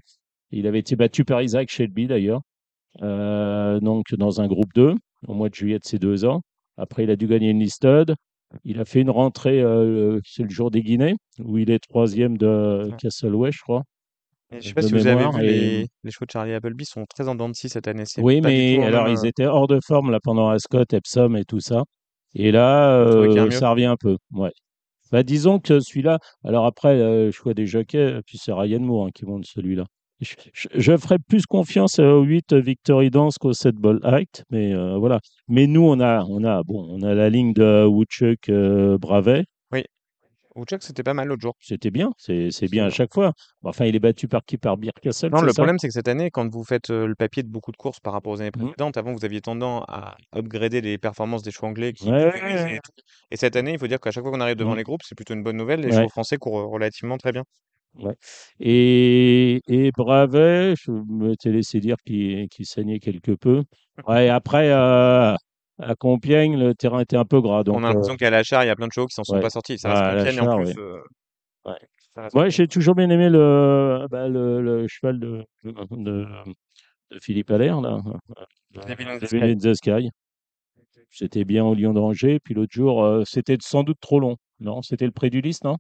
Il 0.52 0.66
avait 0.68 0.80
été 0.80 0.96
battu 0.96 1.26
par 1.26 1.42
Isaac 1.42 1.70
Shelby 1.70 2.08
d'ailleurs, 2.08 2.42
euh, 3.04 3.80
donc 3.82 4.14
dans 4.16 4.42
un 4.42 4.48
groupe 4.48 4.74
2 4.76 4.96
au 5.28 5.34
mois 5.34 5.50
de 5.50 5.56
juillet 5.56 5.80
de 5.80 5.86
ces 5.86 6.00
deux 6.00 6.26
ans. 6.26 6.42
Après, 6.78 7.04
il 7.04 7.10
a 7.12 7.16
dû 7.18 7.28
gagner 7.28 7.50
une 7.52 7.60
listed. 7.60 8.16
Il 8.64 8.80
a 8.80 8.86
fait 8.86 9.02
une 9.02 9.10
rentrée, 9.10 9.62
euh, 9.62 10.20
c'est 10.26 10.44
le 10.44 10.50
jour 10.50 10.72
des 10.72 10.82
Guinées, 10.84 11.16
où 11.40 11.58
il 11.58 11.70
est 11.72 11.80
troisième 11.80 12.38
de. 12.38 12.90
Castleway, 12.98 13.52
je 13.52 13.62
crois. 13.62 13.84
Et 14.52 14.62
je 14.62 14.68
sais 14.70 14.74
pas 14.74 14.82
si 14.82 14.94
vous 14.94 15.06
avez 15.06 15.16
mémoire, 15.16 15.34
vu, 15.34 15.44
et- 15.46 15.82
les, 15.82 15.88
les 16.04 16.12
chevaux 16.12 16.26
de 16.26 16.32
Charlie 16.32 16.54
Appleby 16.54 16.86
sont 16.86 17.06
très 17.06 17.28
en 17.28 17.36
dents 17.36 17.50
de 17.50 17.54
scie 17.56 17.70
cette 17.70 17.88
année. 17.88 18.04
Oui, 18.20 18.40
mais 18.42 18.82
alors 18.84 19.06
même, 19.06 19.16
ils 19.16 19.26
euh, 19.26 19.30
étaient 19.30 19.46
hors 19.46 19.68
de 19.68 19.80
forme 19.86 20.12
là 20.12 20.20
pendant 20.24 20.50
Ascot, 20.50 20.84
Epsom 20.92 21.36
et 21.36 21.44
tout 21.46 21.60
ça. 21.60 21.84
Et 22.34 22.52
là, 22.52 22.92
euh, 22.92 23.50
ça 23.52 23.70
revient 23.72 23.86
un 23.86 23.98
peu. 23.98 24.18
Ouais. 24.32 24.52
Bah, 25.12 25.24
disons 25.24 25.60
que 25.60 25.80
celui-là, 25.80 26.20
alors 26.44 26.66
après, 26.66 27.00
euh, 27.00 27.32
vois 27.44 27.54
des 27.54 27.66
jockeys, 27.66 28.20
puis 28.26 28.38
c'est 28.38 28.52
Ryan 28.54 28.80
Moore 28.80 29.08
hein, 29.08 29.10
qui 29.14 29.26
monte 29.26 29.46
celui-là. 29.46 29.86
Je, 30.20 30.34
je, 30.54 30.68
je 30.74 30.98
ferais 30.98 31.20
plus 31.20 31.46
confiance 31.46 32.00
au 32.00 32.22
8 32.24 32.54
Victory 32.54 33.10
Dance 33.12 33.38
qu'au 33.38 33.54
7 33.54 33.76
Ball 33.76 34.00
Act, 34.04 34.44
mais 34.50 34.74
euh, 34.74 34.98
voilà. 34.98 35.20
Mais 35.48 35.68
nous, 35.68 35.82
on 35.84 36.00
a, 36.00 36.24
on 36.28 36.44
a, 36.44 36.64
bon, 36.64 36.88
on 36.90 37.04
a 37.04 37.14
la 37.14 37.30
ligne 37.30 37.54
de 37.54 37.86
Woodchuck 37.86 38.50
euh, 38.50 38.98
Bravet. 38.98 39.44
Woodchuck, 40.58 40.84
c'était 40.84 41.04
pas 41.04 41.14
mal 41.14 41.28
l'autre 41.28 41.42
jour. 41.42 41.54
C'était 41.60 41.92
bien, 41.92 42.12
c'est 42.18 42.70
bien 42.70 42.86
à 42.86 42.90
chaque 42.90 43.14
fois. 43.14 43.34
Bon, 43.62 43.70
Enfin, 43.70 43.86
il 43.86 43.96
est 43.96 44.00
battu 44.00 44.28
par 44.28 44.44
qui? 44.46 44.58
Par 44.58 44.78
Birkastle, 44.78 45.30
Non, 45.32 45.42
le 45.42 45.54
problème, 45.54 45.78
c'est 45.80 45.88
que 45.88 45.94
cette 45.94 46.08
année, 46.08 46.30
quand 46.32 46.50
vous 46.52 46.64
faites 46.64 46.90
euh, 46.90 47.06
le 47.08 47.16
papier 47.16 47.44
de 47.44 47.50
beaucoup 47.50 47.72
de 47.72 47.78
courses 47.78 48.00
par 48.00 48.14
rapport 48.14 48.34
aux 48.34 48.42
années 48.42 48.52
Mhm. 48.56 48.64
précédentes, 48.66 48.98
avant, 48.98 49.14
vous 49.14 49.26
aviez 49.26 49.42
tendance 49.42 49.84
à 49.88 50.16
upgrader 50.36 50.82
les 50.82 50.98
performances 50.98 51.44
des 51.44 51.52
chevaux 51.52 51.68
anglais 51.68 51.94
qui 51.94 52.10
Ouais, 52.10 52.80
et 53.32 53.38
cette 53.38 53.56
année, 53.56 53.74
il 53.74 53.80
faut 53.80 53.88
dire 53.88 54.00
qu'à 54.00 54.12
chaque 54.12 54.24
fois 54.24 54.32
qu'on 54.32 54.42
arrive 54.42 54.56
devant 54.56 54.72
Mhm. 54.72 54.78
les 54.78 54.84
groupes, 54.84 55.02
c'est 55.04 55.16
plutôt 55.16 55.34
une 55.34 55.44
bonne 55.44 55.58
nouvelle. 55.58 55.82
Les 55.82 55.92
Ouais. 55.92 55.98
chevaux 55.98 56.10
français 56.10 56.38
courent 56.38 56.60
euh, 56.60 56.66
relativement 56.66 57.18
très 57.18 57.32
bien. 57.32 57.44
Ouais. 57.96 58.14
Et, 58.60 59.60
et 59.68 59.92
Bravet, 59.92 60.76
je 60.80 60.92
me 60.92 61.36
t'ai 61.36 61.52
laissé 61.52 61.80
dire 61.80 61.96
qu'il 62.06 62.48
qu'il 62.50 62.66
saignait 62.66 63.00
quelque 63.00 63.32
peu. 63.32 63.64
Ouais, 64.08 64.30
après, 64.30 64.72
euh, 64.72 65.34
à 65.80 65.96
Compiègne, 65.96 66.58
le 66.58 66.74
terrain 66.76 67.00
était 67.00 67.18
un 67.18 67.26
peu 67.26 67.42
gras. 67.42 67.64
Donc, 67.64 67.76
On 67.78 67.84
a 67.84 67.88
euh, 67.88 67.90
l'impression 67.90 68.16
qu'à 68.16 68.30
la 68.30 68.44
char, 68.44 68.64
il 68.64 68.68
y 68.68 68.70
a 68.70 68.76
plein 68.76 68.88
de 68.88 68.92
chevaux 68.92 69.08
qui 69.08 69.14
s'en 69.14 69.24
sont 69.24 69.36
ouais. 69.36 69.42
pas 69.42 69.50
sortis. 69.50 69.78
Ça 69.78 69.90
reste 69.90 70.02
Ah, 70.04 70.16
Compiègne 70.18 70.40
en 70.42 70.58
plus. 70.64 70.74
ouais. 71.66 71.74
euh, 72.36 72.50
j'ai 72.50 72.68
toujours 72.68 72.96
bien 72.96 73.10
aimé 73.10 73.30
le, 73.30 74.08
bah, 74.10 74.28
le, 74.28 74.62
le 74.62 74.88
cheval 74.88 75.20
de, 75.20 75.44
de, 75.64 76.26
de 77.12 77.20
Philippe 77.22 77.52
Allaire, 77.52 77.82
là. 77.82 78.00
In 78.76 79.56
the 79.58 79.74
Sky. 79.74 80.10
C'était 81.10 81.46
bien 81.46 81.64
au 81.66 81.74
Lion 81.74 81.94
d'Angers. 81.94 82.40
Puis 82.44 82.54
l'autre 82.54 82.74
jour, 82.74 83.04
euh, 83.04 83.24
c'était 83.26 83.58
sans 83.62 83.84
doute 83.84 84.00
trop 84.02 84.20
long. 84.20 84.36
Non, 84.60 84.82
c'était 84.82 85.06
le 85.06 85.12
prix 85.12 85.30
du 85.30 85.42
Lys, 85.42 85.64
non? 85.64 85.78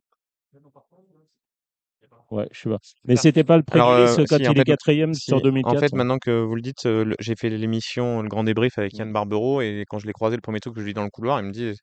Ouais, 2.29 2.47
je 2.51 2.59
sais 2.59 2.69
pas. 2.69 2.77
Mais 3.05 3.15
c'était 3.15 3.43
pas 3.43 3.57
le 3.57 3.63
prix 3.63 3.79
Alors, 3.79 3.95
du 3.95 4.01
Lys 4.03 4.19
euh, 4.19 4.25
quand 4.27 4.37
si, 4.37 4.47
en 4.47 4.51
il 4.51 4.57
est 4.57 4.59
fait, 4.59 4.63
quatrième 4.65 5.13
si, 5.13 5.21
sur 5.21 5.37
en 5.37 5.41
2004. 5.43 5.79
fait, 5.79 5.93
maintenant 5.93 6.17
que 6.19 6.31
vous 6.41 6.55
le 6.55 6.61
dites, 6.61 6.83
le- 6.85 7.15
j'ai 7.19 7.35
fait 7.35 7.49
l'émission, 7.49 8.21
le 8.21 8.27
grand 8.27 8.43
débrief 8.43 8.77
avec. 8.77 8.93
Yann 8.97 9.13
Barbero, 9.13 9.61
et 9.61 9.85
quand 9.89 9.99
je 9.99 10.07
l'ai 10.07 10.13
croisé, 10.13 10.35
le 10.35 10.41
premier 10.41 10.59
truc 10.59 10.73
que 10.73 10.81
je 10.81 10.85
lui 10.85 10.91
dit 10.91 10.95
dans 10.95 11.03
le 11.05 11.09
couloir, 11.09 11.39
il 11.39 11.45
me 11.45 11.51
dit, 11.51 11.67
il 11.69 11.75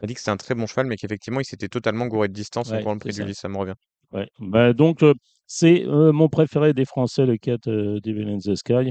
m'a 0.00 0.06
dit 0.08 0.14
que 0.14 0.20
c'était 0.20 0.30
un 0.32 0.36
très 0.36 0.54
bon 0.54 0.66
cheval, 0.66 0.86
mais 0.86 0.96
qu'effectivement, 0.96 1.38
il 1.40 1.44
s'était 1.44 1.68
totalement 1.68 2.06
gouré 2.06 2.28
de 2.28 2.32
distance 2.32 2.70
en 2.70 2.74
Ouais, 2.74 2.82
courant 2.82 2.94
le 2.94 3.10
du 3.10 3.12
ça. 3.12 3.32
Ça 3.34 3.48
me 3.48 3.56
revient. 3.58 3.74
Ouais. 4.12 4.28
Bah, 4.40 4.72
donc, 4.72 5.02
euh, 5.04 5.14
c'est 5.46 5.84
euh, 5.86 6.12
mon 6.12 6.28
préféré 6.28 6.72
des 6.74 6.84
Français, 6.84 7.24
le 7.24 7.36
4 7.36 7.68
euh, 7.68 8.00
Devil 8.02 8.28
in 8.28 8.38
the 8.38 8.56
Sky, 8.56 8.90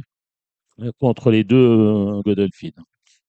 contre 1.00 1.30
les 1.30 1.43
deux 1.43 2.21
Godolphin, 2.24 2.69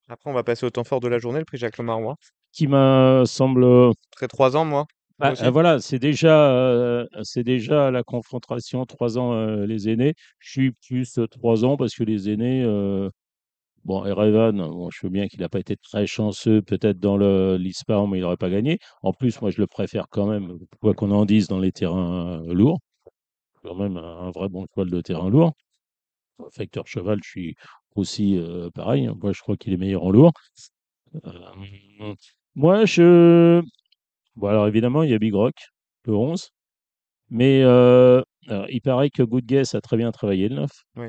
Après, 0.08 0.30
on 0.30 0.32
va 0.34 0.42
passer 0.44 0.64
au 0.66 0.70
temps 0.70 0.84
fort 0.84 1.00
de 1.00 1.08
la 1.08 1.18
journée, 1.18 1.40
le 1.40 1.44
prix 1.44 1.58
Jacques 1.58 1.78
Lemarois. 1.78 2.16
qui 2.52 2.66
me 2.66 3.24
semble. 3.26 3.92
Très 4.12 4.28
trois 4.28 4.56
ans, 4.56 4.64
moi. 4.64 4.86
Bah, 5.22 5.34
euh, 5.40 5.50
voilà, 5.50 5.78
c'est 5.80 6.00
déjà, 6.00 6.50
euh, 6.52 7.06
c'est 7.22 7.44
déjà 7.44 7.90
la 7.92 8.02
confrontation 8.02 8.84
trois 8.86 9.18
ans 9.18 9.34
euh, 9.34 9.66
les 9.66 9.88
aînés. 9.88 10.14
Je 10.40 10.50
suis 10.50 10.72
plus 10.72 11.18
trois 11.30 11.64
ans 11.64 11.76
parce 11.76 11.94
que 11.94 12.02
les 12.02 12.28
aînés, 12.28 12.62
euh, 12.64 13.08
bon, 13.84 14.04
Erevan, 14.06 14.56
bon, 14.58 14.90
je 14.90 15.00
veux 15.04 15.10
bien 15.10 15.28
qu'il 15.28 15.40
n'a 15.40 15.48
pas 15.50 15.60
été 15.60 15.76
très 15.76 16.06
chanceux 16.06 16.62
peut-être 16.62 16.98
dans 17.00 17.16
le 17.18 17.56
l'ISPAR, 17.58 18.08
mais 18.08 18.18
il 18.18 18.22
n'aurait 18.22 18.36
pas 18.38 18.50
gagné. 18.50 18.78
En 19.02 19.12
plus, 19.12 19.40
moi, 19.42 19.50
je 19.50 19.60
le 19.60 19.66
préfère 19.68 20.06
quand 20.10 20.26
même, 20.26 20.58
quoi 20.80 20.94
qu'on 20.94 21.10
en 21.12 21.26
dise, 21.26 21.48
dans 21.48 21.60
les 21.60 21.72
terrains 21.72 22.42
euh, 22.48 22.54
lourds. 22.54 22.80
Quand 23.62 23.76
même 23.76 23.96
un, 23.98 24.18
un 24.28 24.30
vrai 24.32 24.48
bon 24.50 24.66
cheval 24.74 24.90
de 24.90 25.00
terrain 25.02 25.30
lourd. 25.30 25.52
Facteur 26.52 26.86
cheval, 26.86 27.18
je 27.24 27.28
suis 27.30 27.56
aussi 27.96 28.36
euh, 28.38 28.70
pareil. 28.70 29.08
Moi, 29.22 29.32
je 29.32 29.40
crois 29.40 29.56
qu'il 29.56 29.72
est 29.72 29.76
meilleur 29.78 30.04
en 30.04 30.10
lourd. 30.10 30.32
Euh, 31.26 31.30
moi, 32.54 32.84
je. 32.84 33.62
Bon, 34.36 34.48
alors 34.48 34.66
évidemment, 34.66 35.02
il 35.02 35.10
y 35.10 35.14
a 35.14 35.18
Big 35.18 35.34
Rock, 35.34 35.54
le 36.06 36.14
11. 36.14 36.48
Mais 37.30 37.62
euh, 37.62 38.20
alors, 38.48 38.66
il 38.68 38.80
paraît 38.80 39.10
que 39.10 39.22
Good 39.22 39.44
Guess 39.46 39.74
a 39.74 39.80
très 39.80 39.96
bien 39.96 40.10
travaillé 40.12 40.48
le 40.48 40.56
9. 40.56 40.70
Oui. 40.96 41.06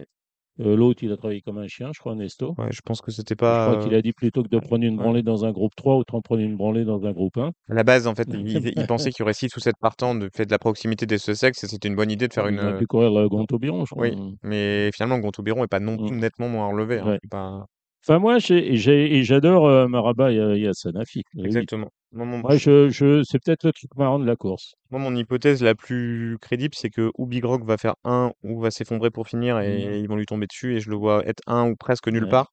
Euh, 0.59 0.75
L'autre, 0.75 1.03
il 1.03 1.11
a 1.11 1.17
travaillé 1.17 1.41
comme 1.41 1.57
un 1.57 1.67
chien, 1.67 1.89
je 1.95 1.99
crois, 1.99 2.13
Nesto. 2.13 2.53
Ouais, 2.59 2.67
je 2.71 2.81
pense 2.85 3.01
que 3.01 3.09
c'était 3.09 3.33
Je 3.33 3.35
crois 3.37 3.75
pas. 3.77 3.83
qu'il 3.83 3.95
a 3.95 4.03
dit 4.03 4.13
plutôt 4.13 4.43
que 4.43 4.49
de 4.49 4.59
prendre 4.59 4.83
une 4.85 4.95
ouais. 4.97 5.03
branlée 5.03 5.23
dans 5.23 5.45
un 5.45 5.51
groupe 5.51 5.73
3, 5.75 5.95
autant 5.95 6.21
prendre 6.21 6.41
une 6.41 6.55
branlée 6.55 6.85
dans 6.85 7.03
un 7.07 7.11
groupe 7.11 7.37
1. 7.37 7.47
À 7.69 7.73
la 7.73 7.83
base, 7.83 8.05
en 8.05 8.13
fait, 8.13 8.27
il, 8.77 8.85
pensait 8.87 9.09
qu'il 9.09 9.21
y 9.21 9.23
aurait 9.23 9.33
6 9.33 9.55
ou 9.57 9.59
7 9.59 9.73
partants 9.81 10.13
de 10.13 10.29
fait 10.31 10.45
de 10.45 10.51
la 10.51 10.59
proximité 10.59 11.07
des 11.07 11.17
Sussex, 11.17 11.63
et 11.63 11.67
c'était 11.67 11.87
une 11.87 11.95
bonne 11.95 12.11
idée 12.11 12.27
de 12.27 12.33
faire 12.33 12.47
Il 12.49 12.59
aurait 12.59 12.71
une. 12.73 12.77
pu 12.77 12.85
courir 12.85 13.09
le 13.11 13.27
Gonto-Biron, 13.27 13.85
je 13.85 13.95
crois. 13.95 14.07
Oui, 14.07 14.15
mais 14.43 14.91
finalement, 14.93 15.17
Gontoubiron 15.17 15.61
n'est 15.61 15.67
pas 15.67 15.79
non 15.79 15.97
Mm. 15.97 16.19
nettement 16.19 16.47
moins 16.49 16.67
relevé. 16.67 16.99
hein, 16.99 17.07
Ouais. 17.07 17.19
pas... 17.31 17.65
Enfin, 18.05 18.19
moi, 18.19 18.37
j'ai, 18.39 18.75
j'ai- 18.75 19.15
et 19.17 19.23
j'adore 19.23 19.65
euh, 19.67 19.87
Maraba 19.87 20.31
et 20.31 20.35
Yassanafi. 20.59 21.23
Oui. 21.35 21.45
Exactement. 21.45 21.89
Moi, 22.11 22.25
mon, 22.25 22.39
Moi, 22.39 22.57
je, 22.57 22.89
je, 22.89 23.23
c'est 23.23 23.39
peut-être 23.41 23.63
le 23.65 23.71
truc 23.71 23.89
marrant 23.95 24.19
de 24.19 24.25
la 24.25 24.35
course. 24.35 24.73
moi, 24.91 24.99
mon 24.99 25.15
hypothèse 25.15 25.63
la 25.63 25.73
plus 25.73 26.37
crédible, 26.41 26.75
c'est 26.77 26.89
que 26.89 27.11
ou 27.17 27.25
Big 27.25 27.43
Rock 27.45 27.63
va 27.63 27.77
faire 27.77 27.95
1 28.03 28.31
ou 28.43 28.59
va 28.59 28.71
s'effondrer 28.71 29.09
pour 29.09 29.27
finir 29.27 29.59
et 29.61 29.99
Mhm. 29.99 30.03
ils 30.03 30.07
vont 30.09 30.15
lui 30.17 30.25
tomber 30.25 30.45
dessus, 30.47 30.75
et 30.75 30.79
je 30.81 30.89
le 30.89 30.95
vois 30.97 31.25
être 31.25 31.41
1 31.47 31.67
ou 31.69 31.75
presque 31.77 32.07
nulle 32.09 32.25
Ouais. 32.25 32.29
part. 32.29 32.47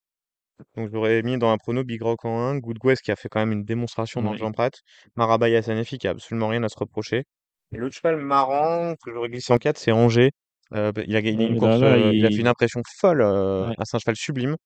Donc, 0.77 0.91
j'aurais 0.93 1.23
mis 1.23 1.39
dans 1.39 1.51
un 1.51 1.59
prono 1.59 1.85
Big 1.85 2.03
Rock 2.03 2.25
en 2.25 2.41
1, 2.41 2.59
Good 2.59 2.79
Guess 2.79 3.01
qui 3.03 3.11
a 3.13 3.17
fait 3.17 3.29
quand 3.29 3.41
même 3.41 3.53
une 3.53 3.65
démonstration 3.65 4.23
dans 4.23 4.31
le 4.31 4.35
Ouais. 4.35 4.39
Jean 4.39 4.53
Prat, 4.53 4.71
Maraba 5.17 5.49
Yassanafi 5.49 5.99
qui 5.99 6.09
a 6.09 6.11
absolument 6.13 6.49
rien 6.49 6.63
à 6.65 6.69
se 6.69 6.79
reprocher. 6.79 7.25
Et 7.73 7.79
l'autre 7.79 7.95
cheval 7.97 8.17
marrant 8.19 8.95
que 9.05 9.13
j'aurais 9.13 9.29
glissé 9.31 9.53
en 9.53 9.59
4, 9.59 9.79
c'est 9.79 9.93
Angers. 9.93 10.31
Euh, 10.75 10.93
bah, 10.93 11.03
il 11.07 11.17
a 11.17 11.23
gagné 11.23 11.45
Ouais, 11.47 11.51
une 11.51 11.55
là, 11.57 11.61
course, 11.61 11.81
là, 11.83 11.89
euh, 11.89 12.13
il 12.15 12.25
a 12.27 12.29
fait 12.31 12.35
il- 12.37 12.41
une 12.43 12.49
impression 12.49 12.83
folle 13.01 13.23
euh, 13.23 13.69
Ouais. 13.69 13.75
à 13.79 13.83
un 13.95 13.99
cheval 13.99 14.17
sublime. 14.17 14.57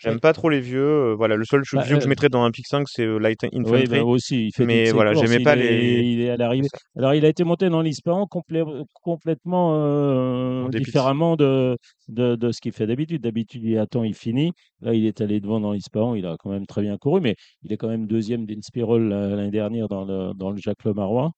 J'aime 0.00 0.20
pas 0.20 0.32
trop 0.32 0.48
les 0.48 0.60
vieux. 0.60 0.80
euh, 0.80 1.14
voilà, 1.14 1.36
le 1.36 1.44
seul 1.44 1.62
Bah, 1.72 1.82
vieux 1.82 1.96
que 1.96 2.00
je 2.02 2.06
euh, 2.06 2.08
mettrais 2.08 2.28
dans 2.28 2.42
un 2.42 2.50
pick 2.50 2.66
5, 2.66 2.88
c'est 2.88 3.04
euh, 3.04 3.18
Light 3.18 3.42
Oui, 3.42 3.58
Infantry. 3.58 3.86
bah 3.86 4.02
aussi, 4.04 4.46
il 4.46 4.52
fait 4.52 4.64
Mais 4.64 4.90
voilà, 4.90 5.12
j'aimais 5.14 5.36
Il 5.38 5.44
pas 5.44 5.54
est, 5.54 5.58
les. 5.58 6.02
il 6.02 6.20
est 6.22 6.30
à 6.30 6.36
l'arrivée. 6.36 6.68
Alors, 6.96 7.14
il 7.14 7.24
a 7.24 7.28
été 7.28 7.44
monté 7.44 7.68
dans 7.68 7.82
l'Isparan 7.82 8.26
complè- 8.30 8.84
complètement 9.02 9.74
euh, 9.74 10.68
différemment 10.68 11.36
de, 11.36 11.76
de, 12.08 12.34
de 12.36 12.50
ce 12.52 12.60
qu'il 12.60 12.72
fait 12.72 12.86
d'habitude. 12.86 13.22
D'habitude, 13.22 13.62
il 13.64 13.78
attend, 13.78 14.02
il 14.04 14.14
finit. 14.14 14.52
Là, 14.80 14.94
il 14.94 15.04
est 15.06 15.20
allé 15.20 15.40
devant 15.40 15.60
dans 15.60 15.72
l'Isparan. 15.72 16.14
Il 16.14 16.26
a 16.26 16.36
quand 16.38 16.50
même 16.50 16.66
très 16.66 16.82
bien 16.82 16.96
couru, 16.96 17.20
mais 17.20 17.36
il 17.62 17.72
est 17.72 17.76
quand 17.76 17.88
même 17.88 18.06
deuxième 18.06 18.46
d'Inspirol 18.46 19.08
l'année 19.08 19.50
dernière 19.50 19.88
dans 19.88 20.04
le, 20.04 20.32
dans 20.34 20.50
le 20.50 20.56
Jacques 20.56 20.84
Lemarois. 20.84 21.32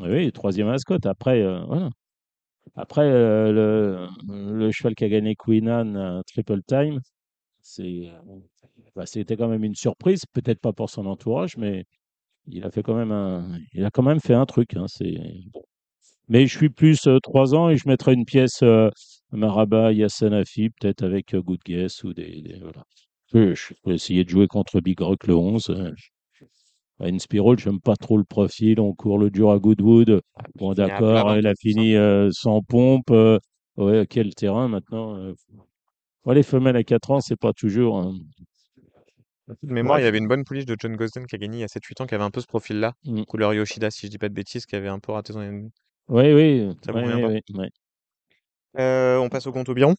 Oui, 0.00 0.32
troisième 0.32 0.68
à 0.68 0.72
Ascot. 0.74 0.96
Après, 1.04 1.42
euh, 1.42 1.60
voilà. 1.66 1.90
Après, 2.76 3.02
euh, 3.04 4.06
le, 4.28 4.56
le 4.58 4.70
cheval 4.70 4.94
qui 4.94 5.04
a 5.04 5.08
gagné 5.08 5.34
Queen 5.36 5.68
Anne, 5.68 6.22
Triple 6.26 6.62
Time, 6.66 7.00
c'est, 7.62 8.08
euh, 8.08 8.40
bah, 8.96 9.06
c'était 9.06 9.36
quand 9.36 9.48
même 9.48 9.64
une 9.64 9.74
surprise. 9.74 10.22
Peut-être 10.32 10.60
pas 10.60 10.72
pour 10.72 10.90
son 10.90 11.06
entourage, 11.06 11.56
mais 11.56 11.84
il 12.48 12.64
a 12.64 12.70
fait 12.70 12.82
quand 12.82 12.94
même 12.96 13.12
un, 13.12 13.58
il 13.74 13.84
a 13.84 13.90
quand 13.90 14.02
même 14.02 14.20
fait 14.20 14.34
un 14.34 14.46
truc. 14.46 14.76
Hein, 14.76 14.86
c'est 14.88 15.16
bon. 15.52 15.62
Mais 16.28 16.46
je 16.46 16.56
suis 16.56 16.70
plus 16.70 17.06
euh, 17.06 17.18
trois 17.22 17.54
ans 17.54 17.70
et 17.70 17.76
je 17.76 17.88
mettrai 17.88 18.14
une 18.14 18.24
pièce 18.24 18.62
euh, 18.62 18.90
Maraba, 19.32 19.92
Yassanafi, 19.92 20.70
peut-être 20.70 21.02
avec 21.04 21.34
euh, 21.34 21.42
Good 21.42 21.60
Guess 21.66 22.04
ou 22.04 22.14
des, 22.14 22.42
des- 22.42 22.58
voilà. 22.60 22.84
Je, 23.32 23.54
je 23.54 23.74
vais 23.86 23.94
essayer 23.94 24.24
de 24.24 24.30
jouer 24.30 24.46
contre 24.48 24.80
Big 24.80 25.00
Rock 25.00 25.26
le 25.26 25.34
11. 25.36 25.70
euh. 25.70 25.92
À 27.00 27.06
Inspiral, 27.06 27.58
j'aime 27.58 27.80
pas 27.80 27.96
trop 27.96 28.16
le 28.16 28.24
profil. 28.24 28.80
On 28.80 28.94
court 28.94 29.18
le 29.18 29.30
dur 29.30 29.50
à 29.50 29.58
Goodwood. 29.58 30.20
Bon, 30.56 30.72
d'accord, 30.74 31.36
il 31.36 31.46
a 31.46 31.54
fini 31.54 31.96
euh, 31.96 32.30
sans 32.32 32.62
pompe. 32.62 33.10
ouais, 33.76 34.06
quel 34.08 34.34
terrain 34.34 34.68
maintenant. 34.68 35.32
Ouais, 36.24 36.34
les 36.34 36.42
femelles 36.42 36.76
à 36.76 36.84
4 36.84 37.10
ans, 37.10 37.20
c'est 37.20 37.36
pas 37.36 37.52
toujours. 37.52 37.98
hein. 37.98 38.14
De 39.62 39.72
mémoire, 39.72 39.98
il 39.98 40.02
y 40.02 40.04
Bref. 40.04 40.08
avait 40.08 40.18
une 40.18 40.28
bonne 40.28 40.44
pouliche 40.44 40.66
de 40.66 40.76
John 40.78 40.96
Gosden 40.96 41.26
qui 41.26 41.34
a 41.34 41.38
gagné 41.38 41.58
il 41.58 41.60
y 41.60 41.64
a 41.64 41.68
7-8 41.68 42.00
ans, 42.00 42.06
qui 42.06 42.14
avait 42.14 42.24
un 42.24 42.30
peu 42.30 42.40
ce 42.40 42.46
profil-là, 42.46 42.92
Mm. 43.04 43.22
couleur 43.24 43.52
Yoshida, 43.54 43.90
si 43.90 44.06
je 44.06 44.10
dis 44.10 44.18
pas 44.18 44.28
de 44.28 44.34
bêtises, 44.34 44.66
qui 44.66 44.76
avait 44.76 44.88
un 44.88 44.98
peu 45.00 45.12
raté 45.12 45.32
son. 45.32 45.40
Oui, 46.08 46.32
oui. 46.32 46.70
Ça 46.84 46.92
ouais, 46.92 47.02
me 47.02 47.16
ouais, 47.16 47.22
pas. 47.22 47.28
ouais, 47.28 47.42
ouais. 47.54 47.70
Euh, 48.78 49.18
on 49.18 49.28
passe 49.28 49.46
au 49.46 49.52
Gontobiron, 49.52 49.94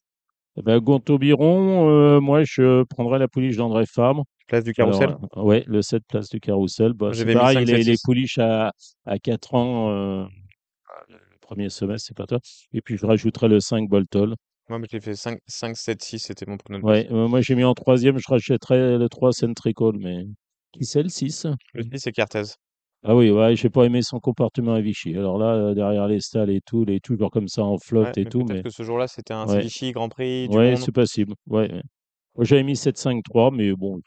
Eh 0.57 0.61
Ben, 0.61 0.79
Gonto-Biron, 0.79 1.89
euh, 1.89 2.19
moi, 2.19 2.43
je 2.43 2.83
prendrais 2.83 3.19
la 3.19 3.27
pouliche 3.27 3.57
d'André 3.57 3.85
Fabre. 3.85 4.23
place 4.47 4.63
du 4.63 4.73
Alors, 4.77 4.99
carrousel. 4.99 5.17
euh, 5.37 5.41
ouais, 5.43 5.63
le 5.67 5.81
7 5.81 6.03
place 6.07 6.29
du 6.29 6.39
carrousel. 6.39 6.93
Bah, 6.93 7.09
c'est 7.11 7.19
j'avais 7.19 7.33
mis 7.33 7.39
pareil, 7.39 7.55
5, 7.57 7.67
les, 7.67 7.77
7, 7.79 7.87
les 7.87 7.95
6. 7.95 8.03
pouliches 8.03 8.37
à, 8.39 8.71
à 9.05 9.19
4 9.19 9.53
ans, 9.55 9.91
euh, 9.91 10.25
le 11.09 11.37
premier 11.41 11.69
semestre, 11.69 12.07
c'est 12.07 12.17
pas 12.17 12.25
toi. 12.25 12.39
Et 12.73 12.81
puis, 12.81 12.97
je 12.97 13.05
rajouterais 13.05 13.47
le 13.49 13.59
5 13.59 13.87
Boltol. 13.89 14.35
Moi, 14.69 14.79
j'ai 14.89 14.99
fait 14.99 15.15
5, 15.15 15.39
5, 15.47 15.77
7, 15.77 16.03
6, 16.03 16.19
c'était 16.19 16.45
mon 16.45 16.57
prono 16.57 16.79
de 16.79 16.83
Ouais, 16.85 17.07
euh, 17.11 17.27
moi, 17.27 17.41
j'ai 17.41 17.55
mis 17.55 17.63
en 17.63 17.73
troisième, 17.73 18.17
je 18.17 18.27
rachèterais 18.27 18.97
le 18.97 19.09
3 19.09 19.31
Centrical, 19.31 19.93
mais 19.97 20.25
qui 20.71 20.85
c'est 20.85 21.03
le 21.03 21.09
6? 21.09 21.47
Le 21.73 21.83
6, 21.83 21.99
c'est 21.99 22.11
Cartez. 22.11 22.43
Ah 23.05 23.15
oui, 23.15 23.31
ouais, 23.31 23.55
j'ai 23.55 23.69
pas 23.69 23.83
aimé 23.85 24.01
son 24.01 24.19
comportement 24.19 24.73
à 24.73 24.81
Vichy. 24.81 25.15
Alors 25.17 25.37
là, 25.37 25.55
euh, 25.55 25.73
derrière 25.73 26.07
les 26.07 26.19
stalles 26.21 26.49
et 26.49 26.61
tout, 26.61 26.83
il 26.87 26.93
est 26.93 27.03
toujours 27.03 27.31
comme 27.31 27.47
ça 27.49 27.63
en 27.63 27.77
flotte 27.77 28.07
Ouais, 28.07 28.17
et 28.17 28.25
mais 28.25 28.31
tout, 28.31 28.45
peut-être 28.45 28.59
mais 28.59 28.63
que 28.63 28.69
ce 28.69 28.83
jour-là, 28.83 29.07
c'était 29.07 29.33
un 29.33 29.45
ouais, 29.45 29.61
Vichy 29.61 29.91
Grand 29.91 30.09
Prix 30.09 30.47
du 30.49 30.57
ouais, 30.57 30.71
Monde. 30.71 30.85
c'est 30.85 30.91
possible. 30.93 31.33
Ouais, 31.47 31.71
ouais. 31.71 31.81
J'avais 32.39 32.63
mis 32.63 32.75
7-5-3, 32.75 33.51
mais 33.51 33.73
bon, 33.73 33.99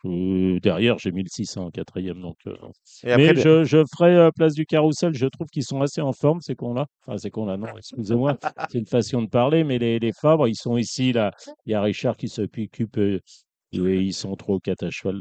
derrière, 0.61 0.99
j'ai 0.99 1.13
mis 1.13 1.23
le 1.23 1.29
6 1.29 1.57
en 1.57 1.71
quatrième. 1.71 2.21
Donc, 2.21 2.37
euh, 2.49 2.57
Et 3.05 3.13
après, 3.13 3.35
Mais 3.35 3.41
je, 3.41 3.65
je 3.65 3.85
ferai 3.97 4.17
euh, 4.17 4.31
place 4.35 4.55
du 4.55 4.67
carrousel. 4.67 5.15
Je 5.15 5.27
trouve 5.27 5.47
qu'ils 5.47 5.63
sont 5.63 5.81
assez 5.81 6.01
en 6.01 6.13
forme, 6.13 6.41
ces 6.41 6.57
cons-là. 6.57 6.87
Enfin, 7.07 7.19
ces 7.19 7.31
cons-là, 7.31 7.57
non, 7.57 7.69
excusez-moi. 7.77 8.37
C'est 8.71 8.79
une 8.79 8.87
façon 8.87 9.23
de 9.23 9.29
parler, 9.29 9.63
mais 9.63 9.79
les, 9.79 10.01
les 10.01 10.13
Fabres, 10.13 10.49
ils 10.49 10.57
sont 10.57 10.77
ici, 10.77 11.13
là. 11.13 11.31
Il 11.67 11.73
y 11.73 11.75
a 11.75 11.83
Richard 11.83 12.17
qui 12.17 12.29
s'occupe. 12.29 12.99
euh, 12.99 13.21
et 13.73 13.79
ils 14.01 14.15
sont 14.15 14.37
ou 14.49 14.59
quatre 14.59 14.85
à 14.85 14.91
cheval. 14.91 15.19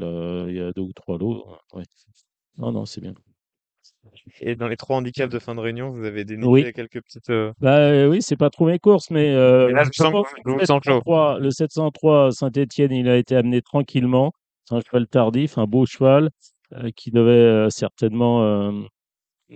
il 0.48 0.56
y 0.56 0.60
a 0.60 0.72
deux 0.72 0.82
ou 0.82 0.92
trois 0.92 1.18
lots. 1.18 1.44
Ouais. 1.74 1.84
Non, 2.58 2.72
non, 2.72 2.86
c'est 2.86 3.00
bien. 3.00 3.14
Et 4.40 4.54
dans 4.56 4.68
les 4.68 4.76
trois 4.76 4.96
handicaps 4.96 5.32
de 5.32 5.38
fin 5.38 5.54
de 5.54 5.60
réunion, 5.60 5.90
vous 5.90 6.04
avez 6.04 6.24
déniché 6.24 6.48
Oui. 6.48 6.72
quelques 6.72 7.02
petites. 7.02 7.30
euh, 7.30 7.52
Bah 7.60 7.76
euh, 7.78 8.08
oui, 8.08 8.22
c'est 8.22 8.36
pas 8.36 8.50
trop 8.50 8.66
mes 8.66 8.78
courses, 8.78 9.10
mais 9.10 9.30
euh, 9.34 9.70
là, 9.70 9.84
je 9.84 9.90
je 9.92 10.02
sens 10.02 10.12
le 10.44 10.64
sens 10.66 10.82
chaud. 10.84 11.02
703, 11.04 11.38
le 11.40 11.50
703 11.50 12.32
Saint-Étienne, 12.32 12.92
il 12.92 13.08
a 13.08 13.16
été 13.16 13.36
amené 13.36 13.62
tranquillement. 13.62 14.32
C'est 14.64 14.74
un 14.74 14.80
cheval 14.80 15.06
tardif, 15.06 15.58
un 15.58 15.66
beau 15.66 15.86
cheval 15.86 16.30
euh, 16.74 16.90
qui 16.96 17.10
devait 17.10 17.30
euh, 17.30 17.70
certainement, 17.70 18.72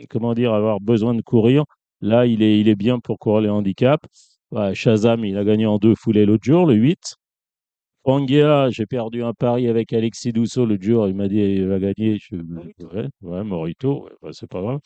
comment 0.09 0.35
dire, 0.35 0.53
avoir 0.55 0.81
besoin 0.81 1.15
de 1.15 1.23
courir. 1.23 1.65
Là, 2.01 2.27
il 2.27 2.43
est, 2.43 2.59
il 2.59 2.69
est 2.69 2.77
bien 2.77 2.99
pour 2.99 3.19
courir 3.19 3.41
les 3.43 3.49
handicaps. 3.51 4.05
Ouais, 4.51 4.75
Shazam, 4.75 5.25
il 5.25 5.37
a 5.37 5.45
gagné 5.45 5.67
en 5.67 5.79
deux 5.79 5.95
foulées 5.95 6.27
l'autre 6.27 6.45
jour, 6.45 6.67
le 6.67 6.75
8. 6.75 7.17
Pangea, 8.03 8.71
j'ai 8.71 8.87
perdu 8.87 9.23
un 9.23 9.33
pari 9.33 9.69
avec 9.69 9.93
Alexis 9.93 10.33
Dousseau 10.33 10.65
l'autre 10.67 10.83
jour. 10.83 11.09
Il 11.09 11.15
m'a 11.15 11.29
dit 11.29 11.39
il 11.39 11.67
va 11.67 11.79
gagner. 11.79 12.19
Je, 12.21 12.37
ouais, 12.37 13.09
ouais, 13.23 13.45
Morito, 13.45 14.05
ouais, 14.05 14.11
bah, 14.23 14.31
c'est 14.33 14.49
pas 14.49 14.61
grave. 14.61 14.79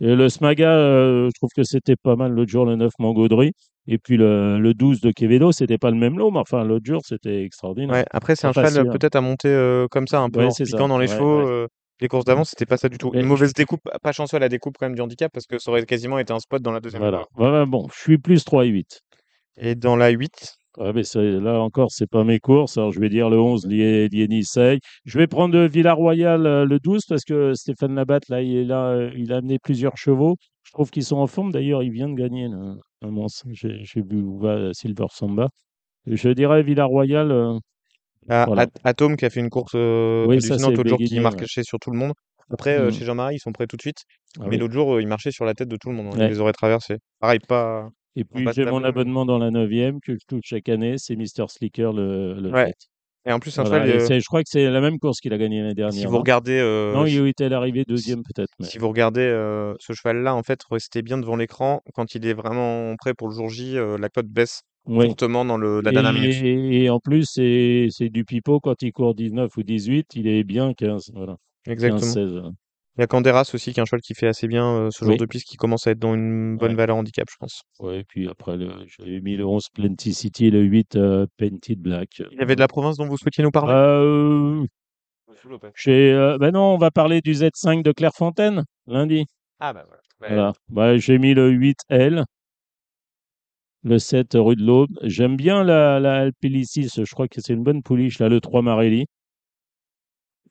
Et 0.00 0.16
le 0.16 0.28
Smaga, 0.28 0.70
euh, 0.70 1.28
je 1.28 1.38
trouve 1.38 1.50
que 1.54 1.62
c'était 1.62 1.96
pas 1.96 2.16
mal 2.16 2.32
l'autre 2.32 2.50
jour, 2.50 2.64
le 2.64 2.76
9 2.76 2.92
Mangaudry. 2.98 3.52
Et 3.86 3.98
puis 3.98 4.16
le, 4.16 4.58
le 4.58 4.74
12 4.74 5.00
de 5.00 5.10
Quevedo, 5.12 5.52
c'était 5.52 5.78
pas 5.78 5.90
le 5.90 5.96
même 5.96 6.18
lot, 6.18 6.30
mais 6.30 6.38
enfin, 6.38 6.64
l'autre 6.64 6.84
jour, 6.86 7.00
c'était 7.04 7.44
extraordinaire. 7.44 7.94
Ouais, 7.94 8.04
après, 8.10 8.36
c'est 8.36 8.46
un 8.46 8.52
cheval 8.52 8.78
hein. 8.78 8.90
peut-être 8.92 9.16
à 9.16 9.20
monter 9.20 9.48
euh, 9.48 9.86
comme 9.90 10.06
ça, 10.06 10.20
un 10.20 10.30
peu 10.30 10.44
en 10.44 10.50
c'est 10.50 10.64
piquant 10.64 10.78
ça. 10.78 10.88
dans 10.88 10.98
les 10.98 11.08
chevaux. 11.08 11.46
euh, 11.46 11.68
les 12.00 12.08
courses 12.08 12.24
d'avant, 12.24 12.42
c'était 12.44 12.66
pas 12.66 12.78
ça 12.78 12.88
du 12.88 12.98
tout. 12.98 13.10
Mais 13.12 13.20
Une 13.20 13.26
mauvaise 13.26 13.52
découpe, 13.52 13.82
pas 14.02 14.10
chanceux 14.12 14.36
à 14.36 14.40
la 14.40 14.48
découpe 14.48 14.76
quand 14.78 14.86
même 14.86 14.96
du 14.96 15.02
handicap, 15.02 15.30
parce 15.32 15.46
que 15.46 15.58
ça 15.58 15.70
aurait 15.70 15.84
quasiment 15.84 16.18
été 16.18 16.32
un 16.32 16.40
spot 16.40 16.60
dans 16.62 16.72
la 16.72 16.80
deuxième 16.80 17.02
Voilà. 17.36 17.66
bon, 17.66 17.86
je 17.94 18.00
suis 18.00 18.18
plus 18.18 18.44
3 18.44 18.66
et 18.66 18.70
8. 18.70 19.00
Et 19.58 19.74
dans 19.76 19.94
la 19.94 20.08
8, 20.10 20.30
Ouais, 20.78 20.92
mais 20.94 21.02
là 21.40 21.60
encore, 21.60 21.90
c'est 21.90 22.06
pas 22.08 22.24
mes 22.24 22.38
courses. 22.38 22.78
Alors, 22.78 22.92
je 22.92 22.98
vais 23.00 23.10
dire 23.10 23.28
le 23.28 23.38
11, 23.38 23.66
Lie- 23.66 24.08
Lienissei. 24.08 24.78
Je 25.04 25.18
vais 25.18 25.26
prendre 25.26 25.58
Villarroyal 25.66 26.46
euh, 26.46 26.64
le 26.64 26.78
12 26.78 27.04
parce 27.06 27.24
que 27.24 27.52
Stéphane 27.52 27.94
Labatte, 27.94 28.28
là, 28.30 28.40
il 28.40 28.56
est 28.56 28.64
là, 28.64 28.86
euh, 28.92 29.10
il 29.16 29.32
a 29.32 29.36
amené 29.36 29.58
plusieurs 29.58 29.96
chevaux. 29.98 30.36
Je 30.62 30.70
trouve 30.72 30.90
qu'ils 30.90 31.04
sont 31.04 31.18
en 31.18 31.26
forme. 31.26 31.52
D'ailleurs, 31.52 31.82
il 31.82 31.90
vient 31.92 32.08
de 32.08 32.14
gagner 32.14 32.48
là, 32.48 32.74
un 33.02 33.26
J'ai 33.52 34.00
vu 34.02 34.22
va 34.40 34.72
Silver 34.72 35.06
Samba. 35.10 35.48
Je 36.06 36.30
dirais 36.30 36.62
Villarroyal. 36.62 37.30
euh, 37.30 37.58
Ah, 38.28 38.44
voilà. 38.46 38.62
At- 38.62 38.68
Atome 38.84 39.16
qui 39.16 39.24
a 39.26 39.30
fait 39.30 39.40
une 39.40 39.50
course 39.50 39.72
euh, 39.74 40.24
Oui, 40.26 40.40
ça, 40.40 40.56
l'autre 40.56 40.88
jour 40.88 40.98
qui 40.98 41.14
ouais. 41.16 41.20
marchait 41.20 41.64
sur 41.64 41.78
tout 41.80 41.90
le 41.90 41.98
monde. 41.98 42.12
Après, 42.50 42.78
euh, 42.78 42.88
Mm. 42.88 42.92
chez 42.92 43.04
Jean-Marie, 43.04 43.36
ils 43.36 43.40
sont 43.40 43.52
prêts 43.52 43.66
tout 43.66 43.76
de 43.76 43.82
suite. 43.82 43.98
Ah 44.38 44.44
Mais 44.44 44.50
oui. 44.50 44.56
l'autre 44.58 44.72
jour, 44.72 44.94
euh, 44.94 45.02
il 45.02 45.08
marchait 45.08 45.30
sur 45.32 45.44
la 45.44 45.54
tête 45.54 45.68
de 45.68 45.76
tout 45.76 45.90
le 45.90 45.96
monde. 45.96 46.06
hein. 46.06 46.10
Il 46.14 46.20
Ouais. 46.20 46.28
les 46.28 46.40
aurait 46.40 46.52
traversés. 46.52 46.96
Pareil, 47.20 47.40
pas 47.46 47.88
Et 48.16 48.24
puis, 48.24 48.46
j'ai 48.54 48.64
mon 48.64 48.84
abonnement 48.84 49.24
dans 49.24 49.38
la 49.38 49.50
9e 49.50 50.00
que 50.00 50.12
je 50.14 50.24
touche 50.26 50.42
chaque 50.44 50.68
année. 50.68 50.96
C'est 50.98 51.16
Mister 51.16 51.44
Slicker 51.48 51.92
le, 51.92 52.34
le 52.40 52.50
Ouais. 52.50 52.66
fait. 52.66 52.76
Et 53.24 53.32
en 53.32 53.38
plus, 53.38 53.56
un 53.58 53.62
Voilà, 53.62 53.86
cheval, 53.86 54.00
euh, 54.12 54.20
je 54.20 54.26
crois 54.26 54.42
que 54.42 54.48
c'est 54.50 54.68
la 54.68 54.80
même 54.80 54.98
course 54.98 55.20
qu'il 55.20 55.32
a 55.32 55.38
gagnée 55.38 55.60
l'année 55.60 55.70
si 55.70 55.76
dernière. 55.76 56.08
vous 56.08 56.14
non? 56.14 56.18
regardez, 56.20 56.58
euh, 56.58 56.92
Non, 56.92 57.06
si- 57.06 57.14
il 57.16 57.26
était 57.28 57.52
arrivé 57.52 57.84
deuxième 57.86 58.22
peut-être. 58.24 58.50
mais- 58.58 58.66
si 58.66 58.78
vous 58.78 58.88
regardez 58.88 59.20
euh, 59.20 59.74
ce 59.78 59.92
cheval-là, 59.92 60.34
en 60.34 60.42
fait, 60.42 60.58
restez 60.68 61.02
bien 61.02 61.18
devant 61.18 61.36
l'écran. 61.36 61.80
Quand 61.94 62.14
il 62.16 62.26
est 62.26 62.34
vraiment 62.34 62.94
prêt 62.96 63.14
pour 63.14 63.28
le 63.28 63.34
jour 63.34 63.48
J, 63.48 63.78
euh, 63.78 63.96
la 63.96 64.08
cote 64.08 64.26
baisse 64.26 64.62
Oui. 64.86 65.06
fortement 65.06 65.44
dans 65.44 65.56
le, 65.56 65.80
la 65.82 65.92
dernière 65.92 66.12
minute. 66.12 66.34
Et, 66.42 66.82
et 66.84 66.90
en 66.90 66.98
plus, 66.98 67.26
c'est 67.32 68.08
du 68.10 68.24
pipeau 68.24 68.58
quand 68.58 68.82
il 68.82 68.92
court 68.92 69.14
19 69.14 69.56
ou 69.56 69.62
18, 69.62 70.08
il 70.16 70.26
est 70.26 70.42
bien 70.42 70.74
15. 70.74 71.12
Voilà. 71.14 71.36
15, 71.64 71.72
Exactement. 71.74 72.12
16. 72.12 72.42
Il 72.98 73.00
y 73.00 73.04
a 73.04 73.06
Canderas 73.06 73.50
aussi, 73.54 73.72
qui 73.72 73.80
est 73.80 73.82
un 73.82 73.86
cheval 73.86 74.02
qui 74.02 74.14
fait 74.14 74.26
assez 74.26 74.46
bien 74.46 74.66
euh, 74.66 74.90
ce 74.90 75.04
genre 75.04 75.12
Oui. 75.12 75.18
de 75.18 75.24
piste, 75.24 75.46
qui 75.48 75.56
commence 75.56 75.86
à 75.86 75.92
être 75.92 75.98
dans 75.98 76.14
une 76.14 76.58
bonne 76.58 76.72
Ouais. 76.72 76.76
valeur 76.76 76.96
handicap, 76.96 77.26
je 77.30 77.36
pense. 77.38 77.62
Ouais, 77.80 78.00
et 78.00 78.04
puis 78.04 78.28
après, 78.28 78.58
j'avais 78.86 79.20
mis 79.20 79.36
le 79.36 79.46
11 79.46 79.68
Plenty 79.72 80.12
City, 80.12 80.50
le 80.50 80.60
8 80.60 80.96
euh, 80.96 81.26
Painted 81.38 81.80
Black. 81.80 82.22
Il 82.30 82.38
y 82.38 82.42
avait 82.42 82.54
de 82.54 82.60
la 82.60 82.68
province 82.68 82.98
dont 82.98 83.06
vous 83.06 83.16
souhaitiez 83.16 83.42
nous 83.42 83.50
parler? 83.50 83.72
Euh, 83.72 84.66
euh, 85.88 86.38
ben 86.38 86.50
non, 86.50 86.74
on 86.74 86.78
va 86.78 86.90
parler 86.90 87.22
du 87.22 87.32
Z5 87.32 87.82
de 87.82 87.92
Clairefontaine 87.92 88.64
lundi. 88.86 89.24
Ah 89.58 89.72
bah 89.72 89.84
voilà. 89.86 90.02
Ouais. 90.20 90.28
Voilà. 90.28 90.52
Bah, 90.68 90.96
j'ai 90.98 91.18
mis 91.18 91.32
le 91.32 91.50
8L, 91.50 92.24
le 93.84 93.98
7 93.98 94.34
rue 94.34 94.56
de 94.56 94.62
l'Aube. 94.64 94.90
J'aime 95.02 95.36
bien 95.36 95.64
la, 95.64 95.98
la 95.98 96.14
Alpilicis, 96.20 96.90
je 96.94 97.10
crois 97.14 97.26
que 97.26 97.40
c'est 97.40 97.54
une 97.54 97.62
bonne 97.62 97.82
pouliche, 97.82 98.18
là, 98.18 98.28
le 98.28 98.40
3 98.40 98.60
Marelli. 98.60 99.06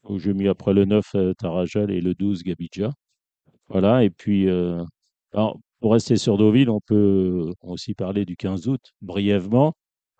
Où 0.04 0.20
J'ai 0.20 0.34
mis 0.34 0.48
après 0.48 0.74
le 0.74 0.86
9 0.86 1.06
euh, 1.16 1.34
Tarajal 1.34 1.92
et 1.92 2.02
le 2.02 2.14
12 2.16 2.44
Gabidja. 2.44 2.92
Voilà, 3.70 4.04
et 4.04 4.10
puis, 4.10 4.50
euh, 4.50 4.84
alors, 5.34 5.60
pour 5.80 5.94
rester 5.94 6.18
sur 6.18 6.38
Deauville, 6.38 6.70
on 6.70 6.82
peut 6.82 7.54
aussi 7.64 7.94
parler 7.94 8.26
du 8.26 8.36
15 8.38 8.68
août, 8.68 8.82
brièvement. 9.02 9.74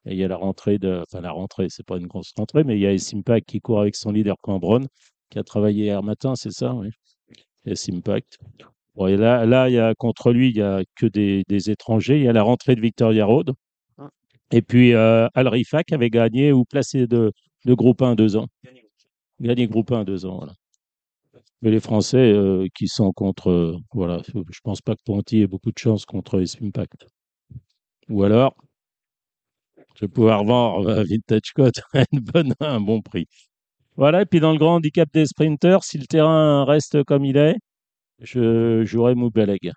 Et 0.06 0.14
il 0.14 0.18
y 0.18 0.24
a 0.24 0.28
la 0.28 0.38
rentrée 0.38 0.80
de, 0.80 1.04
enfin, 1.08 1.22
la 1.22 1.32
rentrée, 1.32 1.68
c'est 1.70 1.86
pas 1.86 1.98
une 1.98 2.08
grosse 2.08 2.32
rentrée, 2.36 2.64
mais 2.64 2.78
il 2.78 2.82
y 2.82 2.88
a 2.88 2.98
Simpact 2.98 3.48
qui 3.48 3.62
court 3.62 3.82
avec 3.82 3.96
son 3.96 4.12
leader 4.12 4.36
Cambronne, 4.42 4.88
qui 5.30 5.40
a 5.40 5.44
travaillé 5.44 5.86
hier 5.86 6.04
matin, 6.04 6.36
c'est 6.36 6.52
ça, 6.52 6.74
oui. 6.74 6.90
Et 7.66 7.76
Simpact. 7.76 8.40
Bon, 8.96 9.08
et 9.08 9.18
là, 9.18 9.46
là, 9.46 9.70
il 9.70 9.74
y 9.74 9.80
a, 9.80 9.94
contre 9.96 10.32
lui, 10.32 10.50
il 10.50 10.58
y 10.58 10.62
a 10.62 10.84
que 10.96 11.06
des, 11.06 11.44
des 11.48 11.70
étrangers. 11.70 12.18
Il 12.18 12.24
y 12.24 12.28
a 12.28 12.34
la 12.34 12.44
rentrée 12.44 12.76
de 12.76 12.82
Victoria 12.82 13.26
Road. 13.26 13.52
Et 14.52 14.62
puis, 14.62 14.94
euh, 14.94 15.28
Al 15.34 15.48
Rifak 15.48 15.94
avait 15.94 16.10
gagné 16.10 16.52
ou 16.52 16.66
placé 16.66 17.08
de, 17.08 17.32
de 17.66 17.74
groupe 17.74 18.02
1 18.02 18.16
deux 18.16 18.36
ans. 18.36 18.48
Gagné 19.42 19.68
groupe 19.68 19.92
1 19.92 20.04
deux 20.04 20.28
ans, 20.28 20.38
voilà. 20.38 20.54
Mais 21.64 21.72
les 21.72 21.80
Français 21.80 22.32
euh, 22.32 22.68
qui 22.76 22.88
sont 22.88 23.12
contre, 23.12 23.50
euh, 23.50 23.76
voilà, 23.92 24.22
je 24.28 24.60
pense 24.64 24.82
pas 24.82 24.96
que 24.96 25.02
Ponty 25.04 25.42
ait 25.42 25.48
beaucoup 25.48 25.72
de 25.72 25.80
chance 25.80 26.06
contre 26.06 26.44
Impact. 26.62 27.08
Ou 28.10 28.22
alors, 28.24 28.56
je 29.96 30.06
vais 30.06 30.10
pouvoir 30.10 30.44
vendre 30.44 30.88
euh, 30.88 31.04
Vintage 31.04 31.54
Code 31.56 31.74
à 31.94 32.04
une 32.12 32.20
bonne, 32.20 32.54
à 32.60 32.72
un 32.76 32.82
bon 32.82 33.02
prix. 33.02 33.26
Voilà, 33.96 34.22
et 34.22 34.26
puis 34.26 34.40
dans 34.40 34.52
le 34.52 34.60
grand 34.60 34.76
handicap 34.76 35.10
des 35.12 35.26
sprinters, 35.26 35.84
si 35.84 35.98
le 35.98 36.06
terrain 36.06 36.64
reste 36.64 37.04
comme 37.04 37.26
il 37.26 37.38
est, 37.38 37.56
je 38.20 38.86
jouerai 38.86 39.16
Moubeleg. 39.16 39.72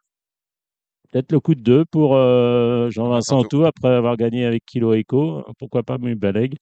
Peut-être 1.10 1.32
le 1.32 1.40
coup 1.40 1.54
de 1.54 1.62
deux 1.62 1.84
pour 1.86 2.16
euh, 2.16 2.90
Jean-Vincent 2.90 3.36
Vincent 3.36 3.48
Tout 3.48 3.64
après 3.64 3.94
avoir 3.94 4.18
gagné 4.18 4.44
avec 4.44 4.64
Kilo 4.66 4.94
Eco. 4.94 5.42
Pourquoi 5.58 5.82
pas 5.82 5.96
Moubeleg? 5.96 6.56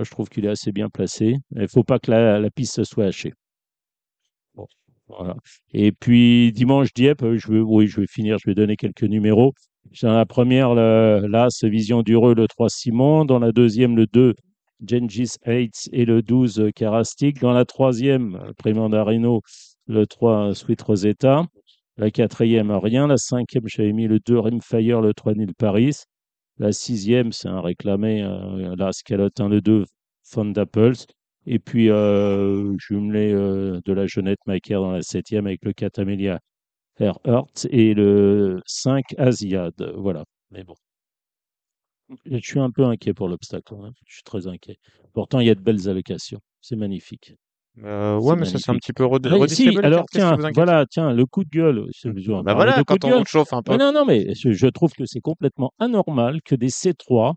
Je 0.00 0.10
trouve 0.10 0.28
qu'il 0.28 0.44
est 0.44 0.50
assez 0.50 0.72
bien 0.72 0.88
placé. 0.88 1.36
Il 1.54 1.62
ne 1.62 1.66
faut 1.66 1.84
pas 1.84 1.98
que 1.98 2.10
la, 2.10 2.50
piste 2.50 2.84
soit 2.84 3.06
hachée. 3.06 3.32
Et 5.72 5.92
puis 5.92 6.52
dimanche 6.52 6.92
Dieppe, 6.92 7.22
euh, 7.22 7.38
je 7.38 7.52
vais, 7.52 7.60
oui, 7.60 7.86
je 7.86 8.00
vais 8.00 8.08
finir, 8.08 8.38
je 8.38 8.50
vais 8.50 8.54
donner 8.54 8.76
quelques 8.76 9.04
numéros. 9.04 9.54
Dans 10.02 10.12
la 10.12 10.26
première, 10.26 10.74
l'As 10.74 11.62
Vision 11.62 12.02
d'Ureux, 12.02 12.34
le 12.34 12.48
3 12.48 12.68
Simon. 12.68 13.24
Dans 13.24 13.38
la 13.38 13.52
deuxième, 13.52 13.96
le 13.96 14.06
2 14.06 14.34
Gengis 14.84 15.36
Hates 15.44 15.88
et 15.92 16.04
le 16.04 16.22
12 16.22 16.60
euh, 16.60 16.70
Karastik. 16.72 17.40
Dans 17.40 17.52
la 17.52 17.64
troisième, 17.64 18.52
Primandarino, 18.58 19.42
le 19.86 20.06
3 20.06 20.54
Sweet 20.54 20.82
Rosetta. 20.82 21.44
La 21.96 22.10
quatrième, 22.10 22.72
rien. 22.72 23.06
La 23.06 23.16
cinquième, 23.16 23.68
j'avais 23.68 23.92
mis 23.92 24.08
le 24.08 24.18
2 24.18 24.38
Rimfire, 24.38 25.00
le 25.00 25.14
3 25.14 25.34
Nil 25.34 25.54
Paris. 25.54 26.02
La 26.58 26.72
sixième, 26.72 27.32
c'est 27.32 27.48
un 27.48 27.60
réclamé, 27.60 28.22
euh, 28.22 28.74
la 28.76 28.92
Scalotin, 28.92 29.48
le 29.48 29.60
2 29.60 29.84
Fonda 30.22 30.66
Pulse. 30.66 31.06
Et 31.46 31.58
puis, 31.58 31.90
euh, 31.90 32.76
jumelé 32.78 33.32
euh, 33.32 33.80
de 33.84 33.92
la 33.92 34.06
Jeunette 34.06 34.40
Macaire 34.46 34.80
dans 34.80 34.90
la 34.92 35.02
septième 35.02 35.46
avec 35.46 35.64
le 35.64 35.72
4 35.72 35.98
Amelia 36.00 36.40
Earhart 37.00 37.48
et 37.70 37.94
le 37.94 38.62
5 38.66 39.14
Asiad. 39.18 39.74
Voilà. 39.96 40.24
Mais 40.50 40.64
bon. 40.64 40.74
Je 42.26 42.38
suis 42.38 42.58
un 42.60 42.70
peu 42.70 42.84
inquiet 42.84 43.14
pour 43.14 43.28
l'obstacle. 43.28 43.74
hein. 43.74 43.92
Je 44.06 44.14
suis 44.14 44.22
très 44.22 44.46
inquiet. 44.48 44.76
Pourtant, 45.12 45.40
il 45.40 45.46
y 45.46 45.50
a 45.50 45.54
de 45.54 45.60
belles 45.60 45.88
allocations. 45.88 46.40
C'est 46.60 46.76
magnifique. 46.76 47.34
Euh, 47.84 48.18
ouais, 48.18 48.36
mais 48.36 48.46
ça, 48.46 48.58
c'est 48.58 48.70
un 48.70 48.76
petit 48.76 48.92
peu 48.92 49.04
Ouais, 49.04 49.48
si, 49.48 49.70
les 49.70 49.78
alors 49.80 50.06
tiens, 50.10 50.36
voilà, 50.54 50.86
tiens, 50.86 51.12
le 51.12 51.26
coup 51.26 51.44
de 51.44 51.50
gueule. 51.50 51.84
c'est 51.92 52.10
besoin 52.10 52.42
Bah 52.42 52.54
voilà, 52.54 52.78
de 52.78 52.82
quand 52.84 53.04
on 53.04 53.10
gueule. 53.10 53.26
chauffe 53.26 53.52
un 53.52 53.62
peu. 53.62 53.76
Non, 53.76 53.92
non, 53.92 54.04
mais 54.06 54.34
je, 54.34 54.52
je 54.52 54.66
trouve 54.66 54.92
que 54.92 55.04
c'est 55.04 55.20
complètement 55.20 55.72
anormal 55.78 56.40
que 56.42 56.54
des 56.54 56.68
C3 56.70 57.34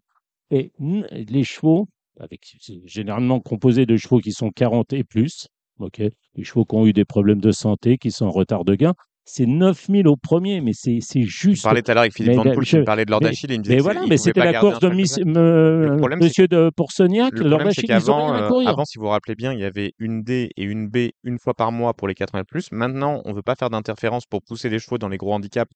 et 0.51 0.71
les 1.11 1.43
chevaux, 1.43 1.87
avec 2.19 2.41
généralement 2.85 3.39
composés 3.39 3.85
de 3.85 3.97
chevaux 3.97 4.19
qui 4.19 4.31
sont 4.31 4.49
40 4.49 4.93
et 4.93 5.03
plus, 5.03 5.47
ok, 5.79 5.99
les 6.35 6.43
chevaux 6.43 6.63
qui 6.65 6.75
ont 6.75 6.85
eu 6.85 6.93
des 6.93 7.05
problèmes 7.05 7.41
de 7.41 7.51
santé, 7.51 7.97
qui 7.97 8.11
sont 8.11 8.25
en 8.25 8.31
retard 8.31 8.63
de 8.63 8.75
gain, 8.75 8.93
c'est 9.25 9.45
9000 9.45 10.07
au 10.07 10.15
premier, 10.15 10.59
mais 10.61 10.71
c'est 10.73 10.99
c'est 11.01 11.21
Je 11.21 11.27
juste. 11.27 11.63
parlais 11.63 11.81
tout 11.83 11.91
à 11.91 11.93
l'heure 11.93 12.01
avec 12.01 12.13
Philippe 12.15 12.33
Van 12.35 12.43
Poel 12.43 12.59
qui 12.59 12.65
je- 12.71 12.77
me 12.77 12.83
parlait 12.83 13.05
de 13.05 13.11
Lord 13.11 13.21
mais- 13.21 13.29
Achille 13.29 13.51
et 13.51 13.55
il 13.55 13.59
me 13.59 13.63
disait 13.63 13.75
Mais 13.75 13.81
voilà, 13.81 14.01
mais 14.07 14.17
c'était 14.17 14.39
la 14.43 14.59
course 14.59 14.79
de 14.79 15.05
ça. 15.05 15.21
me- 15.23 15.95
problème, 15.97 16.19
Monsieur 16.19 16.47
de 16.47 16.71
Pourceniac, 16.75 17.33
Le 17.33 17.41
Lord 17.41 17.59
problème, 17.59 17.73
c'est 17.73 17.91
Achille, 17.91 18.05
ils 18.07 18.11
ont 18.11 18.25
rien 18.31 18.43
à 18.45 18.47
courir. 18.47 18.69
avant, 18.69 18.85
si 18.85 18.97
vous 18.97 19.03
vous 19.05 19.11
rappelez 19.11 19.35
bien, 19.35 19.53
il 19.53 19.59
y 19.59 19.63
avait 19.65 19.93
une 19.99 20.23
D 20.23 20.49
et 20.57 20.63
une 20.63 20.87
B 20.87 21.09
une 21.23 21.37
fois 21.37 21.53
par 21.53 21.71
mois 21.71 21.93
pour 21.93 22.07
les 22.07 22.15
80 22.15 22.41
et 22.41 22.43
plus. 22.43 22.71
Maintenant, 22.71 23.21
on 23.25 23.33
veut 23.33 23.43
pas 23.43 23.55
faire 23.55 23.69
d'interférence 23.69 24.25
pour 24.25 24.41
pousser 24.41 24.69
les 24.69 24.79
chevaux 24.79 24.97
dans 24.97 25.09
les 25.09 25.17
gros 25.17 25.33
handicaps 25.33 25.71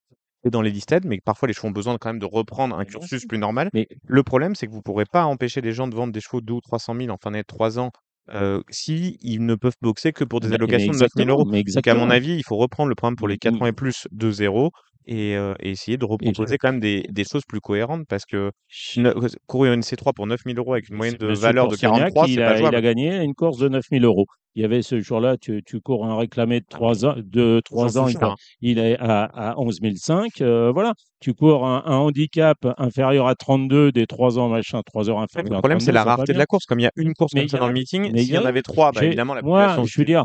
et 0.46 0.50
dans 0.50 0.62
les 0.62 0.72
listed, 0.72 1.06
mais 1.06 1.20
parfois 1.24 1.48
les 1.48 1.54
chevaux 1.54 1.68
ont 1.68 1.72
besoin 1.72 1.96
quand 1.98 2.10
même 2.10 2.20
de 2.20 2.26
reprendre 2.26 2.76
un 2.78 2.86
cursus 2.86 3.26
plus 3.26 3.38
normal. 3.38 3.70
Mais 3.74 3.88
Le 4.08 4.24
problème, 4.24 4.56
c'est 4.56 4.66
que 4.68 4.72
vous 4.72 4.82
pourrez 4.82 5.06
pas 5.06 5.26
empêcher 5.26 5.62
les 5.62 5.72
gens 5.74 5.88
de 5.88 5.96
vendre 5.96 6.12
des 6.12 6.20
chevaux 6.22 6.42
de 6.42 6.46
2 6.48 6.54
ou 6.54 6.62
300 6.62 6.96
000 6.96 7.10
en 7.12 7.18
fin 7.22 7.32
d'année 7.32 7.44
de 7.44 7.48
3 7.48 7.80
ans 7.80 7.92
euh, 8.32 8.62
si 8.70 9.18
ils 9.22 9.46
ne 9.46 9.56
peuvent 9.56 9.76
boxer 9.82 10.14
que 10.14 10.24
pour 10.24 10.40
des 10.40 10.50
mais, 10.50 10.58
mais 10.66 10.76
allocations 10.76 10.94
de 10.94 10.98
9 11.00 11.10
000 11.16 11.28
exactement, 11.28 11.30
euros. 11.30 11.46
mais 11.46 11.64
Donc, 11.64 11.88
à 11.88 11.96
mon 11.96 12.10
avis, 12.10 12.36
il 12.36 12.44
faut 12.44 12.58
reprendre 12.58 12.90
le 12.90 12.96
programme 12.96 13.16
pour 13.16 13.28
les 13.28 13.38
Mm, 13.46 13.60
80 13.60 13.66
mm. 13.66 13.70
et 13.70 13.74
plus 13.74 14.08
de 14.12 14.32
zéro 14.32 14.72
et, 15.06 15.36
euh, 15.36 15.54
et 15.60 15.72
essayer 15.72 15.98
de 15.98 16.06
reproposer 16.06 16.58
quand 16.58 16.72
même 16.72 16.80
des, 16.80 17.04
des 17.10 17.24
choses 17.24 17.44
plus 17.48 17.60
cohérentes 17.60 18.06
parce 18.08 18.26
que 18.26 18.52
ne- 18.98 19.14
courir 19.48 19.74
une 19.74 19.82
C3 19.82 20.14
pour 20.14 20.28
9 20.28 20.46
000 20.46 20.58
euros 20.58 20.74
avec 20.74 20.90
une 20.90 20.96
moyenne 20.96 21.16
de 21.18 21.28
valeur 21.28 21.66
de 21.66 21.70
Pourceniac, 21.70 22.14
43, 22.14 22.28
il 22.28 22.34
c'est 22.36 22.42
pas 22.42 22.52
a, 22.52 22.60
il 22.60 22.76
a 22.76 22.82
gagné 22.82 23.16
une 23.24 23.34
course 23.34 23.58
de 23.58 23.70
9000 23.70 24.06
euros. 24.06 24.26
Il 24.56 24.62
y 24.62 24.66
avait 24.66 24.84
ce 24.84 25.00
jour-là, 25.02 25.36
tu, 25.38 25.64
tu 25.66 25.82
cours 25.82 26.06
un 26.06 26.16
réclamé 26.16 26.60
de 26.60 26.66
Ah, 26.72 26.76
3 26.78 27.06
ans, 27.06 27.16
de 27.18 27.62
J'en 27.72 27.76
3 27.76 27.98
ans, 27.98 28.08
il, 28.08 28.18
hein. 28.24 28.36
il 28.62 28.78
est 28.78 28.98
à, 29.00 29.24
à 29.24 29.58
11 29.58 29.80
500. 29.96 30.42
euh, 30.42 30.72
voilà. 30.72 30.94
Tu 31.20 31.34
cours 31.34 31.66
un, 31.66 31.82
un 31.86 31.98
handicap 31.98 32.58
inférieur 32.78 33.28
à 33.28 33.34
32 33.36 33.92
des 33.92 34.06
3 34.06 34.38
ans, 34.38 34.50
machin, 34.50 34.82
3 34.86 35.10
heures 35.10 35.18
Ouais, 35.18 35.22
mais 35.38 35.50
inférieur 35.50 35.56
le 35.56 35.60
problème, 35.62 35.80
c'est 35.80 35.92
32, 35.92 35.94
la 35.94 36.04
rareté 36.04 36.34
de 36.34 36.38
la 36.38 36.46
course. 36.46 36.66
Comme 36.66 36.80
il 36.80 36.84
y 36.84 36.88
a 36.88 36.92
une 36.96 37.14
course 37.16 37.34
Mais 37.34 37.42
comme 37.42 37.50
ça 37.50 37.58
dans 37.58 37.66
a, 37.66 37.68
le 37.70 37.74
meeting, 37.74 38.16
s'il 38.16 38.36
y 38.36 38.38
en 38.38 38.46
a, 38.46 38.50
avait 38.50 38.62
trois, 38.62 38.92
bah, 38.92 39.02
j'ai- 39.02 39.08
évidemment, 39.08 39.34
la 39.34 39.42
moi, 39.42 39.62
population 39.66 39.86
je 39.86 40.00
veux 40.00 40.06
dire, 40.06 40.24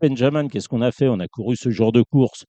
Benjamin, 0.00 0.48
qu'est-ce 0.48 0.68
qu'on 0.68 0.82
a 0.82 0.92
fait? 0.92 1.08
On 1.08 1.18
a 1.20 1.28
couru 1.28 1.56
ce 1.56 1.70
genre 1.70 1.92
de 1.92 2.02
course. 2.02 2.44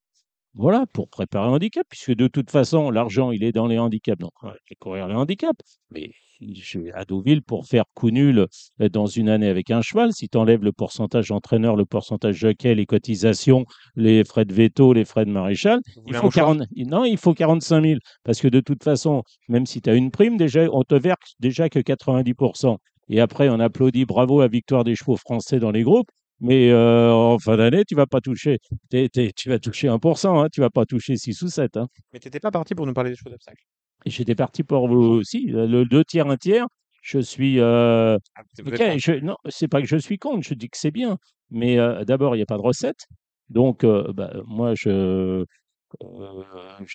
Voilà, 0.53 0.85
pour 0.93 1.07
préparer 1.09 1.47
un 1.47 1.53
handicap, 1.53 1.85
puisque 1.89 2.13
de 2.13 2.27
toute 2.27 2.51
façon, 2.51 2.91
l'argent, 2.91 3.31
il 3.31 3.43
est 3.43 3.53
dans 3.53 3.67
les 3.67 3.79
handicaps. 3.79 4.19
Donc, 4.19 4.31
on 4.41 4.47
va 4.47 4.53
aller 4.53 4.75
courir 4.79 5.07
les 5.07 5.15
handicaps. 5.15 5.79
Mais 5.91 6.11
je 6.41 6.79
vais 6.79 6.91
à 6.91 7.05
Deauville 7.05 7.41
pour 7.41 7.65
faire 7.65 7.85
coup 7.93 8.09
nul 8.09 8.47
euh, 8.81 8.89
dans 8.89 9.05
une 9.05 9.29
année 9.29 9.47
avec 9.47 9.71
un 9.71 9.81
cheval. 9.81 10.11
Si 10.13 10.27
tu 10.27 10.37
enlèves 10.37 10.63
le 10.63 10.71
pourcentage 10.71 11.31
entraîneur, 11.31 11.75
le 11.75 11.85
pourcentage 11.85 12.35
jockey, 12.35 12.75
les 12.75 12.85
cotisations, 12.85 13.65
les 13.95 14.23
frais 14.23 14.45
de 14.45 14.53
veto, 14.53 14.93
les 14.93 15.05
frais 15.05 15.25
de 15.25 15.31
maréchal, 15.31 15.79
il 16.05 16.15
faut 16.15 16.25
mouchoir? 16.25 16.55
40, 16.57 16.67
non, 16.87 17.05
il 17.05 17.17
faut 17.17 17.33
45 17.33 17.83
000. 17.83 17.99
Parce 18.23 18.41
que 18.41 18.47
de 18.47 18.59
toute 18.59 18.83
façon, 18.83 19.23
même 19.47 19.65
si 19.65 19.81
tu 19.81 19.89
as 19.89 19.95
une 19.95 20.11
prime, 20.11 20.37
déjà, 20.37 20.67
on 20.71 20.83
te 20.83 20.95
verse 20.95 21.35
déjà 21.39 21.69
que 21.69 21.79
90%. 21.79 22.77
Et 23.09 23.19
après, 23.19 23.49
on 23.49 23.59
applaudit 23.59 24.05
bravo 24.05 24.41
à 24.41 24.47
victoire 24.47 24.83
des 24.83 24.95
chevaux 24.95 25.17
français 25.17 25.59
dans 25.59 25.71
les 25.71 25.83
groupes. 25.83 26.09
Mais 26.41 26.71
euh, 26.71 27.11
en 27.13 27.37
fin 27.39 27.55
d'année, 27.55 27.83
tu 27.85 27.95
vas 27.95 28.07
pas 28.07 28.19
toucher. 28.19 28.57
t'es- 28.89 29.09
t'es- 29.09 29.31
tu 29.35 29.49
vas 29.49 29.59
toucher 29.59 29.87
1%, 29.87 30.41
hein, 30.41 30.47
tu 30.51 30.59
vas 30.59 30.71
pas 30.71 30.85
toucher 30.85 31.15
6 31.15 31.39
ou 31.43 31.47
7. 31.49 31.77
Hein. 31.77 31.87
Mais 32.13 32.19
t'étais 32.19 32.39
pas 32.39 32.51
parti 32.51 32.73
pour 32.75 32.87
nous 32.87 32.93
parler 32.93 33.11
des 33.11 33.15
chevaux 33.15 33.29
d'obstacle. 33.29 33.63
Et 34.05 34.09
j'étais 34.09 34.33
parti 34.35 34.63
pour 34.63 34.87
vous 34.87 34.95
aussi, 35.19 35.45
le 35.45 35.83
2 35.85 36.03
tiers, 36.03 36.27
1 36.27 36.37
tiers. 36.37 36.65
Je 37.03 37.19
suis, 37.19 37.59
heu, 37.59 38.17
Ah, 38.35 38.41
vous 38.63 38.71
OK, 38.71 38.73
êtes 38.73 38.79
contre. 38.79 38.99
je 38.99 39.11
non, 39.23 39.35
c'est 39.49 39.67
pas 39.67 39.81
que 39.81 39.87
je 39.87 39.97
suis 39.97 40.17
contre, 40.17 40.47
je 40.47 40.53
dis 40.55 40.69
que 40.69 40.77
c'est 40.77 40.91
bien. 40.91 41.17
Mais, 41.51 41.77
d'abord, 42.05 42.35
il 42.35 42.39
y 42.39 42.41
a 42.43 42.45
pas 42.47 42.57
de 42.57 42.61
recette. 42.63 43.05
Donc, 43.49 43.85
bah, 43.85 44.33
moi, 44.45 44.73
je, 44.75 45.45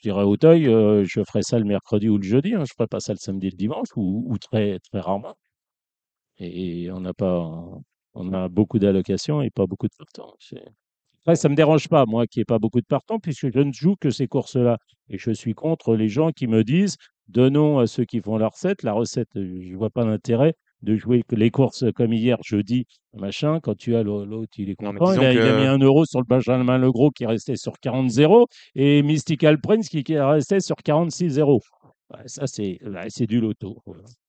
dirais 0.02 0.20
à 0.22 0.26
Auteuil, 0.26 0.66
heu, 0.68 1.04
je 1.04 1.20
ferai 1.24 1.42
ça 1.42 1.58
le 1.58 1.64
mercredi 1.64 2.08
ou 2.08 2.18
le 2.18 2.22
jeudi, 2.24 2.54
hein. 2.54 2.64
Je 2.66 2.72
ferai 2.76 2.86
pas 2.88 3.00
ça 3.00 3.12
le 3.12 3.18
samedi 3.18 3.48
et 3.48 3.50
le 3.50 3.56
dimanche 3.56 3.88
ou 3.96 4.24
ou 4.28 4.38
très 4.38 4.78
très 4.90 5.00
rarement. 5.00 5.34
Et 6.38 6.90
on 6.92 7.00
n'a 7.00 7.14
pas 7.14 7.52
on 8.16 8.32
a 8.34 8.48
beaucoup 8.48 8.78
d'allocations 8.80 9.42
et 9.42 9.50
pas 9.50 9.66
beaucoup 9.66 9.86
de 9.88 9.94
partants. 9.98 10.34
Après 11.24 11.36
ça 11.36 11.48
me 11.50 11.56
dérange 11.56 11.88
pas, 11.88 12.06
moi, 12.06 12.26
qu'il 12.28 12.40
y 12.40 12.42
ait 12.42 12.44
pas 12.46 12.58
beaucoup 12.60 12.80
de 12.80 12.86
partants 12.86 13.18
puisque 13.20 13.52
je 13.52 13.60
ne 13.60 13.72
joue 13.72 13.96
que 14.00 14.10
ces 14.10 14.28
courses-là 14.28 14.78
et 15.10 15.18
je 15.18 15.32
suis 15.32 15.54
contre 15.54 15.96
les 15.96 16.08
gens 16.08 16.30
qui 16.32 16.46
me 16.48 16.64
disent: 16.64 16.96
«Donnons 17.28 17.78
à 17.80 17.86
ceux 17.88 18.04
qui 18.04 18.20
font 18.20 18.38
la 18.38 18.48
recette». 18.48 18.82
La 18.84 18.92
recette, 18.94 19.28
heu, 19.36 19.60
je 19.62 19.74
vois 19.76 19.90
pas 19.90 20.04
l'intérêt 20.06 20.54
de 20.82 20.96
jouer 20.96 21.22
que 21.28 21.36
les 21.36 21.50
courses 21.50 21.84
comme 21.96 22.12
hier, 22.12 22.38
jeudi, 22.44 22.86
machin, 23.14 23.60
quand 23.60 23.76
tu 23.76 23.96
as 23.96 24.02
l'au 24.04 24.24
l'autre, 24.26 24.52
il 24.58 24.70
est 24.70 24.76
Non, 24.80 24.92
content. 24.92 25.12
Il 25.14 25.24
a 25.24 25.32
il 25.32 25.46
a 25.46 25.52
mis 25.54 25.64
que 25.64 25.66
1 25.66 25.78
€ 25.78 26.04
sur 26.06 26.20
le 26.20 26.26
Benjamin 26.26 26.78
Legros 26.78 27.10
qui 27.10 27.24
restait 27.26 27.56
sur 27.56 27.72
40-0 27.80 28.46
et 28.74 29.02
Mystical 29.02 29.58
Prince 29.60 29.88
qui 29.88 30.04
qui 30.04 30.18
restait 30.18 30.60
sur 30.60 30.76
46-0. 30.84 31.60
Ça, 32.26 32.46
c'est 32.46 32.78
bah, 32.82 33.04
c'est 33.08 33.26
du 33.26 33.40
loto, 33.40 33.82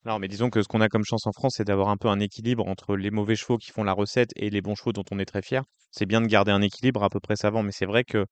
non, 0.05 0.19
mais 0.19 0.27
disons 0.27 0.49
que 0.49 0.61
ce 0.63 0.67
qu'on 0.67 0.81
a 0.81 0.89
comme 0.89 1.03
chance 1.05 1.27
en 1.27 1.31
France, 1.31 1.55
c'est 1.57 1.63
d'avoir 1.65 1.89
un 1.89 1.97
peu 1.97 2.07
un 2.07 2.19
équilibre 2.19 2.67
entre 2.67 2.95
les 2.95 3.11
mauvais 3.11 3.35
chevaux 3.35 3.57
qui 3.57 3.71
font 3.71 3.83
la 3.83 3.93
recette 3.93 4.31
et 4.35 4.49
les 4.49 4.61
bons 4.61 4.75
chevaux 4.75 4.93
dont 4.93 5.03
on 5.11 5.19
est 5.19 5.25
très 5.25 5.41
fier. 5.41 5.63
C'est 5.91 6.05
bien 6.05 6.21
de 6.21 6.27
garder 6.27 6.51
un 6.51 6.61
équilibre 6.61 7.03
à 7.03 7.09
peu 7.09 7.19
près 7.19 7.35
savant, 7.35 7.63
mais 7.63 7.71
c'est 7.71 7.85
vrai 7.85 8.03
que 8.03 8.25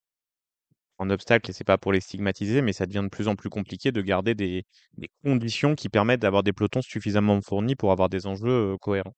en 0.98 1.10
obstacle, 1.10 1.50
et 1.50 1.54
c'est 1.54 1.64
pas 1.64 1.78
pour 1.78 1.92
les 1.92 2.00
stigmatiser, 2.00 2.62
mais 2.62 2.72
ça 2.72 2.86
devient 2.86 3.02
de 3.02 3.08
plus 3.08 3.28
en 3.28 3.34
plus 3.36 3.50
compliqué 3.50 3.92
de 3.92 4.00
garder 4.02 4.34
des 4.34 4.64
des 4.94 5.08
conditions 5.22 5.74
qui 5.74 5.88
permettent 5.88 6.20
d'avoir 6.20 6.42
des 6.42 6.52
pelotons 6.52 6.82
suffisamment 6.82 7.40
fournis 7.42 7.76
pour 7.76 7.92
avoir 7.92 8.08
des 8.08 8.26
enjeux, 8.26 8.76
cohérents. 8.80 9.14